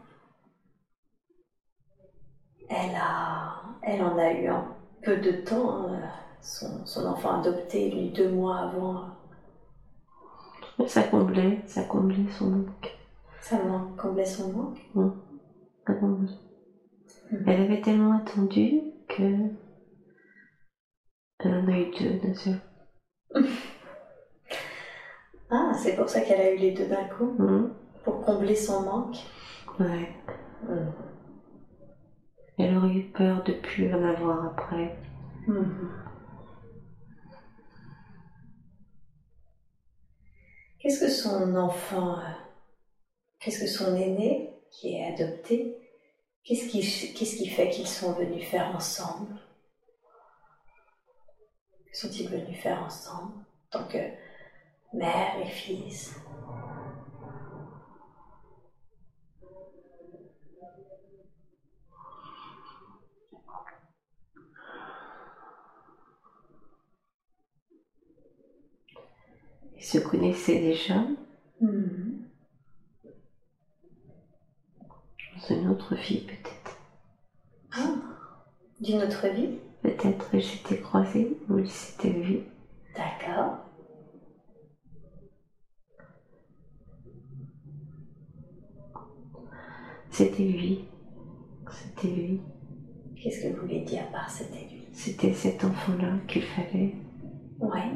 elle, 2.68 2.96
a, 2.96 3.62
elle 3.82 4.02
en 4.02 4.18
a 4.18 4.32
eu 4.32 4.48
un 4.48 4.66
peu 5.04 5.18
de 5.18 5.30
temps, 5.30 5.84
euh, 5.84 5.96
son, 6.40 6.84
son 6.86 7.06
enfant 7.06 7.38
adopté, 7.38 7.88
lui, 7.88 8.10
deux 8.10 8.30
mois 8.30 8.62
avant. 8.62 9.04
Ça 10.88 11.04
comblait, 11.04 11.60
ça 11.68 11.84
comblait 11.84 12.28
son 12.36 12.50
manque. 12.50 12.96
Ça 13.42 13.58
comblait 13.98 14.24
son 14.24 14.52
manque 14.52 14.78
Oui. 14.94 15.10
Elle 17.46 17.60
avait 17.62 17.80
tellement 17.80 18.16
attendu 18.16 18.80
que. 19.08 19.50
Elle 21.40 21.54
en 21.54 21.66
a 21.66 21.76
eu 21.76 21.90
deux 21.90 22.18
d'un 22.20 22.34
seul. 22.34 22.60
ah, 25.50 25.72
c'est 25.74 25.96
pour 25.96 26.08
ça 26.08 26.20
qu'elle 26.20 26.40
a 26.40 26.52
eu 26.54 26.56
les 26.56 26.70
deux 26.72 26.86
d'un 26.86 27.04
coup 27.08 27.34
Mhm. 27.38 27.74
Pour 28.04 28.20
combler 28.24 28.54
son 28.54 28.82
manque 28.82 29.18
Ouais. 29.80 30.14
Mhm. 30.68 30.92
Elle 32.58 32.76
aurait 32.76 32.94
eu 32.94 33.10
peur 33.10 33.42
de 33.42 33.54
plus 33.54 33.92
en 33.92 34.04
avoir 34.04 34.46
après. 34.46 34.96
Mhm. 35.48 35.90
Qu'est-ce 40.78 41.00
que 41.00 41.10
son 41.10 41.56
enfant, 41.56 42.18
euh, 42.18 42.41
qu'est-ce 43.42 43.60
que 43.60 43.66
son 43.66 43.96
aîné, 43.96 44.54
qui 44.70 44.94
est 44.94 45.12
adopté, 45.12 45.76
qu'est-ce 46.44 46.68
qui, 46.68 46.80
qu'est-ce 47.12 47.36
qui 47.36 47.48
fait 47.48 47.70
qu'ils 47.70 47.88
sont 47.88 48.12
venus 48.12 48.46
faire 48.48 48.74
ensemble? 48.74 49.34
Que 51.86 51.98
sont-ils 51.98 52.28
venus 52.28 52.58
faire 52.60 52.82
ensemble 52.82 53.34
en 53.72 53.78
tant 53.78 53.88
que 53.88 53.98
mère 54.92 55.40
et 55.40 55.50
fils? 55.50 56.14
Ils 69.76 69.84
se 69.84 69.98
connaissaient 69.98 70.60
déjà? 70.60 71.04
Mhm. 71.60 72.01
Dans 75.48 75.54
une 75.54 75.68
autre 75.68 75.94
vie, 75.94 76.20
peut-être. 76.20 76.76
Ah, 77.72 77.94
d'une 78.80 79.02
autre 79.02 79.28
vie? 79.28 79.58
Peut-être 79.82 80.34
ils 80.34 80.42
s'étaient 80.42 80.80
croisés 80.80 81.36
ou 81.48 81.58
ils 81.58 81.70
s'étaient 81.70 82.10
vus. 82.10 82.40
D'accord. 82.94 83.58
C'était 90.10 90.44
lui. 90.44 90.84
C'était 91.70 92.08
lui. 92.08 92.40
Qu'est-ce 93.16 93.42
que 93.42 93.54
vous 93.54 93.62
voulez 93.62 93.80
dire 93.80 94.10
par 94.10 94.28
c'était 94.28 94.68
lui? 94.68 94.86
C'était 94.92 95.32
cet 95.32 95.64
enfant-là 95.64 96.18
qu'il 96.28 96.42
fallait. 96.42 96.94
Ouais. 97.60 97.90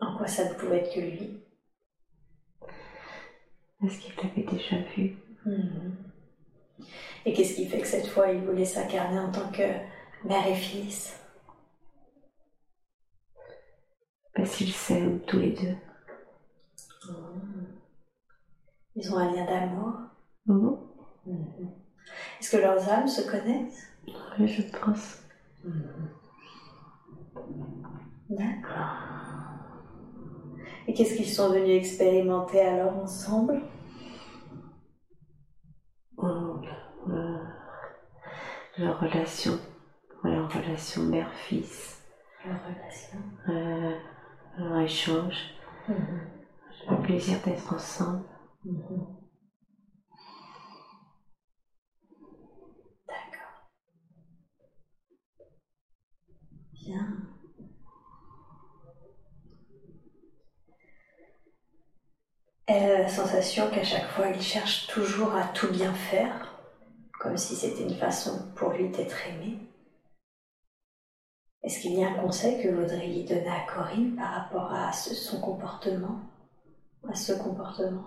En 0.00 0.16
quoi 0.16 0.26
ça 0.26 0.48
ne 0.48 0.54
pouvait 0.54 0.78
être 0.78 0.94
que 0.94 1.00
lui? 1.00 1.43
Est-ce 3.84 3.98
qu'il 3.98 4.14
l'avait 4.16 4.42
déjà 4.50 4.76
vu? 4.96 5.16
Mhm. 5.44 5.96
Et 7.26 7.32
qu'est-ce 7.32 7.54
qui 7.54 7.66
fait 7.66 7.80
que 7.80 7.86
cette 7.86 8.06
fois 8.06 8.30
il 8.30 8.40
voulait 8.44 8.64
s'incarner 8.64 9.18
en 9.18 9.30
tant 9.30 9.50
que 9.50 9.62
mère 10.24 10.46
et 10.46 10.54
fils? 10.54 11.18
Parce 14.34 14.56
qu'ils 14.56 14.72
s'aiment 14.72 15.20
tous 15.20 15.38
les 15.38 15.52
deux. 15.52 15.76
Mhm. 17.08 17.66
Ils 18.96 19.12
ont 19.12 19.18
un 19.18 19.32
lien 19.32 19.44
d'amour? 19.44 19.92
Mhm. 20.46 20.76
Est-ce 22.40 22.50
que 22.56 22.62
leurs 22.62 22.88
âmes 22.88 23.08
se 23.08 23.22
connaissent? 23.28 23.86
Oui, 24.38 24.48
je 24.48 24.62
pense. 24.78 25.22
D'accord. 28.28 29.14
Et 30.86 30.92
qu'est-ce 30.92 31.16
qu'ils 31.16 31.28
sont 31.28 31.50
venus 31.50 31.78
expérimenter 31.78 32.60
alors 32.60 32.96
ensemble 32.98 33.62
Oh, 36.18 36.60
euh, 37.08 37.38
leur 38.78 38.98
relation, 39.00 39.58
leur 40.22 40.52
relation 40.52 41.02
mère-fils, 41.02 42.02
Leur 42.44 42.58
relation. 42.64 43.18
euh, 43.48 43.98
leur 44.58 44.78
échange, 44.80 45.36
le 45.88 47.02
plaisir 47.02 47.38
d'être 47.44 47.72
ensemble. 47.72 48.24
D'accord. 53.06 53.68
Bien. 56.72 57.06
Elle 62.66 62.90
a 62.90 62.98
la 63.02 63.08
sensation 63.08 63.70
qu'à 63.70 63.84
chaque 63.84 64.08
fois, 64.10 64.28
il 64.28 64.40
cherche 64.40 64.86
toujours 64.86 65.34
à 65.34 65.44
tout 65.48 65.70
bien 65.70 65.92
faire, 65.92 66.53
comme 67.24 67.38
si 67.38 67.54
c'était 67.56 67.80
une 67.82 67.94
façon 67.94 68.38
pour 68.54 68.68
lui 68.68 68.88
d'être 68.90 69.26
aimé. 69.26 69.56
Est-ce 71.64 71.80
qu'il 71.80 71.96
y 71.98 72.00
a 72.04 72.06
un 72.06 72.12
conseil 72.12 72.56
que 72.62 72.68
vous 72.68 72.78
voudriez 72.82 73.24
donner 73.24 73.48
à 73.48 73.58
Corinne 73.66 74.14
par 74.14 74.30
rapport 74.30 74.72
à 74.72 74.92
ce- 74.92 75.14
son 75.14 75.40
comportement 75.40 76.14
À 77.08 77.14
ce 77.14 77.32
comportement? 77.32 78.04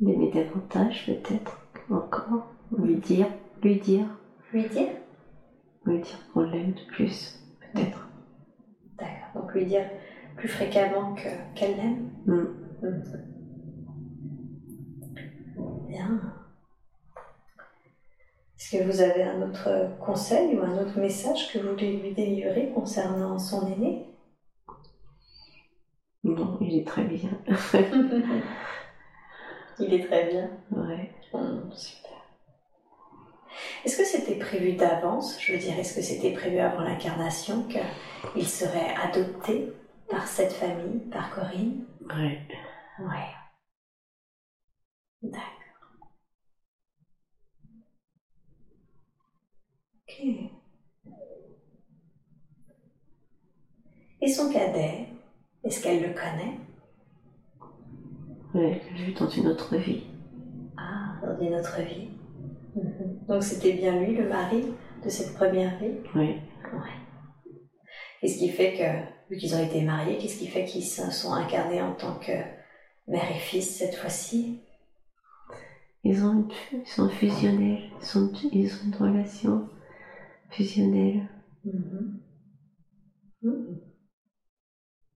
D'aimer 0.00 0.28
davantage 0.28 1.04
peut-être 1.04 1.58
encore, 1.90 2.53
lui 2.78 2.96
dire, 2.96 3.28
lui 3.62 3.76
dire, 3.76 4.06
Lui 4.52 4.68
dire? 4.68 4.88
Lui 5.86 6.00
dire 6.00 6.18
qu'on 6.32 6.42
l'aime 6.42 6.74
plus, 6.88 7.38
peut-être. 7.60 8.08
D'accord. 8.98 9.42
Donc 9.42 9.52
lui 9.54 9.66
dire 9.66 9.88
plus 10.36 10.48
fréquemment 10.48 11.14
que- 11.14 11.54
qu'elle 11.54 11.76
l'aime? 11.76 12.10
Mm. 12.26 12.44
Bien. 15.88 16.20
Est-ce 18.58 18.78
que 18.78 18.84
vous 18.84 19.00
avez 19.02 19.22
un 19.24 19.42
autre 19.42 19.90
conseil 20.00 20.56
ou 20.56 20.62
un 20.62 20.78
autre 20.78 20.98
message 20.98 21.52
que 21.52 21.58
vous 21.58 21.70
voulez 21.70 21.96
lui 21.98 22.14
délivrer 22.14 22.70
concernant 22.72 23.38
son 23.38 23.66
aîné? 23.66 24.06
Non, 26.22 26.56
il 26.60 26.78
est 26.78 26.86
très 26.86 27.04
bien. 27.04 27.30
Il 29.80 29.92
est 29.92 30.06
très 30.06 30.30
bien. 30.30 30.48
ouais. 30.70 31.10
Hum, 31.32 31.68
super. 31.72 32.12
Est-ce 33.84 33.96
que 33.96 34.04
c'était 34.04 34.36
prévu 34.36 34.72
d'avance? 34.72 35.40
Je 35.40 35.52
veux 35.52 35.58
dire, 35.58 35.78
est-ce 35.78 35.94
que 35.94 36.02
c'était 36.02 36.32
prévu 36.32 36.58
avant 36.58 36.82
l'incarnation 36.82 37.66
qu'il 37.68 38.48
serait 38.48 38.94
adopté 39.02 39.72
par 40.08 40.26
cette 40.26 40.52
famille, 40.52 41.00
par 41.10 41.30
Corinne? 41.34 41.84
Ouais. 42.00 42.40
Ouais. 43.00 43.28
D'accord. 45.22 46.08
Ok. 50.08 50.20
Et 54.20 54.28
son 54.28 54.50
cadet, 54.50 55.08
est-ce 55.64 55.82
qu'elle 55.82 56.00
le 56.02 56.14
connaît? 56.14 56.58
Ouais, 58.54 58.80
je 58.90 58.96
l'ai 58.96 59.04
vu 59.06 59.12
dans 59.12 59.28
une 59.28 59.48
autre 59.48 59.76
vie. 59.76 60.04
Ah, 60.76 61.14
dans 61.22 61.38
une 61.40 61.54
autre 61.54 61.80
vie. 61.82 62.08
Donc 63.28 63.42
c'était 63.42 63.72
bien 63.72 63.98
lui, 64.00 64.14
le 64.16 64.28
mari 64.28 64.64
de 65.02 65.08
cette 65.08 65.34
première 65.34 65.78
vie 65.78 65.98
Oui. 66.14 66.36
Ouais. 66.72 67.50
Qu'est-ce 68.20 68.38
qui 68.38 68.48
fait 68.48 68.74
que, 68.74 69.32
vu 69.32 69.38
qu'ils 69.38 69.54
ont 69.54 69.62
été 69.62 69.82
mariés, 69.82 70.18
qu'est-ce 70.18 70.38
qui 70.38 70.46
fait 70.46 70.64
qu'ils 70.64 70.84
se 70.84 71.10
sont 71.10 71.32
incarnés 71.32 71.82
en 71.82 71.94
tant 71.94 72.18
que 72.18 72.32
mère 73.06 73.30
et 73.30 73.38
fils 73.38 73.76
cette 73.76 73.96
fois-ci? 73.96 74.60
Ils, 76.04 76.22
ont 76.24 76.48
ils 76.72 76.86
sont 76.86 77.08
fusionnels. 77.08 77.90
Ils, 78.00 78.04
sont, 78.06 78.30
ils 78.52 78.72
ont 78.74 78.84
une 78.86 78.94
relation 78.96 79.68
fusionnelle. 80.50 81.28
Mhm. 81.64 82.20
Mhm. 83.42 83.80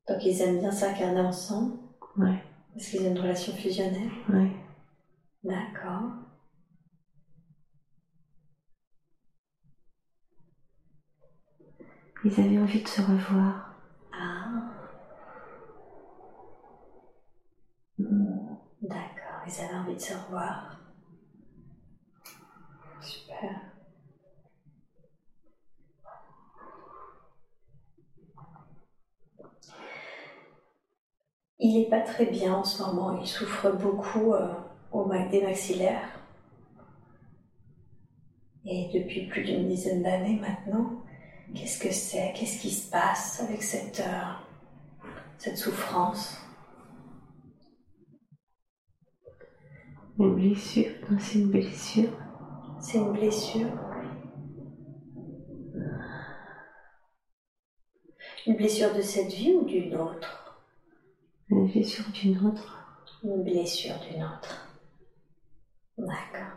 Donc 0.08 0.24
ils 0.24 0.40
aiment 0.40 0.58
bien 0.58 0.70
s'incarner 0.70 1.20
ensemble? 1.20 1.78
Ouais. 2.16 2.42
Parce 2.74 2.88
qu'ils 2.88 3.02
ont 3.06 3.10
une 3.10 3.18
relation 3.18 3.52
fusionnelle? 3.52 4.10
Ouais. 4.30 4.50
D'accord. 5.44 6.27
Ils 12.24 12.40
avaient 12.40 12.58
envie 12.58 12.82
de 12.82 12.88
se 12.88 13.00
revoir. 13.00 13.74
Ah. 14.12 14.74
D'accord, 18.82 19.42
ils 19.46 19.60
avaient 19.60 19.74
envie 19.74 19.94
de 19.94 20.00
se 20.00 20.14
revoir. 20.14 20.80
Super. 23.00 23.60
Il 31.60 31.74
n'est 31.74 31.88
pas 31.88 32.00
très 32.00 32.26
bien 32.26 32.54
en 32.54 32.64
ce 32.64 32.82
moment, 32.82 33.18
il 33.20 33.26
souffre 33.26 33.70
beaucoup 33.70 34.32
euh, 34.34 34.54
au 34.92 35.08
des 35.08 35.42
maxillaires. 35.42 36.20
Et 38.64 38.90
depuis 38.92 39.26
plus 39.28 39.44
d'une 39.44 39.68
dizaine 39.68 40.02
d'années 40.02 40.40
maintenant 40.40 41.02
qu'est-ce 41.54 41.78
que 41.78 41.92
c'est? 41.92 42.32
Qu'est-ce 42.34 42.60
qui 42.60 42.70
se 42.70 42.90
passe 42.90 43.40
avec 43.40 43.62
cette, 43.62 44.00
euh, 44.00 45.08
cette 45.38 45.56
souffrance? 45.58 46.38
Une 50.18 50.34
blessure, 50.34 50.90
c'est 51.18 51.38
une 51.38 51.50
blessure. 51.50 52.10
C'est 52.80 52.98
une 52.98 53.12
blessure. 53.12 53.70
Une 58.46 58.56
blessure 58.56 58.94
de 58.94 59.02
cette 59.02 59.32
vie 59.32 59.52
ou 59.52 59.64
d'une 59.64 59.94
autre? 59.96 60.64
Une 61.50 61.66
blessure 61.66 62.06
d'une 62.12 62.46
autre. 62.46 63.04
Une 63.22 63.44
blessure 63.44 63.96
d'une 64.10 64.24
autre. 64.24 64.68
D'accord. 65.98 66.56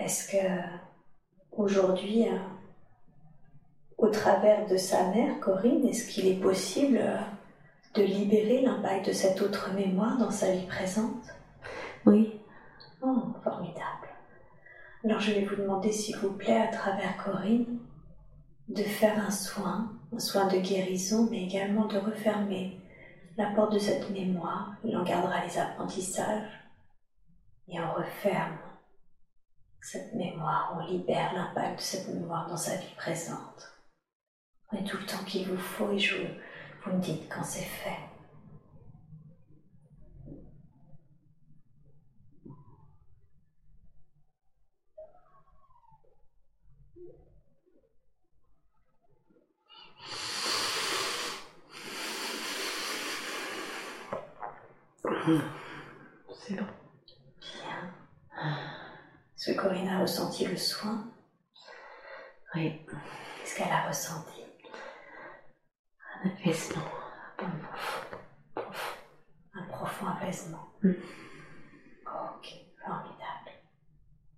Est-ce 0.00 0.32
que 0.32 0.38
aujourd'hui, 1.52 2.26
euh, 2.26 2.38
au 3.98 4.08
travers 4.08 4.66
de 4.66 4.78
sa 4.78 5.08
mère, 5.08 5.38
Corinne, 5.40 5.86
est-ce 5.86 6.08
qu'il 6.08 6.26
est 6.26 6.40
possible 6.40 6.98
euh, 6.98 7.18
de 7.94 8.02
libérer 8.02 8.62
l'impact 8.62 9.08
de 9.08 9.12
cette 9.12 9.42
autre 9.42 9.74
mémoire 9.74 10.16
dans 10.16 10.30
sa 10.30 10.52
vie 10.52 10.66
présente? 10.66 11.26
Oui. 12.06 12.40
Oh, 13.02 13.24
formidable. 13.44 14.08
Alors 15.04 15.20
je 15.20 15.32
vais 15.32 15.44
vous 15.44 15.56
demander, 15.56 15.92
s'il 15.92 16.16
vous 16.16 16.32
plaît, 16.32 16.60
à 16.60 16.68
travers 16.68 17.22
Corinne, 17.22 17.78
de 18.68 18.82
faire 18.82 19.18
un 19.18 19.30
soin, 19.30 19.92
un 20.14 20.18
soin 20.18 20.46
de 20.46 20.58
guérison, 20.58 21.28
mais 21.30 21.42
également 21.42 21.84
de 21.86 21.98
refermer 21.98 22.80
la 23.36 23.50
porte 23.50 23.74
de 23.74 23.78
cette 23.78 24.08
mémoire. 24.10 24.72
Il 24.82 24.96
en 24.96 25.04
gardera 25.04 25.44
les 25.44 25.58
apprentissages 25.58 26.48
et 27.68 27.78
on 27.78 27.92
referme 27.92 28.56
cette 29.80 30.14
mémoire, 30.14 30.76
on 30.76 30.86
libère 30.86 31.32
l'impact 31.34 31.78
de 31.78 31.82
cette 31.82 32.08
mémoire 32.08 32.48
dans 32.48 32.56
sa 32.56 32.76
vie 32.76 32.94
présente. 32.96 33.72
Prenez 34.66 34.84
tout 34.84 34.98
le 34.98 35.06
temps 35.06 35.24
qu'il 35.24 35.48
vous 35.48 35.56
faut 35.56 35.90
et 35.90 35.98
je, 35.98 36.16
vous 36.84 36.92
me 36.92 37.00
dites 37.00 37.28
quand 37.28 37.42
c'est 37.42 37.60
fait. 37.60 37.98
C'est 56.32 56.54
bon. 56.54 56.79
Est-ce 59.40 59.52
que 59.52 59.58
Corinne 59.58 59.88
a 59.88 60.02
ressenti 60.02 60.44
le 60.44 60.54
soin 60.54 61.10
Oui. 62.54 62.78
Qu'est-ce 63.38 63.56
qu'elle 63.56 63.72
a 63.72 63.88
ressenti? 63.88 64.42
Un 66.22 66.28
apaisement. 66.28 66.82
Un 69.54 69.62
profond, 69.70 70.08
apaisement. 70.08 70.68
Mm. 70.82 70.90
Ok, 72.04 72.54
formidable. 72.84 73.50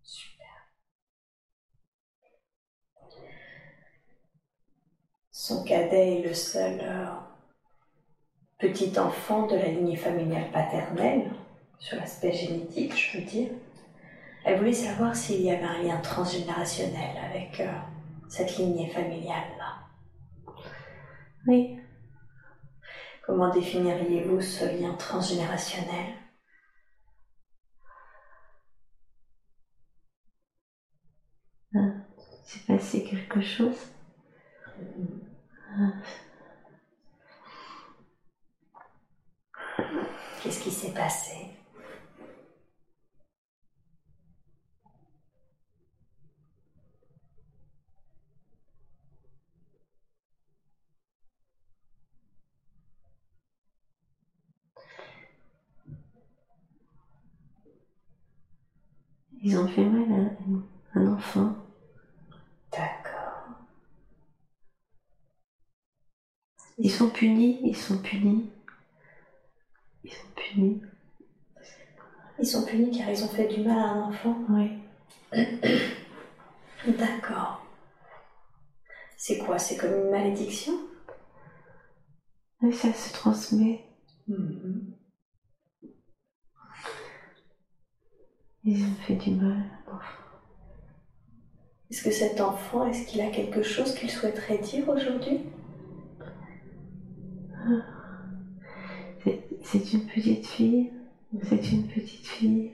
Super. 0.05 0.47
Son 5.33 5.65
cadet 5.65 6.21
est 6.21 6.23
le 6.29 6.35
seul 6.35 6.79
euh, 6.81 7.07
petit 8.57 8.97
enfant 9.01 9.49
de 9.49 9.57
la 9.57 9.67
lignée 9.67 9.97
familiale 9.97 10.53
paternelle, 10.53 11.33
sur 11.81 11.97
l'aspect 11.97 12.33
génétique, 12.33 12.97
je 12.97 13.19
veux 13.19 13.25
dire. 13.25 13.51
Elle 14.45 14.59
voulait 14.59 14.73
savoir 14.73 15.15
s'il 15.15 15.43
y 15.43 15.51
avait 15.51 15.63
un 15.63 15.83
lien 15.83 15.99
transgénérationnel 16.01 17.17
avec 17.17 17.61
euh, 17.61 17.73
cette 18.29 18.57
lignée 18.57 18.91
familiale-là. 18.91 19.79
Oui. 21.47 21.79
Comment 23.25 23.51
définiriez-vous 23.51 24.41
ce 24.41 24.65
lien 24.65 24.95
transgénérationnel? 24.95 26.15
C'est 32.45 32.67
passé 32.67 33.05
quelque 33.05 33.41
chose? 33.41 33.93
Qu'est-ce 40.43 40.63
qui 40.63 40.71
s'est 40.71 40.93
passé? 40.93 41.62
Ils 59.45 59.59
ont 59.59 59.67
fait 59.67 59.85
mal 59.85 60.31
à 60.95 60.99
un 61.01 61.13
enfant. 61.13 61.57
D'accord. 62.71 63.49
Ils 66.79 66.91
sont 66.91 67.11
punis, 67.11 67.59
ils 67.65 67.77
sont 67.77 67.99
punis. 67.99 68.49
Ils 70.05 70.13
sont 70.13 70.29
punis. 70.37 70.83
Ils 72.39 72.47
sont 72.47 72.65
punis 72.65 72.97
car 72.97 73.11
ils 73.11 73.25
ont 73.25 73.29
fait 73.29 73.49
du 73.49 73.63
mal 73.63 73.79
à 73.79 73.89
un 73.91 74.03
enfant 74.03 74.39
Oui. 74.49 74.79
D'accord. 76.99 77.67
C'est 79.17 79.39
quoi? 79.39 79.59
C'est 79.59 79.77
comme 79.77 79.95
une 79.95 80.11
malédiction? 80.11 80.73
Oui, 82.61 82.73
ça 82.73 82.93
se 82.93 83.13
transmet. 83.13 83.85
Mhm. 88.65 88.73
Ils 88.77 88.85
ont 88.85 88.95
fait 89.07 89.15
du 89.17 89.31
mal. 89.33 89.65
Est-ce 91.91 92.03
que 92.03 92.11
cet 92.11 92.41
enfant, 92.41 92.87
est-ce 92.87 93.07
qu'il 93.07 93.21
a 93.21 93.29
quelque 93.31 93.63
chose 93.63 93.95
qu'il 93.95 94.11
souhaiterait 94.11 94.59
dire 94.59 94.89
aujourd'hui? 94.89 95.41
C'est- 99.25 99.41
C'est 99.65 99.93
une 99.93 100.07
petite 100.07 100.47
fille. 100.47 100.91
C'est 101.45 101.71
une 101.73 101.87
petite 101.87 102.27
fille. 102.27 102.73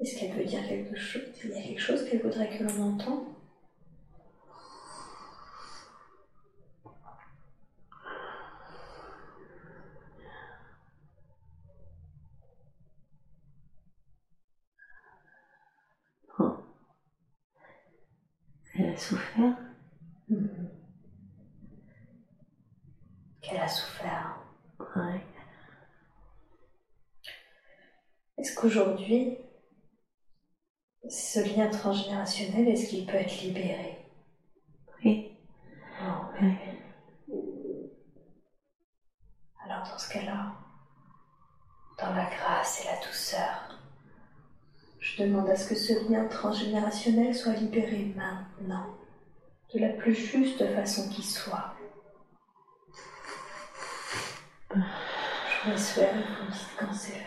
Est-ce 0.00 0.18
qu'elle 0.18 0.32
veut 0.32 0.44
dire 0.44 0.66
quelque 0.66 0.96
chose 0.98 1.22
Il 1.44 1.50
y 1.50 1.58
a 1.58 1.62
quelque 1.62 1.80
chose 1.80 2.04
qu'elle 2.04 2.22
voudrait 2.22 2.48
que 2.58 2.64
l'on 2.64 2.94
entende? 2.94 3.24
Elle 18.82 18.94
a 18.94 18.96
souffert. 18.96 19.56
Qu'elle 23.42 23.60
a 23.60 23.68
souffert. 23.68 24.36
Ouais. 24.96 25.20
Est-ce 28.38 28.54
qu'aujourd'hui, 28.54 29.36
ce 31.08 31.40
lien 31.40 31.68
transgénérationnel, 31.68 32.68
est-ce 32.68 32.88
qu'il 32.88 33.04
peut 33.06 33.16
être 33.16 33.42
libéré? 33.42 33.98
Oui. 35.04 35.36
Oh, 36.02 36.24
Ouais. 36.40 36.56
Alors 39.62 39.86
dans 39.88 39.98
ce 39.98 40.10
cas-là, 40.12 40.54
dans 41.98 42.14
la 42.14 42.24
grâce 42.30 42.82
et 42.82 42.86
la 42.86 42.96
douceur, 43.06 43.69
je 45.16 45.22
demande 45.24 45.48
à 45.48 45.56
ce 45.56 45.68
que 45.68 45.74
ce 45.74 45.92
lien 46.10 46.24
transgénérationnel 46.26 47.34
soit 47.34 47.54
libéré 47.54 48.12
maintenant, 48.16 48.86
de 49.74 49.80
la 49.80 49.88
plus 49.88 50.14
juste 50.14 50.64
façon 50.74 51.08
qui 51.08 51.22
soit. 51.22 51.74
Je 54.74 54.78
vous 55.64 55.70
laisse 55.72 55.90
faire 55.90 56.16
et 56.16 56.22
vous 56.22 56.46
me 56.46 56.50
dites 56.52 56.76
quand 56.78 56.92
c'est. 56.92 57.24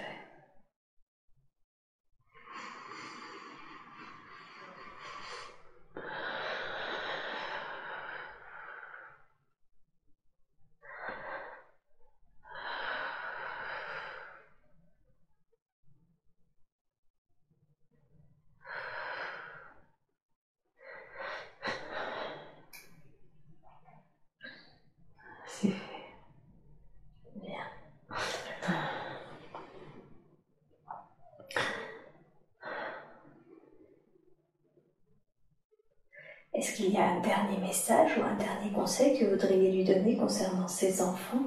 Est-ce 36.63 36.82
qu'il 36.93 37.01
y 37.01 37.03
a 37.03 37.11
un 37.11 37.19
dernier 37.21 37.57
message 37.57 38.17
ou 38.19 38.21
un 38.21 38.35
dernier 38.35 38.71
conseil 38.71 39.17
que 39.17 39.25
vous 39.25 39.31
voudriez 39.31 39.71
lui 39.71 39.83
donner 39.83 40.15
concernant 40.15 40.67
ses 40.67 41.01
enfants? 41.01 41.41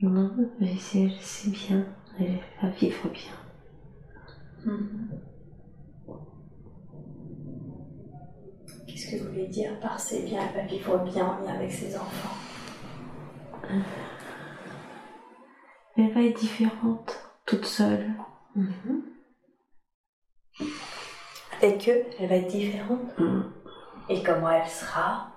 Non, 0.00 0.34
mais 0.58 0.74
c'est 0.78 1.50
bien, 1.50 1.86
elle 2.18 2.40
va 2.62 2.68
vivre 2.70 3.10
bien. 3.10 3.32
Mhm. 4.64 5.20
Qu'est-ce 8.86 9.10
que 9.10 9.22
vous 9.22 9.28
voulez 9.28 9.48
dire 9.48 9.78
par 9.80 10.00
c'est 10.00 10.22
bien, 10.22 10.40
elle 10.48 10.62
va 10.62 10.66
vivre 10.66 10.96
bien 11.04 11.26
en 11.26 11.44
lien 11.44 11.54
avec 11.54 11.72
ses 11.72 11.94
enfants? 11.94 12.36
Elle 15.98 16.14
va 16.14 16.22
être 16.22 16.40
différente, 16.40 17.18
toute 17.44 17.66
seule. 17.66 18.14
Mhm. 18.54 19.02
Avec 21.62 21.88
eux, 21.88 22.04
elle 22.18 22.28
va 22.28 22.36
être 22.36 22.48
différente. 22.48 23.18
Mm. 23.18 23.42
Et 24.08 24.22
comment 24.22 24.50
elle 24.50 24.68
sera 24.68 25.32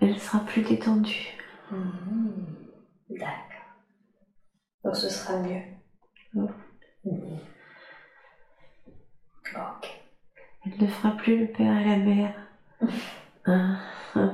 Elle 0.00 0.18
sera 0.18 0.40
plus 0.40 0.62
détendue. 0.62 1.36
Mhm. 1.70 2.56
D'accord. 3.10 3.32
Donc 4.84 4.96
ce 4.96 5.08
sera 5.08 5.38
mieux. 5.38 5.62
Mm. 6.34 6.46
Ok. 9.54 10.02
Elle 10.64 10.82
ne 10.82 10.86
fera 10.86 11.10
plus 11.16 11.38
le 11.40 11.52
père 11.52 11.78
et 11.78 11.84
la 11.84 11.96
mère. 11.96 12.34
Ah, 13.48 13.78
ah. 14.16 14.30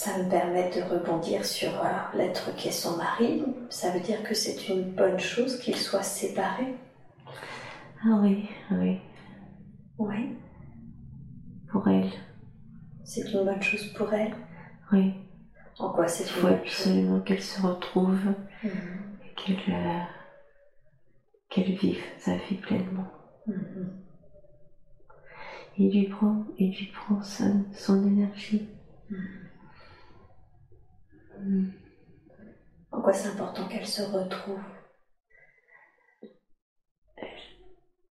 Ça 0.00 0.16
me 0.16 0.30
permet 0.30 0.70
de 0.70 0.80
rebondir 0.80 1.44
sur 1.44 1.68
euh, 1.84 1.88
l'être 2.14 2.54
qui 2.56 2.68
est 2.68 2.70
son 2.84 2.96
mari. 2.96 3.44
Ça 3.68 3.90
veut 3.90 4.00
dire 4.00 4.22
que 4.22 4.32
c'est 4.32 4.68
une 4.70 4.92
bonne 4.92 5.18
chose 5.20 5.58
qu'ils 5.60 5.76
soient 5.76 6.02
séparés. 6.02 6.74
Ah 8.02 8.18
oui, 8.22 8.48
oui, 8.70 8.98
Oui. 9.98 10.38
pour 11.70 11.86
elle. 11.86 12.10
C'est 13.04 13.30
une 13.30 13.44
bonne 13.44 13.60
chose 13.60 13.92
pour 13.92 14.10
elle. 14.14 14.34
Oui, 14.90 15.12
En 15.78 15.90
quoi 15.92 16.08
c'est 16.08 16.24
il 16.24 16.28
une 16.28 16.32
faut 16.34 16.46
bonne 16.48 16.64
chose? 16.64 16.86
absolument 16.86 17.20
qu'elle 17.20 17.42
se 17.42 17.60
retrouve 17.60 18.24
Mhm. 18.64 18.70
et 19.22 19.34
qu'elle 19.36 19.74
euh, 19.74 20.00
qu'elle 21.50 21.74
vive 21.74 22.02
sa 22.16 22.36
vie 22.36 22.56
pleinement. 22.56 23.06
Mhm. 23.46 24.00
Il 25.76 25.90
lui 25.92 26.08
prend, 26.08 26.46
il 26.58 26.70
lui 26.74 26.86
prend 26.86 27.20
son, 27.22 27.66
son 27.74 28.06
énergie. 28.06 28.66
Mm. 29.10 29.16
En 32.92 33.00
quoi 33.00 33.12
c'est 33.12 33.28
important 33.28 33.66
qu'elle 33.68 33.86
se 33.86 34.02
retrouve? 34.02 34.60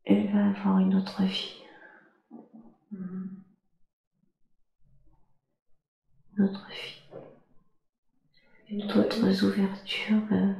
Elle 0.05 0.31
va 0.33 0.47
avoir 0.49 0.79
une 0.79 0.95
autre 0.95 1.21
vie, 1.23 1.61
une 2.91 3.43
autre 6.43 6.67
vie, 6.69 7.01
Une 8.69 8.83
autre 8.83 8.95
d'autres 8.95 9.43
ouvertures, 9.43 10.23
euh, 10.31 10.53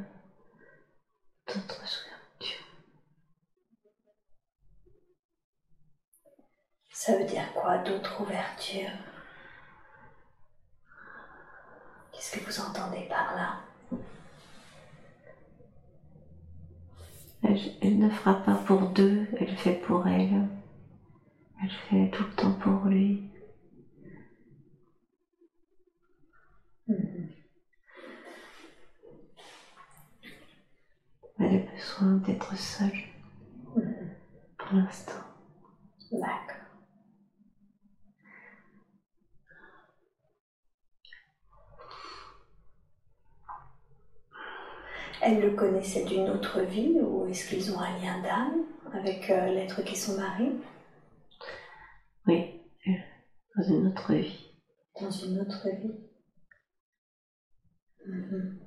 d'autres 1.48 1.82
ouvertures. 1.82 2.66
Ça 6.92 7.18
veut 7.18 7.26
dire 7.26 7.52
quoi 7.54 7.78
d'autres 7.80 8.22
ouvertures? 8.22 9.09
Qu'est-ce 12.20 12.38
que 12.38 12.46
vous 12.52 12.60
entendez 12.60 13.08
par 13.08 13.34
là? 13.34 13.60
Elle, 17.44 17.58
elle 17.82 17.98
ne 17.98 18.10
fera 18.10 18.34
pas 18.44 18.56
pour 18.56 18.90
deux, 18.90 19.26
elle 19.40 19.56
fait 19.56 19.76
pour 19.76 20.06
elle. 20.06 20.50
Elle 21.64 21.70
fait 21.72 22.10
tout 22.12 22.26
le 22.26 22.34
temps 22.36 22.52
pour 22.56 22.88
lui. 22.90 23.32
Mhm. 26.90 27.30
Elle 31.40 31.56
a 31.56 31.72
besoin 31.72 32.18
d'être 32.18 32.54
seule 32.58 32.92
Mhm. 33.78 34.10
pour 34.58 34.74
l'instant. 34.74 35.24
D'accord. 36.12 36.59
Elle 45.22 45.42
le 45.42 45.52
connaissait 45.56 46.06
d'une 46.06 46.30
autre 46.30 46.62
vie 46.62 46.98
ou 47.02 47.28
est-ce 47.28 47.48
qu'ils 47.50 47.74
ont 47.74 47.80
un 47.80 47.98
lien 48.00 48.22
d'âme 48.22 48.64
avec 48.94 49.30
euh, 49.30 49.48
l'être 49.48 49.82
qui 49.84 49.94
est 49.94 49.98
son 49.98 50.16
mari 50.18 50.52
Oui, 52.26 52.62
elle- 52.86 53.04
dans 53.58 53.64
une 53.64 53.88
autre 53.88 54.14
vie. 54.14 54.46
dans 55.00 55.10
une 55.12 55.40
autre 55.42 55.68
vie 55.70 55.94
Mhm. 58.06 58.60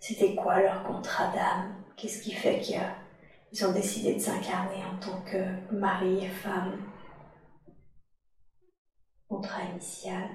C'était 0.00 0.34
quoi 0.36 0.60
leur 0.60 0.84
contrat 0.84 1.32
d'âme? 1.32 1.74
Qu'est-ce 1.96 2.22
qui 2.22 2.32
fait 2.32 2.60
qu'ils 2.60 3.66
ont 3.66 3.72
décidé 3.72 4.14
de 4.14 4.20
s'incarner 4.20 4.84
en 4.84 4.96
tant 5.00 5.20
que 5.22 5.72
mari 5.74 6.24
et 6.24 6.28
femme? 6.28 6.78
Contrat 9.28 9.64
initial. 9.72 10.28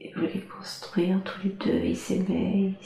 Ils 0.00 0.14
voulaient 0.14 0.40
construire 0.40 1.20
tous 1.24 1.40
les 1.42 1.50
deux, 1.50 1.82
ils 1.84 1.96
s'aimaient, 1.96 2.70
ils 2.70 2.76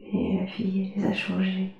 Et 0.00 0.36
la 0.38 0.44
vie 0.44 0.92
les 0.94 1.04
a 1.06 1.12
changés. 1.12 1.72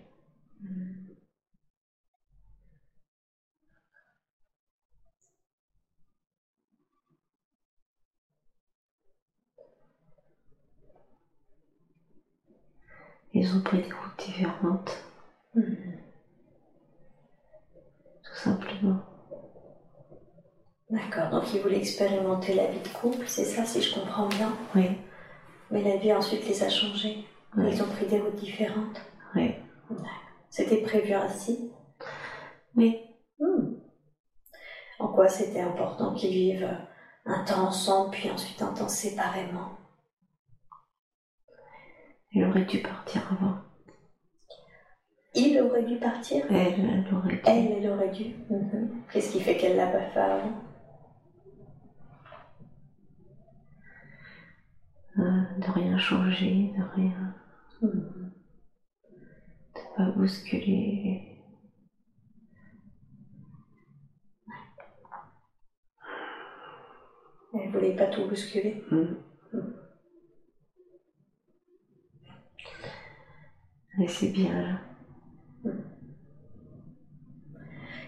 Ils 13.34 13.56
ont 13.56 13.60
pris 13.60 13.78
des 13.82 13.93
routes 13.93 14.18
différentes, 14.18 15.02
Mhm. 15.55 15.98
tout 18.22 18.34
simplement. 18.34 19.11
D'accord, 20.93 21.31
donc 21.31 21.55
ils 21.55 21.60
voulaient 21.60 21.78
expérimenter 21.78 22.52
la 22.55 22.66
vie 22.66 22.78
de 22.81 22.89
couple, 22.89 23.27
c'est 23.27 23.47
ça 23.47 23.64
si 23.64 23.81
je 23.81 23.94
comprends 23.94 24.28
bien. 24.28 24.52
Oui, 24.74 24.90
Mais 25.70 25.82
la 25.82 25.97
vie 25.97 26.12
ensuite 26.12 26.47
les 26.47 26.62
a 26.62 26.69
changés. 26.69 27.24
oui, 27.56 27.70
Ils 27.73 27.82
ont 27.82 27.89
pris 27.89 28.06
des 28.06 28.20
routes 28.20 28.36
différentes. 28.36 29.01
oui. 29.35 29.55
C'était 30.51 30.82
prévu 30.82 31.12
ainsi. 31.14 31.70
Oui, 32.77 32.98
Hmm. 33.40 33.74
En 35.01 35.09
quoi 35.09 35.28
c'était 35.28 35.60
important 35.60 36.14
qu'ils 36.14 36.31
vivent 36.31 36.69
un 37.24 37.43
temps 37.44 37.66
ensemble, 37.69 38.10
puis 38.12 38.31
ensuite 38.31 38.60
un 38.62 38.73
temps 38.73 38.86
séparément? 38.89 39.70
Elle 42.35 42.44
aurait 42.44 42.66
dû 42.66 42.78
partir 42.82 43.23
avant. 43.32 43.56
Il 45.35 45.59
aurait 45.60 45.82
dû 45.85 45.97
partir? 45.97 46.44
Elle, 46.51 46.56
elle 46.78 47.14
aurait 47.14 47.35
dû. 47.36 47.40
Elle, 47.47 47.73
elle 47.82 47.90
aurait 47.90 48.10
dû. 48.10 48.35
Mhm. 48.51 49.02
Qu'est-ce 49.10 49.32
qui 49.32 49.40
fait 49.40 49.56
qu'elle 49.56 49.77
l'a 49.77 49.86
pas 49.89 50.02
fait 50.10 50.20
avant? 50.20 50.52
De 55.16 55.70
rien 55.72 55.98
changer, 55.98 56.72
de 56.76 56.82
rien, 56.94 57.34
de 57.82 58.20
pas 59.97 60.10
bousculer. 60.16 61.28
Elle 67.55 67.70
voulait 67.70 67.94
pas 67.94 68.06
tout 68.06 68.26
bousculer. 68.26 68.82
Mm. 68.90 69.16
Et 74.01 74.09
c'est 74.09 74.32
bien 74.32 74.62
là. 74.62 74.80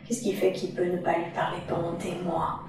Qu'est-ce 0.06 0.22
qui 0.22 0.32
fait 0.32 0.52
qu'il 0.52 0.74
peut 0.74 0.84
ne 0.84 0.98
pas 1.02 1.18
lui 1.18 1.30
parler 1.32 1.60
pendant 1.68 1.96
des 1.98 2.14
mois? 2.22 2.60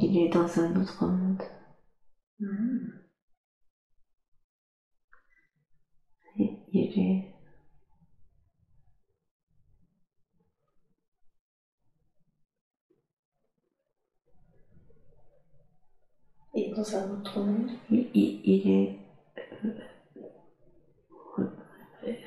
Il 0.00 0.16
est 0.18 0.28
dans 0.28 0.60
un 0.60 0.76
autre 0.80 1.06
monde. 1.06 1.27
Il 2.40 3.08
il 6.72 6.98
est. 6.98 7.24
Il 16.54 16.64
est 16.64 16.74
dans 16.74 16.94
un 16.94 17.10
autre 17.10 17.40
monde. 17.40 17.70
Il, 17.90 18.06
il- 18.12 18.40
il 18.44 18.70
est 18.70 18.98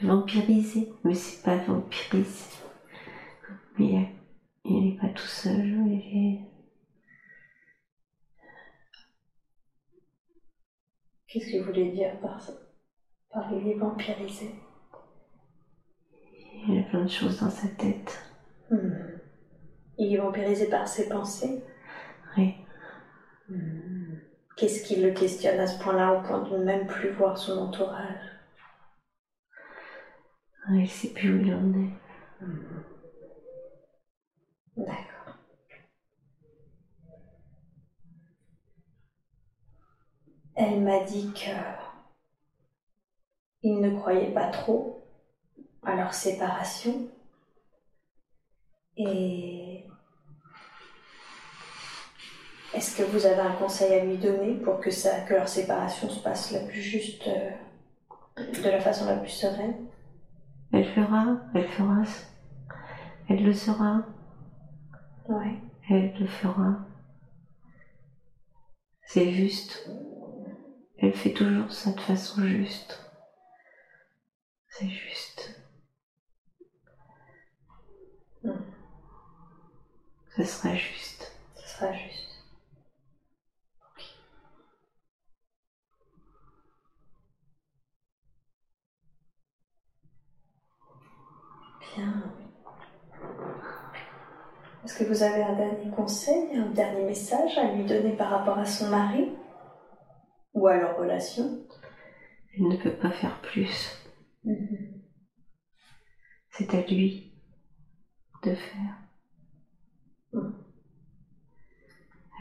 vampirisé, 0.01 0.89
mais 1.03 1.13
c'est 1.13 1.43
pas 1.43 1.57
vampirisé. 1.57 2.45
Mais 3.77 4.07
il 4.65 4.85
n'est 4.85 4.97
pas 4.97 5.09
tout 5.09 5.27
seul, 5.27 5.65
il 5.87 6.17
est. 6.17 6.50
Qu'est-ce 11.31 11.49
que 11.49 11.57
vous 11.59 11.67
voulez 11.67 11.91
dire 11.91 12.19
par 12.19 12.41
ça 12.41 12.51
Par 13.31 13.53
il 13.53 13.65
est 13.69 13.75
vampirisé 13.75 14.53
Il 16.67 16.75
y 16.75 16.79
a 16.79 16.83
plein 16.83 17.05
de 17.05 17.09
choses 17.09 17.39
dans 17.39 17.49
sa 17.49 17.69
tête. 17.69 18.21
Hmm. 18.69 18.91
Il 19.97 20.13
est 20.13 20.17
vampirisé 20.17 20.69
par 20.69 20.85
ses 20.85 21.07
pensées? 21.07 21.63
Oui. 22.35 22.55
Hmm. 23.47 24.15
Qu'est-ce 24.57 24.83
qui 24.83 24.97
le 24.97 25.11
questionne 25.11 25.59
à 25.61 25.67
ce 25.67 25.81
point-là, 25.81 26.15
au 26.15 26.21
point 26.21 26.41
de 26.41 26.57
ne 26.57 26.65
même 26.65 26.85
plus 26.85 27.11
voir 27.11 27.37
son 27.37 27.57
entourage? 27.59 28.25
Il 30.67 30.81
ne 30.81 30.85
sait 30.85 31.13
plus 31.13 31.33
où 31.33 31.41
il 31.41 31.53
en 31.53 31.69
est. 31.73 32.43
Hmm. 32.43 32.83
D'accord. 34.75 35.10
Elle 40.63 40.81
m'a 40.81 40.99
dit 40.99 41.33
que 41.33 41.49
il 43.63 43.79
ne 43.79 43.97
croyait 43.99 44.31
pas 44.31 44.51
trop 44.51 45.03
à 45.81 45.95
leur 45.95 46.13
séparation 46.13 47.09
et 48.95 49.87
est-ce 52.75 52.95
que 52.95 53.01
vous 53.01 53.25
avez 53.25 53.41
un 53.41 53.53
conseil 53.53 53.91
à 53.91 54.05
lui 54.05 54.17
donner 54.17 54.53
pour 54.53 54.79
que, 54.79 54.91
ça, 54.91 55.21
que 55.21 55.33
leur 55.33 55.49
séparation 55.49 56.07
se 56.09 56.21
passe 56.21 56.51
la 56.51 56.59
plus 56.59 56.81
juste, 56.81 57.27
euh, 57.27 57.49
de 58.37 58.69
la 58.69 58.79
façon 58.79 59.05
la 59.05 59.17
plus 59.17 59.29
sereine? 59.29 59.87
Elle 60.71 60.85
fera, 60.93 61.37
elle 61.55 61.69
fera, 61.69 62.03
elle 63.29 63.43
le 63.43 63.53
sera. 63.53 64.03
Ouais. 65.27 65.57
Elle 65.89 66.13
le 66.19 66.27
fera. 66.27 66.85
C'est 69.01 69.31
juste. 69.31 69.89
Elle 71.01 71.13
fait 71.13 71.33
toujours 71.33 71.71
ça 71.71 71.91
de 71.91 71.99
façon 71.99 72.43
juste. 72.45 72.99
C'est 74.69 74.87
juste. 74.87 75.59
Hmm. 78.43 78.51
Ce 80.35 80.43
sera 80.43 80.75
juste. 80.75 81.35
Ce 81.55 81.69
sera 81.69 81.91
juste. 81.93 82.45
Bien. 91.95 92.23
Est-ce 94.83 94.99
que 94.99 95.03
vous 95.05 95.23
avez 95.23 95.41
un 95.43 95.55
dernier 95.55 95.89
conseil, 95.95 96.55
un 96.55 96.69
dernier 96.69 97.05
message 97.05 97.57
à 97.57 97.73
lui 97.73 97.85
donner 97.85 98.15
par 98.15 98.29
rapport 98.29 98.59
à 98.59 98.65
son 98.65 98.89
mari? 98.89 99.31
Ou 100.53 100.67
à 100.67 100.77
leur 100.77 100.97
relation 100.97 101.65
Elle 102.57 102.67
ne 102.67 102.75
peut 102.77 102.93
pas 102.93 103.11
faire 103.11 103.39
plus. 103.41 103.97
Mhm. 104.43 105.01
C'est 106.51 106.73
à 106.73 106.81
lui 106.81 107.31
de 108.43 108.53
faire. 108.53 108.97
Mm. 110.33 110.51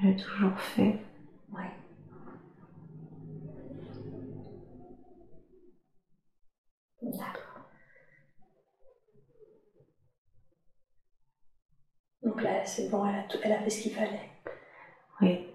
Elle 0.03 0.11
a 0.11 0.19
toujours 0.23 0.59
fait. 0.59 0.97
Ouais. 1.53 1.70
D'accord. 7.03 7.65
Donc 12.23 12.43
là, 12.43 12.65
c'est 12.65 12.89
bon, 12.91 13.05
elle 13.07 13.15
a, 13.20 13.23
tout- 13.24 13.39
elle 13.43 13.53
a 13.53 13.61
fait 13.62 13.70
ce 13.70 13.82
qu'il 13.82 13.95
fallait. 13.95 14.31
Oui. 15.20 15.50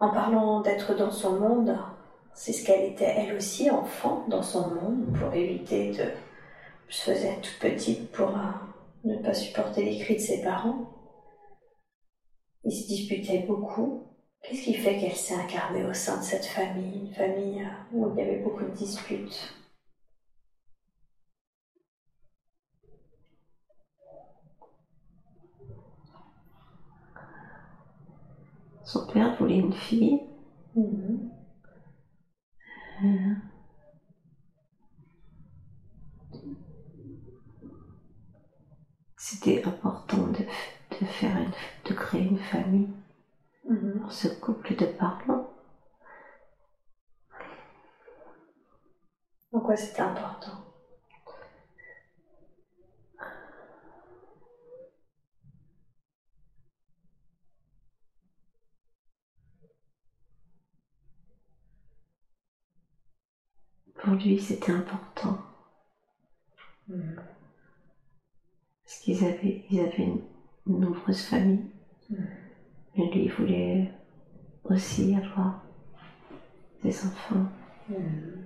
En 0.00 0.08
parlant 0.08 0.62
d'être 0.62 0.96
dans 0.96 1.10
son 1.10 1.38
monde, 1.38 1.76
c'est 2.32 2.54
ce 2.54 2.64
qu'elle 2.64 2.90
était 2.90 3.04
elle 3.04 3.36
aussi, 3.36 3.70
enfant, 3.70 4.24
dans 4.28 4.42
son 4.42 4.74
monde, 4.74 5.14
pour 5.18 5.32
éviter 5.34 5.90
de... 5.90 6.04
se 6.88 7.10
faisait 7.10 7.36
toute 7.42 7.58
petite 7.60 8.10
pour 8.10 8.28
euh, 8.28 8.40
ne 9.04 9.18
pas 9.18 9.34
supporter 9.34 9.84
les 9.84 9.98
cris 9.98 10.16
de 10.16 10.20
ses 10.20 10.42
parents. 10.42 10.90
Ils 12.64 12.72
se 12.72 12.88
disputaient 12.88 13.44
beaucoup. 13.46 14.06
Qu'est-ce 14.42 14.64
qui 14.64 14.74
fait 14.74 14.98
qu'elle 14.98 15.16
s'est 15.16 15.34
incarnée 15.34 15.84
au 15.84 15.92
sein 15.92 16.18
de 16.18 16.24
cette 16.24 16.46
famille, 16.46 17.08
une 17.08 17.14
famille 17.14 17.60
euh, 17.60 17.94
où 17.94 18.10
il 18.10 18.18
y 18.18 18.22
avait 18.22 18.38
beaucoup 18.40 18.64
de 18.64 18.70
disputes 18.70 19.54
Son 28.90 29.06
père 29.06 29.36
voulait 29.38 29.58
une 29.58 29.72
fille. 29.72 30.18
Euh, 30.76 30.82
C'était 39.16 39.64
important 39.64 40.26
de, 40.26 40.44
de 40.98 41.04
faire 41.04 41.36
une, 41.36 41.52
de 41.84 41.94
créer 41.94 42.24
une 42.24 42.36
famille 42.36 42.88
pour 44.00 44.10
ce 44.10 44.26
couple 44.26 44.74
de 44.74 44.86
parents. 44.86 45.48
En 49.52 49.60
quoi 49.60 49.76
c'était 49.76 50.00
important? 50.00 50.69
Pour 64.02 64.14
lui, 64.14 64.38
c'était 64.40 64.72
important 64.72 65.38
Mhm. 66.88 67.16
parce 68.82 68.98
qu'ils 68.98 69.22
avaient, 69.24 69.64
ils 69.70 69.80
avaient 69.80 70.02
une, 70.02 70.22
une 70.66 70.80
nombreuse 70.80 71.22
famille. 71.22 71.70
Mhm. 72.08 72.26
Et 72.96 73.10
lui, 73.10 73.24
il 73.24 73.32
voulait 73.32 73.92
aussi 74.64 75.14
avoir 75.14 75.60
des 76.82 77.04
enfants. 77.04 77.46
Mhm. 77.88 78.44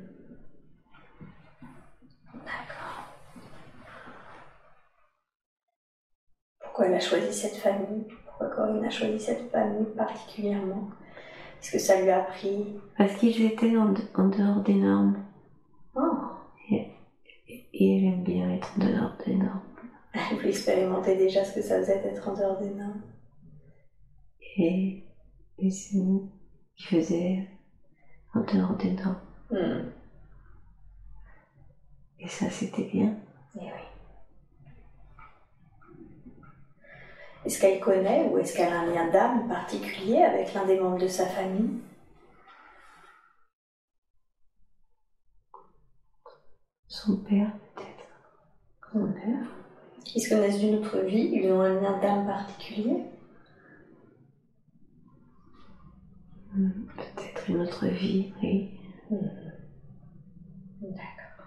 D'accord. 2.34 3.04
Pourquoi 6.60 6.86
elle 6.86 6.94
a 6.94 7.00
choisi 7.00 7.32
cette 7.32 7.56
famille? 7.56 8.04
Pourquoi 8.26 8.48
Corinne 8.48 8.84
a 8.84 8.90
choisi 8.90 9.20
cette 9.20 9.50
famille 9.50 9.86
particulièrement? 9.96 10.90
Est-ce 11.62 11.70
que 11.72 11.78
ça 11.78 12.00
lui 12.02 12.10
a 12.10 12.20
pris 12.20 12.74
Parce 12.98 13.14
qu'ils 13.14 13.40
étaient 13.42 13.76
en 13.78 13.92
dehors 14.28 14.60
des 14.62 14.74
normes. 14.74 15.16
Oh 15.96 16.34
Et 16.66 17.96
elle 17.96 18.04
aime 18.04 18.24
bien 18.24 18.50
être 18.50 18.72
en 18.76 18.84
dehors 18.84 19.16
des 19.24 19.34
normes. 19.34 19.60
Elle 20.14 20.36
voulait 20.36 20.50
expérimenter 20.50 21.16
déjà 21.16 21.44
ce 21.44 21.54
que 21.54 21.62
ça 21.62 21.78
faisait 21.78 22.02
d'être 22.02 22.28
en 22.28 22.34
dehors 22.34 22.58
des 22.58 22.70
normes. 22.70 23.02
Et 24.56 25.04
les 25.58 25.88
amis 25.94 26.30
qui 26.76 26.84
faisaient 26.86 27.48
en 28.34 28.40
dehors 28.40 28.76
des 28.76 28.92
normes. 28.92 29.20
Hmm. 29.50 29.90
Et 32.18 32.28
ça, 32.28 32.48
c'était 32.50 32.84
bien. 32.84 33.14
Eh 33.56 33.60
oui. 33.60 33.94
Est-ce 37.44 37.60
qu'elle 37.60 37.80
connaît 37.80 38.28
ou 38.30 38.38
est-ce 38.38 38.56
qu'elle 38.56 38.72
a 38.72 38.80
un 38.80 38.86
lien 38.86 39.10
d'âme 39.10 39.48
particulier 39.48 40.22
avec 40.22 40.54
l'un 40.54 40.64
des 40.64 40.80
membres 40.80 40.98
de 40.98 41.08
sa 41.08 41.26
famille? 41.26 41.80
Son 46.94 47.16
père, 47.16 47.50
peut-être. 47.74 48.06
Son 48.92 49.12
père 49.12 49.48
Ils 50.14 50.20
se 50.22 50.28
connaissent 50.28 50.58
d'une 50.60 50.76
autre 50.76 50.98
vie, 51.00 51.28
ils 51.32 51.50
ont 51.52 51.60
un 51.60 51.80
lien 51.80 51.98
d'âme 51.98 52.24
particulier 52.24 53.02
Hmm, 56.54 56.86
Peut-être 56.96 57.48
une 57.50 57.60
autre 57.62 57.86
vie, 57.86 58.32
oui. 58.40 58.70
D'accord. 60.80 61.46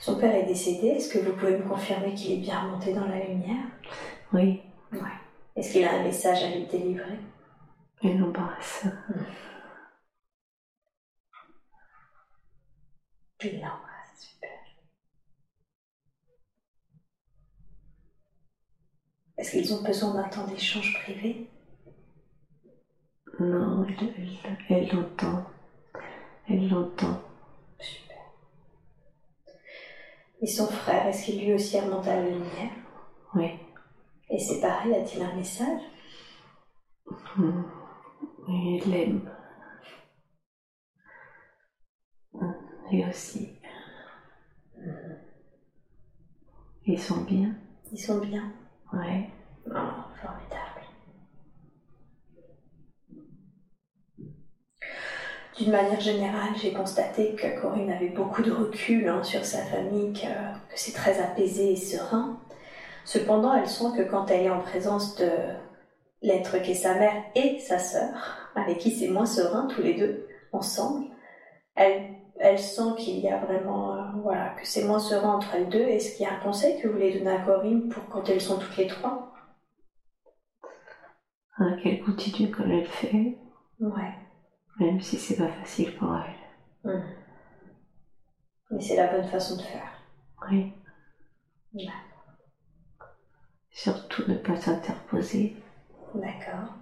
Son 0.00 0.16
père 0.18 0.34
est 0.34 0.42
décédé, 0.46 0.88
est-ce 0.88 1.08
que 1.08 1.18
vous 1.18 1.32
pouvez 1.32 1.56
me 1.56 1.66
confirmer 1.66 2.12
qu'il 2.14 2.32
est 2.32 2.36
bien 2.42 2.60
remonté 2.60 2.92
dans 2.92 3.06
la 3.06 3.18
lumière? 3.24 3.64
Oui, 4.32 4.60
Ouais. 4.92 5.00
Est-ce 5.56 5.72
qu'il 5.72 5.84
a 5.84 5.94
un 5.94 6.02
message 6.02 6.42
à 6.42 6.54
lui 6.54 6.66
délivrer? 6.66 7.18
L'embrasse. 8.02 8.84
Il 13.44 13.60
l'embrasse, 13.60 14.18
super. 14.18 14.50
Est-ce 19.36 19.50
qu'ils 19.50 19.74
ont 19.74 19.82
besoin 19.82 20.14
d'un 20.14 20.28
temps 20.28 20.46
d'échange 20.46 20.94
privé? 21.02 21.50
Non, 23.40 23.84
elle, 24.68 24.88
l'entend. 24.88 25.44
Elle 26.48 26.68
l'entend. 26.68 27.20
Super. 27.80 28.16
Et 30.40 30.46
son 30.46 30.66
frère, 30.68 31.08
est-ce 31.08 31.24
qu'il 31.24 31.44
lui 31.44 31.52
aussi 31.52 31.80
remonte 31.80 32.06
à 32.06 32.14
la 32.14 32.28
lumière 32.28 32.70
Oui. 33.34 33.50
Et 34.30 34.38
c'est 34.38 34.60
pareil, 34.60 34.94
a-t-il 34.94 35.22
un 35.22 35.34
message? 35.34 35.82
Hmm. 37.36 37.62
Il 38.46 38.82
l'aime. 38.86 39.28
Hmm. 42.32 42.52
Lui 42.90 43.04
aussi. 43.04 43.58
Ils 46.86 47.00
sont 47.00 47.22
bien. 47.22 47.56
Ils 47.90 47.98
sont 47.98 48.18
bien 48.18 48.52
Ouais. 48.94 49.28
Oh, 49.66 49.78
formidable. 50.20 50.84
D'une 55.58 55.70
manière 55.70 56.00
générale, 56.00 56.54
j'ai 56.60 56.72
constaté 56.72 57.34
que 57.34 57.60
Corinne 57.60 57.90
avait 57.90 58.08
beaucoup 58.08 58.42
de 58.42 58.50
recul 58.50 59.08
hein, 59.08 59.22
sur 59.22 59.44
sa 59.44 59.58
famille, 59.64 60.12
que, 60.12 60.26
que 60.26 60.74
c'est 60.76 60.94
très 60.94 61.20
apaisé 61.20 61.72
et 61.72 61.76
serein. 61.76 62.38
Cependant, 63.04 63.54
elle 63.54 63.68
sent 63.68 63.96
que 63.96 64.02
quand 64.02 64.30
elle 64.30 64.46
est 64.46 64.50
en 64.50 64.60
présence 64.60 65.14
de 65.16 65.30
l'être 66.22 66.58
qu'est 66.58 66.74
sa 66.74 66.94
mère 66.94 67.22
et 67.34 67.58
sa 67.60 67.78
sœur, 67.78 68.50
avec 68.56 68.78
qui 68.78 68.90
c'est 68.90 69.08
moins 69.08 69.26
serein 69.26 69.66
tous 69.68 69.82
les 69.82 69.94
deux 69.94 70.26
ensemble, 70.52 71.06
elle, 71.76 72.58
sent 72.58 72.94
qu'il 72.98 73.18
y 73.18 73.28
a 73.28 73.38
vraiment, 73.38 73.93
voilà, 74.24 74.50
que 74.54 74.66
c'est 74.66 74.84
moins 74.84 74.98
serein 74.98 75.34
entre 75.34 75.54
elles 75.54 75.68
deux. 75.68 75.78
Est-ce 75.82 76.16
qu'il 76.16 76.26
y 76.26 76.28
a 76.28 76.34
un 76.34 76.40
conseil 76.40 76.80
que 76.80 76.86
vous 76.88 76.94
voulez 76.94 77.18
donner 77.18 77.30
à 77.30 77.44
Corinne 77.44 77.88
pour 77.88 78.08
quand 78.08 78.28
elles 78.28 78.40
sont 78.40 78.58
toutes 78.58 78.76
les 78.76 78.86
trois? 78.88 79.32
Hein, 81.58 81.76
Qu'elle 81.82 82.02
continue 82.02 82.50
comme 82.50 82.70
elle 82.70 82.86
fait, 82.86 83.38
Ouais. 83.80 84.14
même 84.80 85.00
si 85.00 85.18
c'est 85.18 85.36
pas 85.36 85.48
facile 85.48 85.96
pour 85.96 86.16
elle. 86.16 86.90
Mhm. 86.92 87.16
Mais 88.70 88.80
c'est 88.80 88.96
la 88.96 89.06
bonne 89.12 89.28
façon 89.28 89.56
de 89.56 89.62
faire. 89.62 89.92
Oui. 90.50 90.72
Ouais. 91.74 91.86
Surtout 93.70 94.22
ne 94.28 94.36
pas 94.38 94.56
s'interposer. 94.56 95.54
D'accord. 96.14 96.74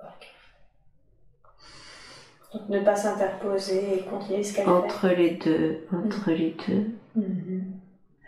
Ok. 0.00 0.26
Donc 1.28 2.36
ne 2.68 2.80
pas 2.80 2.96
s'interposer 2.96 3.98
et 3.98 4.04
continuer 4.04 4.42
ce 4.42 4.52
qu'elle 4.54 4.64
fait. 4.64 4.70
Entre 4.70 5.08
les 5.08 5.30
deux, 5.32 5.86
entre 5.92 6.30
les 6.30 6.56
deux, 6.66 6.86
Mhm. 7.14 7.78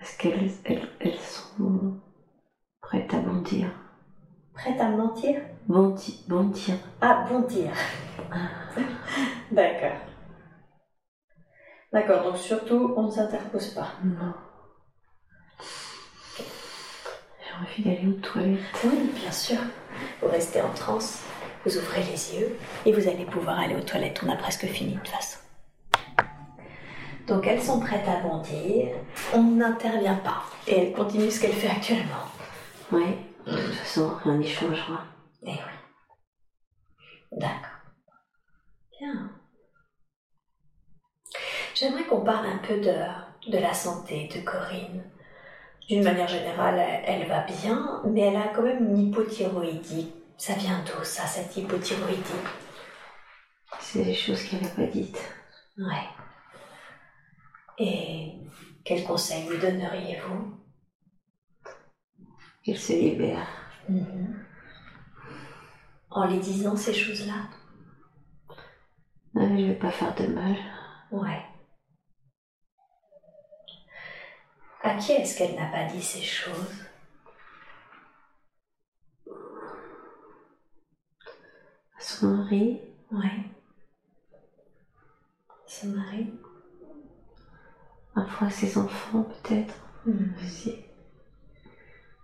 est-ce 0.01 0.17
qu'elles 0.19 0.51
elles, 0.65 0.89
elles 1.01 1.15
sont 1.19 1.95
prêtes 2.81 3.13
à 3.15 3.19
bondir? 3.19 3.69
Prête 4.55 4.81
à 4.81 4.89
mentir? 4.89 5.41
Bondi, 5.69 6.23
bondir. 6.29 6.77
Ah, 7.01 7.25
bondir. 7.31 7.71
D'accord. 9.51 9.97
D'accord, 11.93 12.23
donc 12.25 12.37
surtout, 12.37 12.93
on 12.97 13.05
ne 13.07 13.11
s'interpose 13.11 13.69
pas. 13.75 13.89
Non. 14.05 14.35
J'ai 17.43 17.53
envie 17.61 17.83
d'aller 17.83 18.09
aux 18.09 18.21
toilettes. 18.21 18.59
Oui, 18.85 19.11
bien 19.15 19.33
sûr. 19.33 19.59
Vous 20.21 20.29
restez 20.29 20.61
en 20.61 20.73
transe, 20.73 21.23
vous 21.65 21.77
ouvrez 21.77 22.03
les 22.03 22.37
yeux 22.37 22.57
et 22.87 22.93
vous 22.93 23.09
allez 23.09 23.25
pouvoir 23.25 23.59
aller 23.59 23.75
aux 23.75 23.83
toilettes. 23.83 24.21
On 24.25 24.31
a 24.31 24.37
presque 24.37 24.67
fini 24.67 24.95
de 24.95 24.99
toute 24.99 25.09
façon. 25.09 25.39
Donc 27.27 27.47
elles 27.47 27.63
sont 27.63 27.81
prêtes 27.81 28.09
à 28.09 28.21
bondir. 28.21 28.89
On 29.35 29.43
n'intervient 29.43 30.17
pas. 30.17 30.43
Et 30.67 30.79
elle 30.79 30.93
continue 30.93 31.31
ce 31.31 31.41
qu'elle 31.41 31.53
fait 31.53 31.71
actuellement. 31.71 32.27
Oui, 32.93 33.17
de 33.47 33.53
toute 33.57 33.75
façon, 33.75 34.15
rien 34.25 34.37
n'y 34.37 34.49
changera. 34.49 35.05
Eh 35.45 35.51
oui. 35.51 35.57
D'accord. 37.33 37.79
Bien. 38.99 39.31
J'aimerais 41.75 42.05
qu'on 42.05 42.23
parle 42.23 42.47
un 42.47 42.59
peu 42.59 42.81
de, 42.81 43.51
de 43.51 43.59
la 43.59 43.73
santé 43.73 44.29
de 44.35 44.41
Corinne. 44.41 45.05
D'une 45.89 46.03
manière 46.05 46.29
générale, 46.29 46.79
elle, 46.79 47.23
elle 47.23 47.29
va 47.29 47.41
bien, 47.43 48.03
mais 48.07 48.21
elle 48.23 48.37
a 48.37 48.49
quand 48.49 48.63
même 48.63 48.91
une 48.91 48.99
hypothyroïdie. 49.09 50.13
Ça 50.41 50.55
vient 50.55 50.83
d'où 50.85 51.05
ça, 51.05 51.27
cette 51.27 51.55
hypothyroïdie? 51.55 52.23
C'est 53.79 54.05
des 54.05 54.15
choses 54.15 54.43
qu'elle 54.43 54.63
n'a 54.63 54.71
pas 54.71 54.87
dites. 54.87 55.23
Ouais. 55.77 56.09
Et 57.77 58.41
quel 58.83 59.05
conseil 59.05 59.47
lui 59.51 59.59
donneriez-vous? 59.59 60.59
Qu'elle 62.65 62.79
se 62.79 62.95
libère. 62.95 63.47
En 66.09 66.25
les 66.25 66.39
disant 66.39 66.75
ces 66.75 66.95
choses-là? 66.95 67.51
Je 69.35 69.67
vais 69.67 69.79
pas 69.79 69.91
faire 69.91 70.15
de 70.15 70.27
mal. 70.27 70.57
Ouais. 71.11 71.45
À 74.83 74.95
qui 74.95 75.13
est-ce 75.13 75.37
qu'elle 75.37 75.55
n'a 75.55 75.71
pas 75.71 75.85
dit 75.85 76.03
ces 76.03 76.23
choses? 76.23 76.87
Son 82.01 82.37
mari, 82.37 82.81
Ouais. 83.13 83.45
Son 85.67 85.89
mari 85.89 86.33
parfois 88.15 88.51
ses 88.51 88.77
enfants, 88.77 89.23
peut-être 89.23 89.75
aussi. 90.43 90.77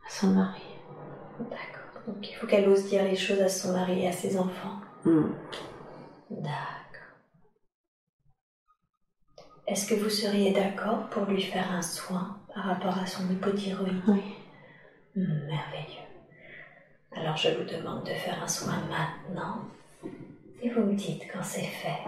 À 0.06 0.10
son 0.10 0.28
mari. 0.28 0.62
D'accord. 1.40 2.02
Donc 2.06 2.28
il 2.28 2.34
faut 2.34 2.46
qu'elle 2.46 2.68
ose 2.68 2.88
dire 2.88 3.04
les 3.04 3.16
choses 3.16 3.40
à 3.40 3.48
son 3.48 3.72
mari 3.72 4.02
et 4.02 4.08
à 4.08 4.12
ses 4.12 4.36
enfants. 4.38 4.80
Hmm. 5.04 5.30
D'accord. 6.30 6.52
Est-ce 9.66 9.86
que 9.88 9.94
vous 9.94 10.10
seriez 10.10 10.52
d'accord 10.52 11.08
pour 11.10 11.24
lui 11.24 11.42
faire 11.42 11.72
un 11.72 11.82
soin 11.82 12.40
par 12.54 12.64
rapport 12.64 12.98
à 12.98 13.06
son 13.06 13.28
hypothyroïdie? 13.30 14.02
Oui. 14.08 14.22
Merveilleux. 15.16 16.05
Alors 17.18 17.36
je 17.36 17.48
vous 17.48 17.64
demande 17.64 18.04
de 18.04 18.10
faire 18.10 18.42
un 18.42 18.48
soin 18.48 18.78
maintenant 18.88 19.64
et 20.62 20.68
vous 20.68 20.82
me 20.82 20.94
dites 20.94 21.22
quand 21.32 21.42
c'est 21.42 21.62
fait. 21.62 22.04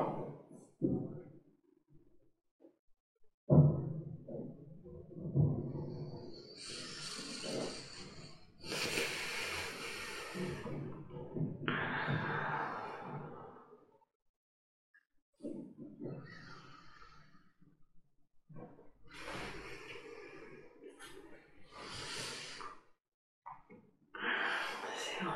C'est 24.97 25.25
bon. 25.25 25.33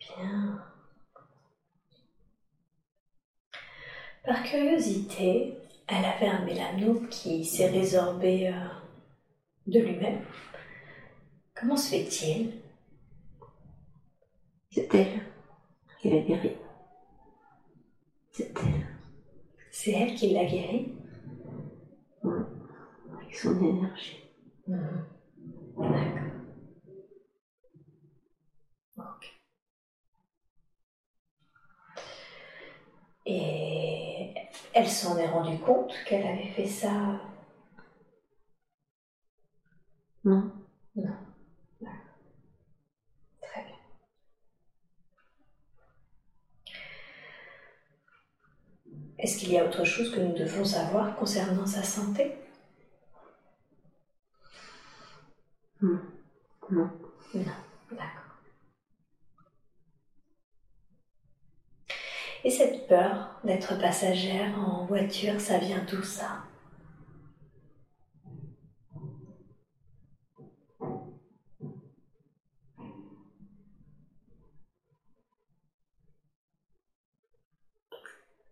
Bien. 0.00 0.60
Par 4.34 4.42
curiosité, 4.42 5.56
elle 5.86 6.04
avait 6.04 6.26
un 6.26 6.44
mélanome 6.44 7.08
qui 7.08 7.44
s'est 7.44 7.68
résorbé 7.70 8.48
euh, 8.48 8.66
de 9.68 9.78
lui-même. 9.78 10.24
Comment 11.54 11.76
se 11.76 11.90
fait-il? 11.90 12.50
C'est 14.72 14.92
elle 14.92 15.20
qui 16.00 16.10
l'a 16.10 16.18
guéri. 16.18 16.56
C'est 18.32 18.52
elle. 18.58 18.86
C'est 19.70 19.92
elle 19.92 20.14
qui 20.16 20.30
l'a 20.30 20.44
guéri? 20.46 20.92
Hmm. 22.24 22.42
Avec 23.14 23.36
son 23.36 23.56
énergie. 23.62 24.18
D'accord. 24.66 25.04
Ok. 28.98 29.32
Et 33.26 33.73
elle 34.74 34.88
s'en 34.88 35.16
est 35.18 35.26
rendue 35.26 35.58
compte 35.58 35.94
qu'elle 36.06 36.26
avait 36.26 36.48
fait 36.48 36.66
ça 36.66 37.20
Non 40.24 40.50
Non. 40.96 41.12
Très 43.42 43.64
bien. 43.64 43.76
Est-ce 49.18 49.38
qu'il 49.38 49.52
y 49.52 49.58
a 49.58 49.64
autre 49.64 49.84
chose 49.84 50.10
que 50.10 50.20
nous 50.20 50.36
devons 50.36 50.64
savoir 50.64 51.14
concernant 51.16 51.66
sa 51.66 51.82
santé? 51.82 52.34
Non. 55.80 56.00
Non. 56.70 56.90
D'accord. 57.34 58.23
Et 62.46 62.50
cette 62.50 62.86
peur 62.88 63.40
d'être 63.42 63.78
passagère 63.78 64.58
en 64.58 64.84
voiture, 64.84 65.40
ça 65.40 65.56
vient 65.56 65.82
d'où 65.90 66.02
ça? 66.02 66.44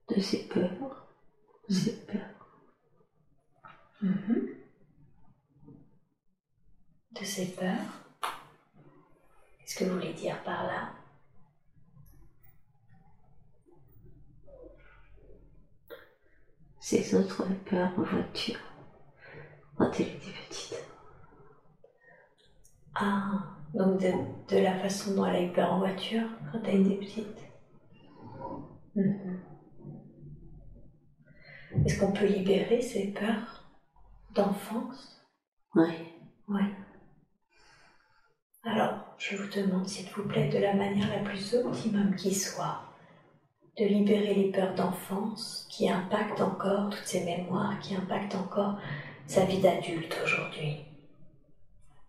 De 0.09 0.21
ces 0.21 0.49
peurs, 0.49 1.07
De 1.69 1.75
ces 1.75 1.97
peurs 2.07 2.63
mhm.? 4.01 4.49
De 7.13 7.25
ces 7.25 7.47
peurs? 7.53 7.77
Qu'est-ce 9.59 9.77
que 9.77 9.85
vous 9.85 9.95
voulez 9.97 10.15
dire 10.15 10.43
par 10.45 10.65
là? 10.67 11.02
Ses 16.83 17.15
autres 17.15 17.47
peurs 17.65 17.93
en 17.97 18.03
voiture 18.03 18.59
quand 19.77 19.89
elle 20.01 20.09
était 20.09 20.33
petite. 20.49 20.85
Ah, 22.97 23.55
donc 23.73 24.01
de, 24.01 24.11
de 24.49 24.59
la 24.61 24.77
façon 24.81 25.15
dont 25.15 25.25
elle 25.25 25.37
a 25.37 25.43
eu 25.43 25.53
peur 25.53 25.73
en 25.73 25.79
voiture 25.79 26.27
quand 26.51 26.59
elle 26.65 26.85
était 26.85 27.07
petite. 27.07 27.39
Mhm. 28.97 29.41
Est-ce 31.87 32.01
qu'on 32.01 32.11
peut 32.11 32.27
libérer 32.27 32.83
ces 32.83 33.13
peurs 33.13 33.65
d'enfance? 34.35 35.25
Oui. 35.77 35.95
Oui. 36.49 36.63
Alors, 38.65 39.15
je 39.19 39.37
vous 39.37 39.49
demande, 39.49 39.87
s'il 39.87 40.11
vous 40.11 40.27
plaît, 40.27 40.49
de 40.49 40.59
la 40.59 40.75
manière 40.75 41.09
la 41.09 41.23
plus 41.23 41.55
optimum 41.55 42.17
qui 42.17 42.35
soit, 42.35 42.92
de 43.79 43.85
libérer 43.87 44.35
les 44.35 44.51
peurs 44.51 44.75
d'enfance 44.75 45.67
qui 45.71 45.89
impactent 45.89 46.41
encore 46.41 46.91
toutes 46.91 47.07
ces 47.07 47.25
mémoires, 47.25 47.79
qui 47.81 47.95
impactent 47.95 48.35
encore 48.35 48.79
sa 49.27 49.45
vie 49.45 49.61
d'adulte 49.61 50.15
aujourd'hui. 50.23 50.85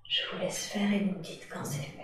Je 0.08 0.22
vous 0.30 0.42
laisse 0.42 0.66
faire 0.66 0.94
et 0.94 1.00
vous 1.00 1.18
me 1.18 1.24
dites 1.24 1.48
quand 1.50 1.64
c'est 1.64 1.82
fait. 1.82 2.03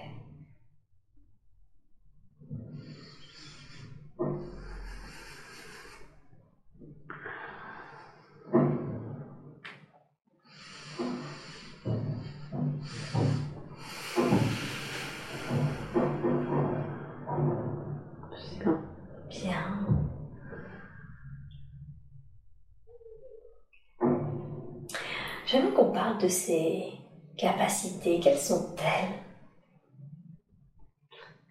J'aimerais 25.50 25.74
qu'on 25.74 25.92
parle 25.92 26.20
de 26.20 26.28
ses 26.28 26.94
capacités. 27.36 28.20
Quelles 28.20 28.38
sont-elles 28.38 29.24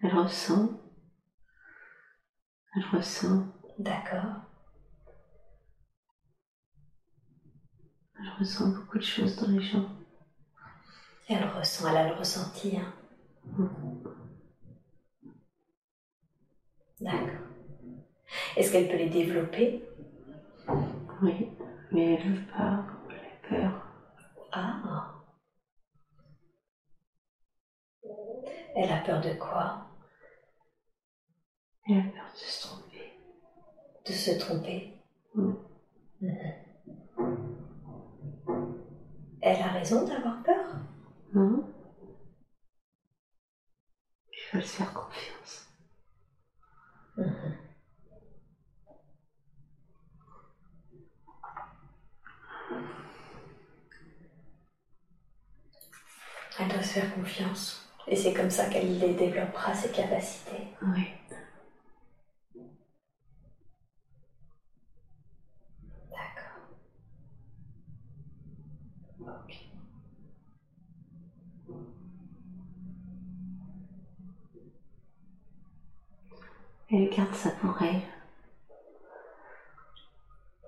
Elle 0.01 0.15
ressent. 0.17 0.69
Elle 2.73 2.97
ressent. 2.97 3.45
D'accord. 3.77 4.35
Elle 8.17 8.29
ressent 8.39 8.69
beaucoup 8.69 8.99
de 8.99 9.03
choses 9.03 9.35
dans 9.35 9.51
les 9.51 9.61
gens. 9.61 9.89
Elle 11.27 11.43
ressent, 11.49 11.89
elle 11.89 11.97
a 11.97 12.07
le 12.07 12.15
ressenti. 12.15 12.77
Hein. 12.77 12.93
D'accord. 17.01 17.47
Est-ce 18.55 18.71
qu'elle 18.71 18.87
peut 18.87 18.97
les 18.97 19.09
développer? 19.09 19.83
Oui, 21.21 21.49
mais 21.91 22.13
elle 22.13 22.33
veut 22.33 22.47
pas. 22.47 22.85
Elle 23.49 23.61
a 23.63 23.67
peur. 23.67 23.88
Ah. 24.51 25.15
Elle 28.75 28.91
a 28.91 28.97
peur 29.01 29.21
de 29.21 29.33
quoi? 29.33 29.85
Elle 31.87 31.99
a 31.99 32.01
peur 32.03 32.31
de 32.33 32.37
se 32.37 32.67
tromper. 32.67 33.13
De 34.05 34.11
se 34.11 34.31
tromper? 34.39 34.93
Mm. 35.35 35.53
Mhm. 36.21 36.53
Elle 39.41 39.61
a 39.61 39.67
raison 39.67 40.05
d'avoir 40.05 40.41
peur? 40.43 40.75
Non 41.33 41.63
Il 44.31 44.39
faut 44.51 44.61
se 44.61 44.75
faire 44.77 44.93
confiance. 44.93 45.67
Mhm. 47.17 47.57
Elle 56.59 56.67
doit 56.67 56.78
se 56.89 56.99
faire 56.99 57.13
confiance. 57.13 57.87
Et 58.07 58.15
c'est 58.15 58.33
comme 58.33 58.49
ça 58.49 58.65
qu'elle 58.65 58.97
les 58.99 59.13
développera, 59.13 59.73
ses 59.73 59.91
capacités. 59.91 60.67
Oui. 60.81 61.07
D'accord. 66.09 66.65
Elle 76.91 77.09
garde 77.09 77.35
ça 77.35 77.51
pour 77.61 77.79
elle. 77.83 78.01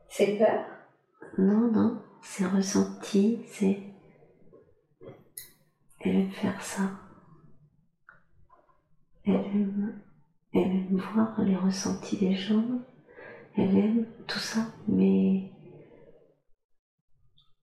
C'est 0.07 0.37
peur? 0.37 0.65
Non, 1.39 1.71
non, 1.71 2.03
c'est 2.21 2.45
ressenti, 2.45 3.43
c'est. 3.47 3.90
Elle 6.03 6.15
aime 6.15 6.31
faire 6.31 6.61
ça. 6.61 6.91
Elle 9.25 9.33
aime, 9.35 10.01
elle 10.53 10.61
aime 10.61 10.97
voir 10.97 11.39
les 11.41 11.55
ressentis 11.55 12.17
des 12.17 12.35
gens. 12.35 12.63
Elle 13.57 13.77
aime 13.77 14.05
tout 14.27 14.39
ça, 14.39 14.65
mais 14.87 15.51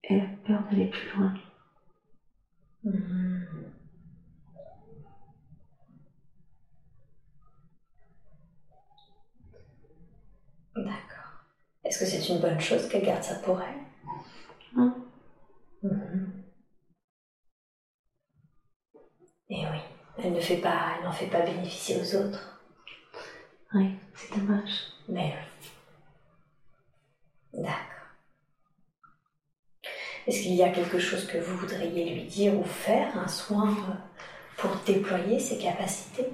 elle 0.02 0.20
a 0.20 0.26
peur 0.46 0.62
d'aller 0.70 0.86
plus 0.90 1.10
loin. 1.16 1.34
Mhm. 2.84 3.72
D'accord. 10.76 11.44
Est-ce 11.84 11.98
que 11.98 12.04
c'est 12.06 12.28
une 12.32 12.40
bonne 12.40 12.60
chose 12.60 12.88
qu'elle 12.88 13.04
garde 13.04 13.22
ça 13.24 13.36
pour 13.36 13.60
elle? 13.60 13.80
Non, 14.76 14.94
Mhm. 15.82 16.37
Et 19.50 19.64
oui, 19.66 19.80
elle 20.18 20.32
ne 20.32 20.40
fait 20.40 20.58
pas, 20.58 20.94
elle 20.96 21.04
n'en 21.04 21.12
fait 21.12 21.26
pas 21.26 21.40
bénéficier 21.42 21.96
aux 22.00 22.16
autres. 22.16 22.60
oui, 23.74 23.94
c'est 24.14 24.36
dommage. 24.36 24.72
Mais 25.08 25.34
oui. 25.36 25.68
D'accord. 27.62 27.84
Est-ce 30.26 30.42
qu'il 30.42 30.54
y 30.54 30.62
a 30.62 30.70
quelque 30.70 30.98
chose 30.98 31.26
que 31.26 31.38
vous 31.38 31.56
voudriez 31.56 32.14
lui 32.14 32.24
dire 32.24 32.54
ou 32.54 32.64
faire, 32.64 33.16
un 33.16 33.28
soin 33.28 33.70
euh, 33.70 33.94
pour 34.58 34.76
déployer 34.84 35.38
ses 35.38 35.58
capacités? 35.58 36.28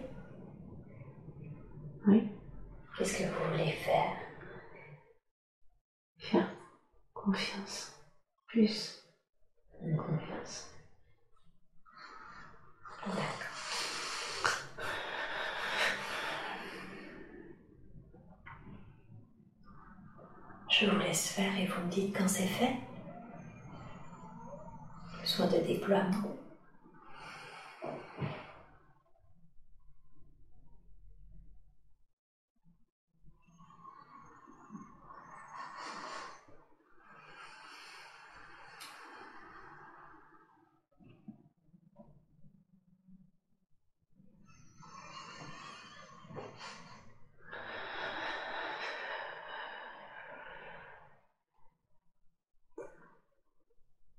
Oui, 2.06 2.28
Qu'est-ce 2.96 3.18
que 3.18 3.24
vous 3.24 3.50
voulez 3.50 3.72
faire? 3.72 4.16
Faire 6.18 6.48
confiance. 7.12 7.92
Plus 8.46 9.02
de 9.82 9.96
confiance. 9.96 10.73
Je 20.70 20.86
vous 20.86 20.98
laisse 20.98 21.28
faire 21.28 21.56
et 21.58 21.66
vous 21.66 21.80
me 21.86 21.90
dites 21.90 22.16
quand 22.16 22.28
c'est 22.28 22.46
fait. 22.46 22.76
Le 25.20 25.26
soin 25.26 25.46
de 25.46 25.58
déploiement. 25.58 26.36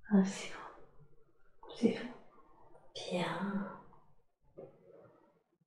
Ah, 0.09 0.23
c'est 0.25 0.51
bon. 0.51 1.69
C'est 1.77 1.89
bon. 1.99 2.09
Bien. 2.93 3.71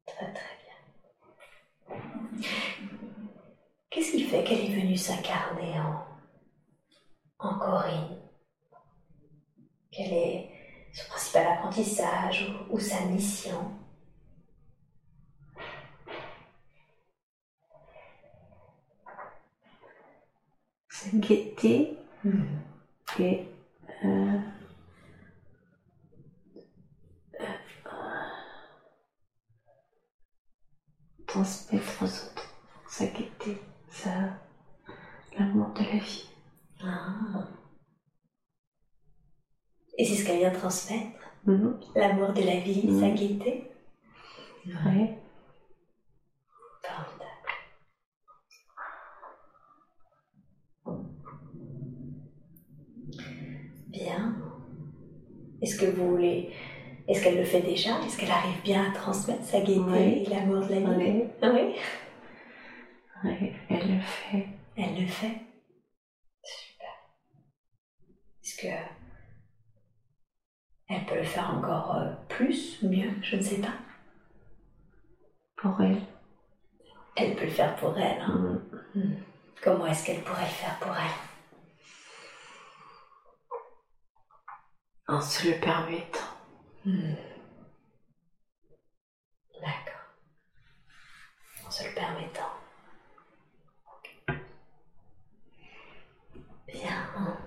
Très 0.06 0.32
très 0.32 0.56
bien. 0.62 1.98
Qu'est-ce 3.90 4.12
qui 4.12 4.24
fait 4.24 4.44
qu'elle 4.44 4.60
est 4.64 4.80
venue 4.80 4.96
s'incarner 4.96 5.78
en, 5.80 6.06
en 7.38 7.58
Corinne 7.58 8.18
Quel 9.90 10.12
est 10.12 10.50
son 10.92 11.08
principal 11.10 11.46
apprentissage 11.48 12.48
ou, 12.70 12.74
ou 12.76 12.80
sa 12.80 13.00
mission 13.06 13.72
sa 20.88 21.08
gaieté 21.16 21.96
Mhm. 22.24 22.60
et 23.20 23.46
euh, 24.04 24.38
euh, 27.40 27.44
transmettre 31.48 32.02
aux 32.02 32.04
autres 32.04 32.54
sa 32.88 33.06
gaieté, 33.06 33.58
sa 33.90 34.10
l'amour 35.38 35.72
de 35.72 35.80
la 35.82 35.98
vie. 35.98 36.28
Ah. 36.82 37.48
Et 39.96 40.04
c'est 40.04 40.14
ce 40.16 40.24
qu'elle 40.26 40.38
vient 40.38 40.50
transmettre 40.50 41.16
Mhm. 41.44 41.80
L'amour 41.94 42.32
de 42.32 42.42
la 42.42 42.60
vie, 42.60 43.00
sa 43.00 43.10
gaieté 43.10 43.70
Ouais. 44.66 45.18
Formidable. 46.82 47.54
Bien. 53.88 54.36
Est-ce 55.62 55.78
que 55.78 55.86
vous 55.86 56.10
voulez. 56.10 56.52
Est-ce 57.09 57.22
qu'elle 57.24 57.39
le 57.39 57.44
fait 57.44 57.62
déjà? 57.62 57.98
Est-ce 58.05 58.18
qu'elle 58.18 58.30
arrive 58.30 58.60
bien 58.62 58.90
à 58.90 58.94
transmettre 58.94 59.44
sa 59.44 59.60
gaieté 59.60 59.80
Oui. 59.80 60.24
et 60.24 60.28
l'amour 60.28 60.66
de 60.66 60.74
la 60.74 60.80
vie? 60.98 61.24
Oui. 61.43 61.76
Ouais, 63.24 63.52
elle 63.70 63.97
le 63.97 64.01
fait. 64.01 64.47
Elle 64.76 65.01
le 65.01 65.06
fait. 65.09 65.40
Super. 66.44 66.89
Est-ce 68.44 68.56
que. 68.62 68.68
Elle 70.90 71.05
peut 71.06 71.16
le 71.16 71.24
faire 71.24 71.51
encore 71.55 71.97
euh, 71.97 72.12
plus, 72.28 72.82
mieux, 72.82 73.10
je 73.22 73.36
ne 73.36 73.43
sais 73.43 73.60
pas. 73.60 73.72
Pour 75.56 75.80
elle. 75.82 76.01
Elle 77.16 77.35
peut 77.35 77.44
le 77.44 77.51
faire 77.51 77.74
pour 77.76 77.98
elle. 77.98 78.20
hein. 78.20 78.60
Hmm. 78.94 79.14
Comment 79.62 79.86
est-ce 79.86 80.06
qu'elle 80.06 80.22
pourrait 80.22 80.43
le 80.43 80.47
faire 80.48 80.78
pour 80.78 80.94
elle? 80.94 81.10
En 85.09 85.20
se 85.20 85.48
le 85.48 85.59
permettant. 85.59 86.27
Hmm. 86.84 87.14
D'accord. 89.60 90.02
En 91.66 91.70
se 91.70 91.84
le 91.84 91.94
permettant. 91.94 92.50
Bien. 96.72 97.38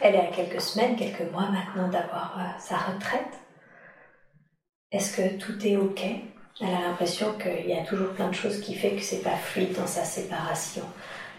Elle 0.00 0.14
est 0.14 0.28
à 0.28 0.30
quelques 0.30 0.60
semaines, 0.60 0.96
quelques 0.96 1.30
mois 1.32 1.50
maintenant 1.50 1.88
d'avoir 1.88 2.38
euh, 2.38 2.58
sa 2.58 2.76
retraite. 2.78 3.40
Est-ce 4.92 5.16
que 5.16 5.36
tout 5.38 5.66
est 5.66 5.76
ok? 5.76 6.02
Elle 6.60 6.74
a 6.74 6.80
l'impression 6.80 7.36
qu'il 7.38 7.66
y 7.66 7.74
a 7.76 7.84
toujours 7.84 8.14
plein 8.14 8.28
de 8.28 8.34
choses 8.34 8.60
qui 8.60 8.74
fait 8.74 8.94
que 8.94 9.02
c'est 9.02 9.22
pas 9.22 9.36
fluide 9.36 9.74
dans 9.74 9.86
sa 9.86 10.04
séparation. 10.04 10.84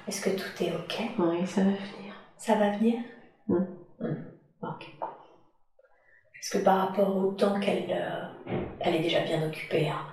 Est-ce 0.08 0.22
que 0.22 0.30
tout 0.30 0.64
est 0.64 0.74
ok? 0.74 1.02
Oui, 1.18 1.48
ça 1.48 1.62
va 1.62 1.72
venir. 1.72 2.14
Ça 2.38 2.56
va 2.56 2.72
venir? 2.78 3.00
Mm. 3.48 3.66
Mm. 4.00 4.26
Ok. 4.64 4.86
Est-ce 6.40 6.58
que 6.58 6.64
par 6.64 6.88
rapport 6.88 7.16
au 7.18 7.32
temps 7.32 7.60
qu'elle 7.60 7.88
euh, 7.92 8.64
elle 8.80 8.96
est 8.96 9.02
déjà 9.02 9.22
bien 9.22 9.46
occupée, 9.48 9.90
hein, 9.90 10.06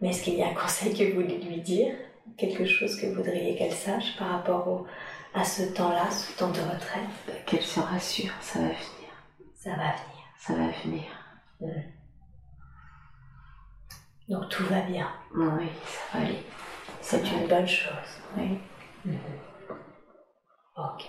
mais 0.00 0.10
est-ce 0.10 0.22
qu'il 0.24 0.34
y 0.34 0.42
a 0.42 0.48
un 0.48 0.54
conseil 0.54 0.92
que 0.96 1.04
vous 1.14 1.22
voulez 1.22 1.38
lui 1.38 1.60
dire? 1.60 1.94
Quelque 2.36 2.64
chose 2.64 3.00
que 3.00 3.06
vous 3.06 3.14
voudriez 3.16 3.56
qu'elle 3.56 3.72
sache 3.72 4.16
par 4.16 4.28
rapport 4.28 4.68
au- 4.68 4.86
à 5.34 5.44
ce 5.44 5.62
temps-là, 5.74 6.10
ce 6.10 6.36
temps 6.38 6.50
de 6.50 6.60
retraite? 6.60 7.44
Qu'elle 7.46 7.62
se 7.62 7.80
rassure, 7.80 8.32
ça 8.40 8.58
va 8.60 8.66
venir. 8.66 9.12
Ça 9.54 9.70
va 9.70 9.76
venir. 9.76 10.24
Ça 10.38 10.52
va 10.54 10.68
venir. 10.84 11.02
Donc 14.28 14.48
tout 14.50 14.64
va 14.64 14.80
bien. 14.82 15.08
Oui, 15.34 15.68
ça 15.84 16.18
va 16.18 16.24
aller. 16.24 16.42
C'est 17.00 17.22
une 17.32 17.48
bonne 17.48 17.66
chose. 17.66 18.20
Oui. 18.36 18.58
Ok. 20.76 21.04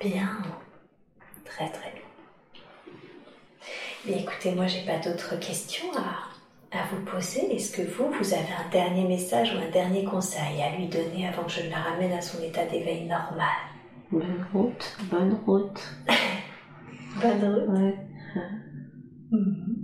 Bien. 0.00 0.42
Très 1.44 1.70
très 1.70 1.92
bien. 1.92 2.02
Bien 4.06 4.16
écoutez, 4.16 4.52
moi 4.54 4.66
j'ai 4.66 4.84
pas 4.86 4.98
d'autres 4.98 5.36
questions 5.38 5.92
à, 5.96 6.78
à 6.78 6.86
vous 6.90 7.04
poser. 7.04 7.54
Est-ce 7.54 7.70
que 7.72 7.82
vous, 7.82 8.10
vous 8.10 8.32
avez 8.34 8.52
un 8.52 8.68
dernier 8.70 9.06
message 9.06 9.54
ou 9.54 9.58
un 9.58 9.70
dernier 9.70 10.04
conseil 10.04 10.62
à 10.62 10.74
lui 10.76 10.88
donner 10.88 11.28
avant 11.28 11.44
que 11.44 11.50
je 11.52 11.68
la 11.68 11.76
ramène 11.76 12.12
à 12.12 12.20
son 12.22 12.42
état 12.42 12.64
d'éveil 12.66 13.06
normal? 13.06 13.46
Bonne 14.10 14.46
route, 14.52 14.96
bonne 15.10 15.34
route. 15.46 15.80
Bonne 17.20 17.44
route. 17.44 17.68
Ouais. 17.68 17.94
Mhm. 19.30 19.76